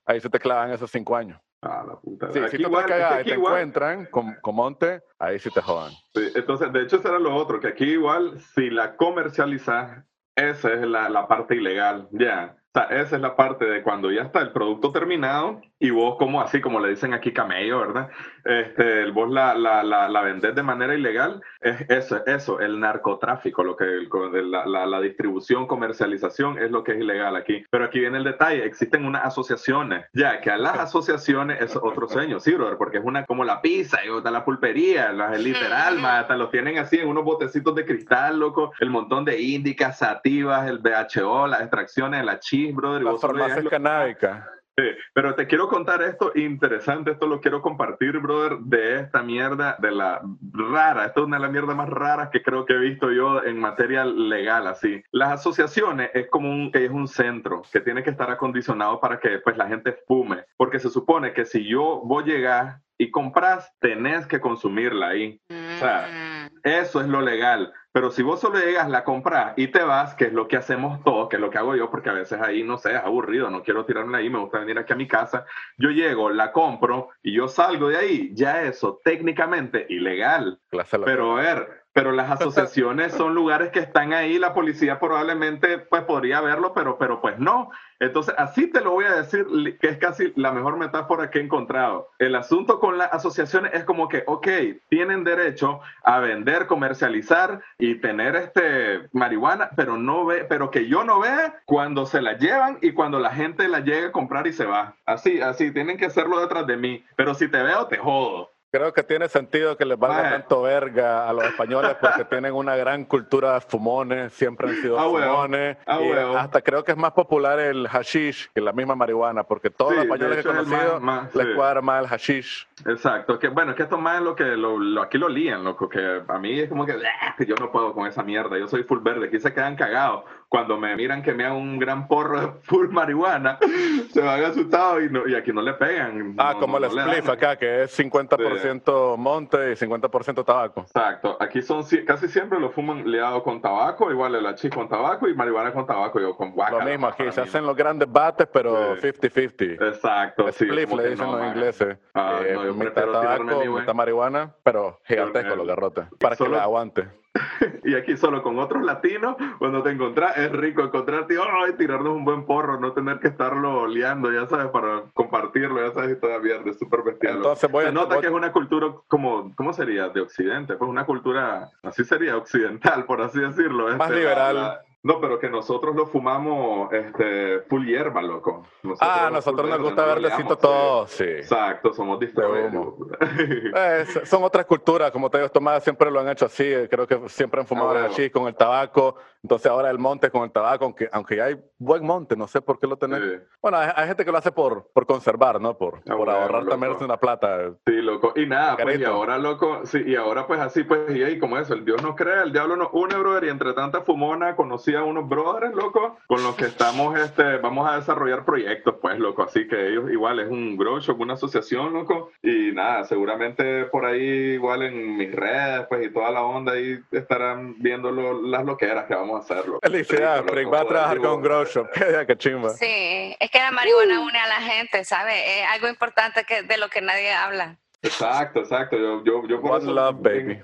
ahí 0.05 0.19
se 0.19 0.29
te 0.29 0.39
clavan 0.39 0.71
esos 0.71 0.91
cinco 0.91 1.15
años. 1.15 1.39
Ah, 1.61 1.83
la 1.87 1.95
puta. 1.99 2.31
Sí, 2.31 2.39
si 2.51 2.57
te, 2.57 2.61
igual, 2.63 2.85
y 2.85 3.23
te 3.23 3.33
encuentran 3.33 4.05
con, 4.05 4.35
con, 4.41 4.55
Monte, 4.55 5.01
ahí 5.17 5.39
sí 5.39 5.49
te 5.49 5.61
jodan. 5.61 5.91
Sí, 6.13 6.31
entonces, 6.35 6.71
de 6.71 6.83
hecho, 6.83 6.97
eso 6.97 7.07
era 7.07 7.19
lo 7.19 7.35
otro, 7.35 7.59
que 7.59 7.67
aquí 7.67 7.85
igual, 7.85 8.39
si 8.39 8.69
la 8.69 8.95
comercializas, 8.95 10.05
esa 10.35 10.73
es 10.73 10.81
la, 10.81 11.09
la 11.09 11.27
parte 11.27 11.55
ilegal, 11.55 12.07
ya. 12.11 12.55
O 12.67 12.79
sea, 12.79 12.83
esa 13.01 13.15
es 13.15 13.21
la 13.21 13.35
parte 13.35 13.65
de 13.65 13.81
cuando 13.81 14.11
ya 14.11 14.21
está 14.21 14.39
el 14.39 14.51
producto 14.51 14.91
terminado, 14.91 15.61
y 15.79 15.89
vos 15.89 16.17
como 16.17 16.41
así, 16.41 16.61
como 16.61 16.79
le 16.79 16.89
dicen 16.89 17.15
aquí 17.15 17.33
camello, 17.33 17.79
¿verdad? 17.79 18.09
Este, 18.47 19.11
vos 19.11 19.29
la, 19.29 19.53
la, 19.53 19.83
la, 19.83 20.07
la 20.07 20.21
vendés 20.21 20.55
de 20.55 20.63
manera 20.63 20.95
ilegal, 20.95 21.41
es 21.59 21.81
eso, 21.89 22.25
eso, 22.25 22.61
el 22.61 22.79
narcotráfico, 22.79 23.61
lo 23.61 23.75
que 23.75 24.07
la, 24.41 24.65
la, 24.65 24.85
la, 24.85 25.01
distribución, 25.01 25.67
comercialización 25.67 26.57
es 26.57 26.71
lo 26.71 26.81
que 26.83 26.93
es 26.93 26.99
ilegal 26.99 27.35
aquí. 27.35 27.65
Pero 27.69 27.83
aquí 27.83 27.99
viene 27.99 28.19
el 28.19 28.23
detalle, 28.23 28.65
existen 28.65 29.05
unas 29.05 29.25
asociaciones, 29.25 30.05
ya 30.13 30.39
que 30.39 30.49
a 30.49 30.57
las 30.57 30.79
asociaciones 30.79 31.61
es 31.61 31.75
otro 31.75 32.07
sueño, 32.07 32.39
sí, 32.39 32.53
brother, 32.53 32.77
porque 32.77 32.99
es 32.99 33.03
una 33.03 33.25
como 33.25 33.43
la 33.43 33.61
pizza, 33.61 33.99
y 34.05 34.15
está 34.15 34.31
la 34.31 34.45
pulpería, 34.45 35.11
las 35.11 35.37
literal, 35.39 36.03
hasta 36.05 36.37
los 36.37 36.49
tienen 36.49 36.77
así 36.77 36.99
en 36.99 37.09
unos 37.09 37.25
botecitos 37.25 37.75
de 37.75 37.85
cristal, 37.85 38.39
loco, 38.39 38.71
el 38.79 38.89
montón 38.89 39.25
de 39.25 39.41
índicas, 39.41 39.97
sativas, 39.97 40.69
el 40.69 40.79
BHO, 40.79 41.47
las 41.47 41.61
extracciones, 41.61 42.23
la 42.23 42.39
chis, 42.39 42.73
brother. 42.73 43.03
Las 43.03 43.19
farmacias 43.19 43.65
canábicas. 43.69 44.56
Sí, 44.79 44.85
pero 45.11 45.33
te 45.33 45.47
quiero 45.47 45.67
contar 45.67 46.03
esto 46.03 46.31
interesante, 46.35 47.09
esto 47.09 47.25
lo 47.25 47.41
quiero 47.41 47.63
compartir, 47.63 48.19
brother, 48.19 48.59
de 48.59 48.99
esta 48.99 49.23
mierda, 49.23 49.75
de 49.79 49.91
la 49.91 50.21
rara, 50.53 51.05
esto 51.05 51.21
es 51.21 51.25
una 51.25 51.37
de 51.37 51.41
las 51.41 51.51
mierdas 51.51 51.75
más 51.75 51.89
raras 51.89 52.29
que 52.29 52.43
creo 52.43 52.63
que 52.63 52.73
he 52.73 52.77
visto 52.77 53.11
yo 53.11 53.43
en 53.43 53.59
materia 53.59 54.05
legal, 54.05 54.67
así. 54.67 55.01
Las 55.11 55.39
asociaciones 55.39 56.11
es 56.13 56.27
como 56.29 56.51
un, 56.51 56.69
es 56.75 56.91
un 56.91 57.07
centro 57.07 57.63
que 57.71 57.79
tiene 57.79 58.03
que 58.03 58.11
estar 58.11 58.29
acondicionado 58.29 58.99
para 58.99 59.19
que 59.19 59.39
pues 59.39 59.57
la 59.57 59.67
gente 59.67 59.97
fume, 60.07 60.45
porque 60.57 60.77
se 60.77 60.91
supone 60.91 61.33
que 61.33 61.45
si 61.45 61.67
yo 61.67 62.01
voy 62.03 62.25
a 62.25 62.27
llegar 62.27 62.77
y 62.99 63.09
compras, 63.09 63.73
tenés 63.79 64.27
que 64.27 64.39
consumirla 64.39 65.09
ahí. 65.09 65.41
O 65.49 65.79
sea, 65.79 66.07
mm. 66.07 66.67
eso 66.67 67.01
es 67.01 67.07
lo 67.07 67.21
legal. 67.21 67.73
Pero 67.97 68.11
si 68.11 68.21
vos 68.21 68.39
solo 68.39 68.59
llegas, 68.59 68.87
la 68.91 69.03
compras 69.03 69.55
y 69.57 69.69
te 69.69 69.81
vas, 69.81 70.13
que 70.13 70.25
es 70.25 70.31
lo 70.31 70.47
que 70.47 70.55
hacemos 70.55 71.03
todos, 71.03 71.29
que 71.29 71.37
es 71.37 71.41
lo 71.41 71.49
que 71.49 71.57
hago 71.57 71.75
yo, 71.75 71.89
porque 71.89 72.11
a 72.11 72.13
veces 72.13 72.39
ahí, 72.39 72.61
no 72.61 72.77
sé, 72.77 72.93
es 72.93 72.99
aburrido, 72.99 73.49
no 73.49 73.63
quiero 73.63 73.85
tirarme 73.85 74.19
ahí, 74.19 74.29
me 74.29 74.37
gusta 74.37 74.59
venir 74.59 74.77
aquí 74.77 74.93
a 74.93 74.95
mi 74.95 75.07
casa, 75.07 75.47
yo 75.79 75.89
llego, 75.89 76.29
la 76.29 76.51
compro 76.51 77.09
y 77.23 77.33
yo 77.33 77.47
salgo 77.47 77.89
de 77.89 77.97
ahí, 77.97 78.29
ya 78.35 78.61
eso 78.61 79.01
técnicamente 79.03 79.87
ilegal. 79.89 80.59
Pero 81.07 81.39
a 81.39 81.41
ver, 81.41 81.85
pero 81.97 82.11
las 82.11 82.29
asociaciones 82.29 83.11
son 83.11 83.33
lugares 83.33 83.71
que 83.71 83.79
están 83.79 84.13
ahí, 84.13 84.37
la 84.37 84.53
policía 84.53 84.99
probablemente 84.99 85.79
pues 85.79 86.03
podría 86.03 86.41
verlo, 86.41 86.71
pero, 86.75 86.99
pero 86.99 87.21
pues 87.21 87.39
no. 87.39 87.71
Entonces, 87.99 88.35
así 88.37 88.67
te 88.67 88.81
lo 88.81 88.91
voy 88.91 89.05
a 89.05 89.15
decir, 89.15 89.47
que 89.79 89.87
es 89.87 89.97
casi 89.97 90.31
la 90.35 90.51
mejor 90.51 90.77
metáfora 90.77 91.31
que 91.31 91.39
he 91.39 91.41
encontrado. 91.41 92.11
El 92.19 92.35
asunto 92.35 92.79
con 92.79 92.99
las 92.99 93.11
asociaciones 93.11 93.71
es 93.73 93.83
como 93.83 94.09
que, 94.09 94.23
ok, 94.27 94.47
tienen 94.89 95.23
derecho 95.23 95.79
a 96.03 96.19
vender, 96.19 96.67
comercializar 96.67 97.61
y 97.79 97.95
tener 97.95 98.35
este 98.35 99.09
marihuana, 99.11 99.71
pero 99.75 99.97
no 99.97 100.23
ve, 100.23 100.45
pero 100.47 100.69
que 100.69 100.87
yo 100.87 101.03
no 101.03 101.19
vea 101.19 101.63
cuando 101.65 102.05
se 102.05 102.21
la 102.21 102.37
llevan 102.37 102.77
y 102.83 102.91
cuando 102.91 103.19
la 103.19 103.31
gente 103.31 103.67
la 103.67 103.79
llega 103.79 104.09
a 104.09 104.11
comprar 104.11 104.45
y 104.45 104.53
se 104.53 104.67
va. 104.67 104.93
Así, 105.07 105.41
así, 105.41 105.71
tienen 105.71 105.97
que 105.97 106.05
hacerlo 106.05 106.39
detrás 106.39 106.67
de 106.67 106.77
mí. 106.77 107.03
Pero 107.15 107.33
si 107.33 107.47
te 107.47 107.63
veo, 107.63 107.87
te 107.87 107.97
jodo. 107.97 108.51
Creo 108.69 108.91
que 108.91 109.01
tiene 109.03 109.29
sentido 109.29 109.77
que 109.77 109.85
les 109.85 109.97
valga 109.97 110.29
tanto 110.29 110.61
verga 110.63 111.29
a 111.29 111.33
los 111.33 111.45
españoles 111.45 111.95
porque 112.01 112.25
tienen 112.29 112.53
una 112.53 112.75
gran 112.75 113.05
cultura 113.05 113.53
de 113.53 113.61
fumones, 113.61 114.33
siempre 114.33 114.69
han 114.69 114.75
sido 114.75 114.99
ah, 114.99 115.03
fumones. 115.03 115.77
Ah, 115.85 115.99
hasta 116.39 116.61
creo 116.61 116.83
que 116.83 116.91
es 116.91 116.97
más 116.97 117.11
popular 117.11 117.59
el 117.59 117.87
hashish 117.87 118.49
que 118.53 118.59
la 118.59 118.73
misma 118.73 118.95
marihuana, 118.95 119.43
porque 119.43 119.69
todos 119.69 119.93
los 119.93 120.03
españoles 120.03 120.43
que 120.43 120.49
he 120.49 120.53
conocido 120.53 121.01
les 121.33 121.55
cuadra 121.55 121.81
más 121.81 122.03
el 122.03 122.09
hashish. 122.09 122.67
Exacto, 122.85 123.39
que 123.39 123.47
bueno, 123.47 123.71
es 123.71 123.77
que 123.77 123.83
esto 123.83 123.97
más 123.97 124.17
es 124.17 124.23
lo 124.23 124.35
que 124.35 124.43
lo, 124.43 125.01
aquí 125.01 125.17
lo 125.17 125.29
lían, 125.29 125.63
loco, 125.63 125.87
que 125.87 126.21
a 126.27 126.39
mí 126.39 126.59
es 126.59 126.69
como 126.69 126.85
que 126.85 126.97
yo 127.45 127.55
no 127.55 127.71
puedo 127.71 127.93
con 127.93 128.05
esa 128.05 128.21
mierda, 128.21 128.57
yo 128.57 128.67
soy 128.67 128.83
full 128.83 128.99
verde, 128.99 129.27
aquí 129.27 129.39
se 129.39 129.53
quedan 129.53 129.75
cagados 129.75 130.23
cuando 130.49 130.77
me 130.77 130.95
miran 130.95 131.21
que 131.21 131.33
me 131.33 131.45
hagan 131.45 131.57
un 131.57 131.77
gran 131.77 132.07
porro 132.07 132.39
de 132.39 132.47
full 132.61 132.87
marihuana, 132.89 133.59
se 134.11 134.21
van 134.21 134.43
asustados 134.43 135.03
y, 135.03 135.09
no, 135.09 135.27
y 135.27 135.35
aquí 135.35 135.51
no 135.51 135.61
le 135.61 135.73
pegan. 135.73 136.35
Ah, 136.37 136.55
como 136.57 136.77
el 136.77 136.89
spliff 136.89 137.29
acá, 137.29 137.57
que 137.57 137.83
es 137.83 137.99
50% 137.99 139.17
monte 139.17 139.71
y 139.71 139.75
50% 139.75 140.45
tabaco. 140.45 140.81
Exacto, 140.81 141.37
aquí 141.39 141.61
son 141.61 141.83
casi 142.05 142.27
siempre 142.29 142.59
lo 142.59 142.71
fuman 142.71 143.09
liado 143.09 143.43
con 143.43 143.61
tabaco, 143.61 144.09
igual 144.11 144.35
el 144.35 144.45
hachís 144.45 144.71
con 144.71 144.87
tabaco 144.87 145.27
y 145.27 145.35
marihuana 145.35 145.73
con 145.73 145.85
tabaco, 145.85 146.19
yo 146.19 146.35
con 146.35 146.51
guaca. 146.51 146.79
Lo 146.79 146.85
mismo 146.85 147.07
aquí, 147.07 147.29
se 147.31 147.41
hacen 147.41 147.65
los 147.65 147.75
grandes 147.75 148.09
bates, 148.09 148.47
pero 148.51 148.95
50-50. 148.97 149.87
Exacto, 149.87 150.51
Spliff 150.51 150.93
le 150.93 151.09
dicen 151.09 151.31
los 151.31 151.45
ingleses. 151.45 151.97
Ah, 152.13 152.39
eh, 152.45 152.57
mitad 152.73 153.05
tabaco, 153.05 153.65
mitad 153.65 153.93
marihuana, 153.93 154.53
pero 154.63 154.99
gigantesco 155.05 155.55
los 155.55 155.67
garrotes, 155.67 156.05
para 156.19 156.35
que 156.35 156.47
lo 156.47 156.59
aguante. 156.59 157.07
y 157.83 157.95
aquí 157.95 158.17
solo 158.17 158.41
con 158.43 158.57
otros 158.59 158.83
latinos, 158.83 159.35
cuando 159.59 159.83
te 159.83 159.91
encontrás, 159.91 160.37
es 160.37 160.51
rico 160.51 160.81
encontrarte 160.83 161.35
y 161.35 161.37
ay, 161.37 161.73
tirarnos 161.77 162.15
un 162.15 162.25
buen 162.25 162.45
porro, 162.45 162.79
no 162.79 162.93
tener 162.93 163.19
que 163.19 163.27
estarlo 163.27 163.87
liando, 163.87 164.31
ya 164.31 164.47
sabes, 164.47 164.67
para 164.67 165.03
compartirlo, 165.13 165.85
ya 165.85 165.93
sabes, 165.93 166.17
y 166.17 166.19
toda 166.19 166.39
mierda, 166.39 166.69
es 166.71 166.79
súper 166.79 167.03
bestial. 167.03 167.37
Entonces 167.37 167.71
voy 167.71 167.83
a- 167.85 167.87
Se 167.87 167.93
nota 167.93 168.15
voy- 168.15 168.21
que 168.21 168.27
es 168.27 168.33
una 168.33 168.51
cultura 168.51 168.87
como, 169.07 169.53
¿cómo 169.55 169.73
sería? 169.73 170.09
De 170.09 170.21
Occidente, 170.21 170.75
pues 170.75 170.89
una 170.89 171.05
cultura, 171.05 171.69
así 171.83 172.03
sería, 172.03 172.37
occidental, 172.37 173.05
por 173.05 173.21
así 173.21 173.39
decirlo. 173.39 173.87
Más 173.97 174.09
este, 174.09 174.19
liberal. 174.21 174.55
la- 174.55 174.81
no, 175.03 175.21
pero 175.21 175.39
que 175.39 175.49
nosotros 175.49 175.95
lo 175.95 176.07
fumamos 176.07 176.91
este, 176.91 177.59
full 177.69 177.85
hierba, 177.85 178.21
loco. 178.21 178.65
Ah, 178.99 179.29
nosotros 179.31 179.69
nos 179.69 179.79
gusta 179.81 180.05
verdecito 180.05 180.37
liamos, 180.39 180.59
todo, 180.59 181.07
sí. 181.07 181.23
sí. 181.23 181.31
Exacto, 181.37 181.93
somos 181.93 182.19
diferentes. 182.19 182.81
Eh, 183.75 184.05
son 184.25 184.43
otras 184.43 184.65
culturas, 184.65 185.11
como 185.11 185.29
te 185.29 185.37
digo, 185.37 185.45
estos 185.45 185.61
más 185.61 185.83
siempre 185.83 186.09
lo 186.09 186.19
han 186.19 186.29
hecho 186.29 186.45
así, 186.45 186.65
creo 186.89 187.07
que 187.07 187.29
siempre 187.29 187.61
han 187.61 187.67
fumado 187.67 187.89
Ah, 187.91 188.09
bueno. 188.09 188.31
con 188.33 188.47
el 188.47 188.55
tabaco, 188.55 189.15
entonces 189.43 189.71
ahora 189.71 189.89
el 189.89 189.99
monte 189.99 190.29
con 190.29 190.43
el 190.43 190.51
tabaco, 190.51 190.85
aunque, 190.85 191.09
aunque 191.11 191.35
ya 191.37 191.45
hay 191.45 191.57
buen 191.77 192.03
monte, 192.05 192.35
no 192.35 192.47
sé 192.47 192.61
por 192.61 192.79
qué 192.79 192.87
lo 192.87 192.97
tenés. 192.97 193.21
Sí. 193.21 193.37
Bueno, 193.61 193.77
hay, 193.77 193.89
hay 193.95 194.07
gente 194.07 194.25
que 194.25 194.31
lo 194.31 194.37
hace 194.37 194.51
por, 194.51 194.87
por 194.93 195.05
conservar, 195.05 195.59
¿no? 195.61 195.77
Por, 195.77 195.95
Ah, 195.99 196.01
por 196.07 196.17
bueno, 196.17 196.31
ahorrar 196.33 196.63
loco. 196.63 196.69
también 196.71 196.93
una 197.01 197.17
plata. 197.17 197.71
Sí, 197.85 197.93
loco. 198.01 198.33
Y 198.35 198.45
nada, 198.45 198.75
pues 198.77 198.99
y 198.99 199.03
ahora, 199.03 199.37
loco, 199.37 199.81
sí, 199.85 200.01
y 200.05 200.15
ahora 200.15 200.47
pues 200.47 200.59
así, 200.59 200.83
pues, 200.83 201.15
y 201.15 201.23
ahí 201.23 201.37
como 201.39 201.57
eso, 201.57 201.73
el 201.73 201.85
Dios 201.85 202.01
no 202.01 202.15
crea, 202.15 202.43
el 202.43 202.51
diablo 202.51 202.75
no 202.75 202.89
une, 202.91 203.15
brother, 203.17 203.43
y 203.45 203.49
entre 203.49 203.73
tanta 203.73 204.01
fumona 204.01 204.55
conocí 204.55 204.95
a 204.95 205.03
unos 205.03 205.27
brothers, 205.29 205.73
loco, 205.75 206.17
con 206.27 206.41
los 206.43 206.55
que 206.55 206.65
estamos, 206.65 207.17
este, 207.19 207.57
vamos 207.57 207.89
a 207.89 207.95
desarrollar 207.97 208.45
proyectos, 208.45 208.95
pues, 209.01 209.19
loco, 209.19 209.43
así 209.43 209.67
que 209.67 209.89
ellos 209.89 210.09
igual 210.11 210.39
es 210.39 210.49
un 210.49 210.75
grow 210.77 210.99
shop, 210.99 211.19
una 211.21 211.33
asociación, 211.33 211.93
loco, 211.93 212.31
y 212.41 212.71
nada, 212.73 213.03
seguramente 213.03 213.85
por 213.85 214.05
ahí 214.05 214.53
igual 214.53 214.81
en 214.83 215.17
mis 215.17 215.31
redes, 215.33 215.85
pues, 215.89 216.05
y 216.07 216.11
toda 216.11 216.31
la 216.31 216.41
onda 216.43 216.73
ahí 216.73 216.99
estarán 217.11 217.75
viendo 217.79 218.11
lo- 218.11 218.41
las 218.41 218.65
loqueras 218.65 219.05
que 219.05 219.15
vamos 219.15 219.26
a 219.35 219.39
hacer, 219.39 219.67
loco. 219.67 219.79
Felicidades, 219.83 220.45
loco, 220.45 220.71
va 220.71 220.81
a 220.81 220.87
trabajar 220.87 221.17
con 221.19 221.41
grow 221.41 221.65
shop, 221.65 221.89
qué, 221.93 222.25
qué 222.25 222.37
chimba. 222.37 222.69
Sí, 222.69 223.35
es 223.39 223.51
que 223.51 223.59
la 223.59 223.71
marihuana 223.71 224.21
une 224.21 224.39
a 224.39 224.47
la 224.47 224.61
gente, 224.61 225.03
¿sabes? 225.03 225.35
Es 225.45 225.67
algo 225.67 225.87
importante 225.87 226.43
que, 226.45 226.63
de 226.63 226.77
lo 226.77 226.89
que 226.89 227.01
nadie 227.01 227.31
habla. 227.33 227.77
Exacto, 228.01 228.59
exacto. 228.59 228.95
Yo, 228.97 229.23
yo, 229.23 229.47
yo 229.47 229.61
por 229.61 229.71
One 229.71 229.83
eso- 229.83 229.93
love, 229.93 230.17
baby. 230.21 230.59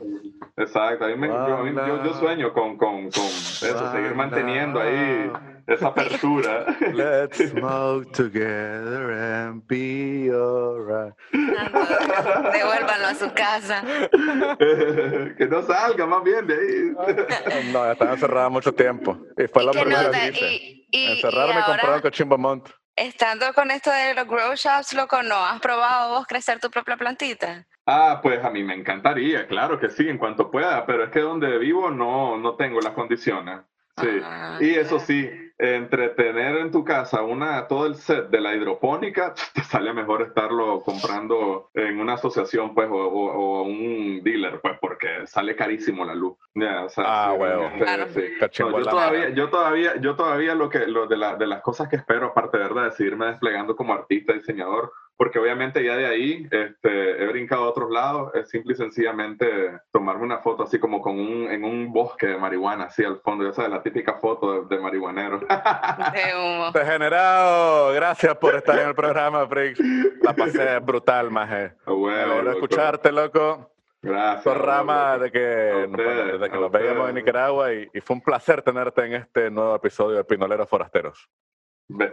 Exacto. 0.58 1.06
A 1.06 1.08
mí 1.10 1.16
me- 1.16 1.28
yo, 1.28 1.58
a 1.58 1.64
mí- 1.64 1.74
yo- 1.76 2.04
yo 2.04 2.14
sueño 2.14 2.54
con, 2.54 2.78
con, 2.78 3.10
con 3.10 3.24
eso, 3.26 3.92
seguir 3.92 4.08
One 4.12 4.16
manteniendo 4.16 4.80
ahí 4.80 5.28
love. 5.28 5.40
esa 5.68 5.88
apertura. 5.88 6.66
Let's 6.94 7.38
smoke 7.50 8.12
together 8.12 9.10
and 9.12 9.66
be 9.68 10.30
alright. 10.32 11.14
Devuélvanlo 11.32 13.08
a 13.08 13.16
su 13.16 13.34
casa. 13.34 13.84
que 15.38 15.48
no 15.48 15.64
salga 15.64 16.06
más 16.06 16.24
bien 16.24 16.46
de 16.48 16.54
ahí. 16.54 17.72
No, 17.72 17.86
ya 17.86 17.92
estaba 17.94 18.12
encerrada 18.14 18.50
mucho 18.50 18.74
tiempo. 18.74 19.18
Y 19.38 19.48
fue 19.48 19.64
Y 19.64 19.66
lo 19.66 19.72
que 19.72 19.80
primero 19.82 20.04
no 20.04 20.12
que 20.12 20.28
hice. 20.30 20.54
y- 20.54 20.88
y- 20.92 21.12
Encerrarme 21.14 21.56
y 21.56 21.58
y 21.58 21.64
comprar 21.64 21.86
ahora- 21.86 21.96
un 21.96 22.02
cochimbo 22.02 22.38
mont. 22.38 22.70
Estando 22.96 23.54
con 23.54 23.72
esto 23.72 23.90
de 23.92 24.14
los 24.14 24.28
grow 24.28 24.54
shops, 24.56 24.94
loco, 24.94 25.24
¿no 25.24 25.36
has 25.36 25.60
probado 25.60 26.14
vos 26.16 26.28
crecer 26.28 26.60
tu 26.60 26.70
propia 26.70 26.96
plantita? 26.96 27.66
Ah, 27.86 28.20
pues 28.22 28.44
a 28.44 28.50
mí 28.50 28.64
me 28.64 28.76
encantaría, 28.76 29.48
claro 29.48 29.80
que 29.80 29.90
sí, 29.90 30.08
en 30.08 30.18
cuanto 30.18 30.52
pueda, 30.52 30.86
pero 30.86 31.04
es 31.04 31.10
que 31.10 31.20
donde 31.20 31.58
vivo 31.58 31.90
no, 31.90 32.38
no 32.38 32.56
tengo 32.56 32.80
las 32.82 32.94
condiciones. 32.94 33.62
Sí. 34.00 34.22
Ah, 34.24 34.58
y 34.62 34.76
eso 34.76 35.00
sí, 35.00 35.30
entretener 35.58 36.58
en 36.58 36.72
tu 36.72 36.84
casa 36.84 37.22
una, 37.22 37.68
todo 37.68 37.86
el 37.86 37.96
set 37.96 38.30
de 38.30 38.42
la 38.42 38.56
hidropónica, 38.56 39.34
te 39.54 39.64
sale 39.64 39.94
mejor 39.94 40.22
estarlo 40.24 40.82
comprando 40.82 41.70
en 41.74 42.00
una 42.00 42.14
asociación, 42.14 42.74
pues, 42.74 42.90
o, 42.90 42.96
o- 42.96 43.32
o 43.32 43.64
un 43.64 44.22
dealer, 44.24 44.60
pues, 44.62 44.78
porque 44.82 45.26
sale 45.28 45.56
carísimo 45.56 46.06
la 46.06 46.16
luz. 46.16 46.38
Ya, 46.56 46.86
o 46.86 46.90
sea, 46.90 47.04
Ah, 47.08 47.32
sí, 47.34 47.40
huevo. 47.42 47.62
realmente, 47.78 47.84
Claro. 47.86 48.08
sí. 48.10 48.64
No, 48.64 48.80
yo 48.80 48.86
todavía, 48.86 49.30
yo 49.30 49.50
todavía, 49.50 49.96
yo 50.02 50.16
todavía 50.16 50.56
lo 50.56 50.70
que, 50.70 50.88
lo 50.88 51.08
de, 51.08 51.18
la- 51.18 51.36
de 51.36 51.48
las 51.48 51.62
cosas 51.62 51.88
que 51.88 51.96
espero, 51.98 52.28
aparte 52.28 52.58
¿verdad? 52.58 52.86
de 52.86 52.92
seguirme 52.92 53.28
desplegando 53.28 53.76
como 53.76 53.94
artista, 53.94 54.34
diseñador, 54.34 54.92
porque 55.18 55.40
obviamente 55.40 55.84
ya 55.84 55.96
de 55.96 56.06
ahí 56.08 56.48
este, 56.50 57.24
he 57.24 57.28
brincado 57.28 57.64
a 57.66 57.70
otros 57.70 57.90
lados, 57.92 58.34
es 58.36 58.50
simple 58.50 58.74
y 58.74 58.76
sencillamente 58.76 59.80
tomarme 59.92 60.24
una 60.24 60.40
foto 60.40 60.64
así 60.64 60.80
como 60.80 61.02
con 61.02 61.20
un, 61.20 61.52
en 61.52 61.64
un 61.64 61.94
bosque 61.94 62.28
de 62.28 62.38
marihuana, 62.38 62.86
así 62.86 63.04
al 63.04 63.20
fondo, 63.20 63.46
ya 63.46 63.54
sabes, 63.54 63.72
la 63.72 63.84
típica 63.84 64.16
foto 64.16 64.64
de, 64.66 64.76
de 64.76 64.82
marihuanero. 64.82 65.40
De 65.40 66.36
humo. 66.36 66.72
Degenerado, 66.72 67.94
gracias 67.94 68.36
por 68.38 68.56
estar 68.56 68.80
en 68.80 68.90
el 68.90 68.96
programa, 68.96 69.48
Prick. 69.48 69.78
La 70.22 70.34
pasé 70.34 70.80
brutal, 70.82 71.30
maje. 71.32 71.74
Ah, 71.86 71.92
bueno, 71.92 72.18
Me 72.18 72.24
alegro 72.24 72.44
loco. 72.44 72.56
escucharte, 72.58 73.12
loco. 73.12 73.70
Gracias. 74.02 74.44
Sos 74.44 74.58
rama 74.58 75.18
de 75.18 75.32
que, 75.32 75.86
ustedes, 75.90 76.34
desde 76.34 76.50
que 76.50 76.58
nos 76.58 76.70
veíamos 76.70 77.08
en. 77.08 77.16
Nicaragua 77.16 77.74
y, 77.74 77.88
y 77.94 78.02
fue 78.02 78.18
un 78.18 78.22
placer 78.22 78.62
tenerte 78.62 79.06
en 79.06 79.14
este 79.14 79.50
nuevo 79.50 79.76
episodio 79.76 80.18
de 80.18 80.24
Pinoleros 80.26 80.68
Forasteros. 80.68 81.30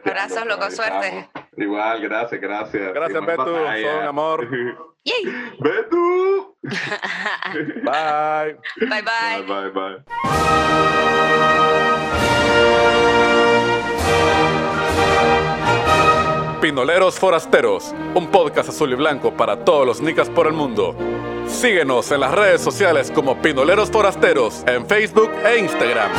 Abrazos, 0.04 0.46
loco, 0.46 0.70
suerte. 0.70 1.28
Igual, 1.56 2.00
gracias, 2.02 2.40
gracias. 2.40 2.92
Gracias, 2.92 3.26
Betu, 3.26 3.54
un 3.54 4.06
amor. 4.06 4.48
Yay. 5.04 5.24
Betu. 5.58 6.56
Bye. 6.62 8.56
Bye 8.80 9.02
bye. 9.02 9.42
Bye, 9.46 9.70
bye, 9.70 9.70
bye. 9.70 11.10
Pinoleros 16.60 17.18
Forasteros, 17.18 17.94
un 18.14 18.26
podcast 18.30 18.68
azul 18.68 18.92
y 18.92 18.94
blanco 18.94 19.34
para 19.34 19.64
todos 19.64 19.86
los 19.86 20.02
nicas 20.02 20.28
por 20.28 20.46
el 20.46 20.52
mundo. 20.52 20.94
Síguenos 21.46 22.10
en 22.12 22.20
las 22.20 22.32
redes 22.32 22.60
sociales 22.60 23.10
como 23.10 23.40
Pinoleros 23.40 23.90
Forasteros 23.90 24.62
en 24.66 24.86
Facebook 24.86 25.32
e 25.44 25.58
Instagram. 25.58 26.10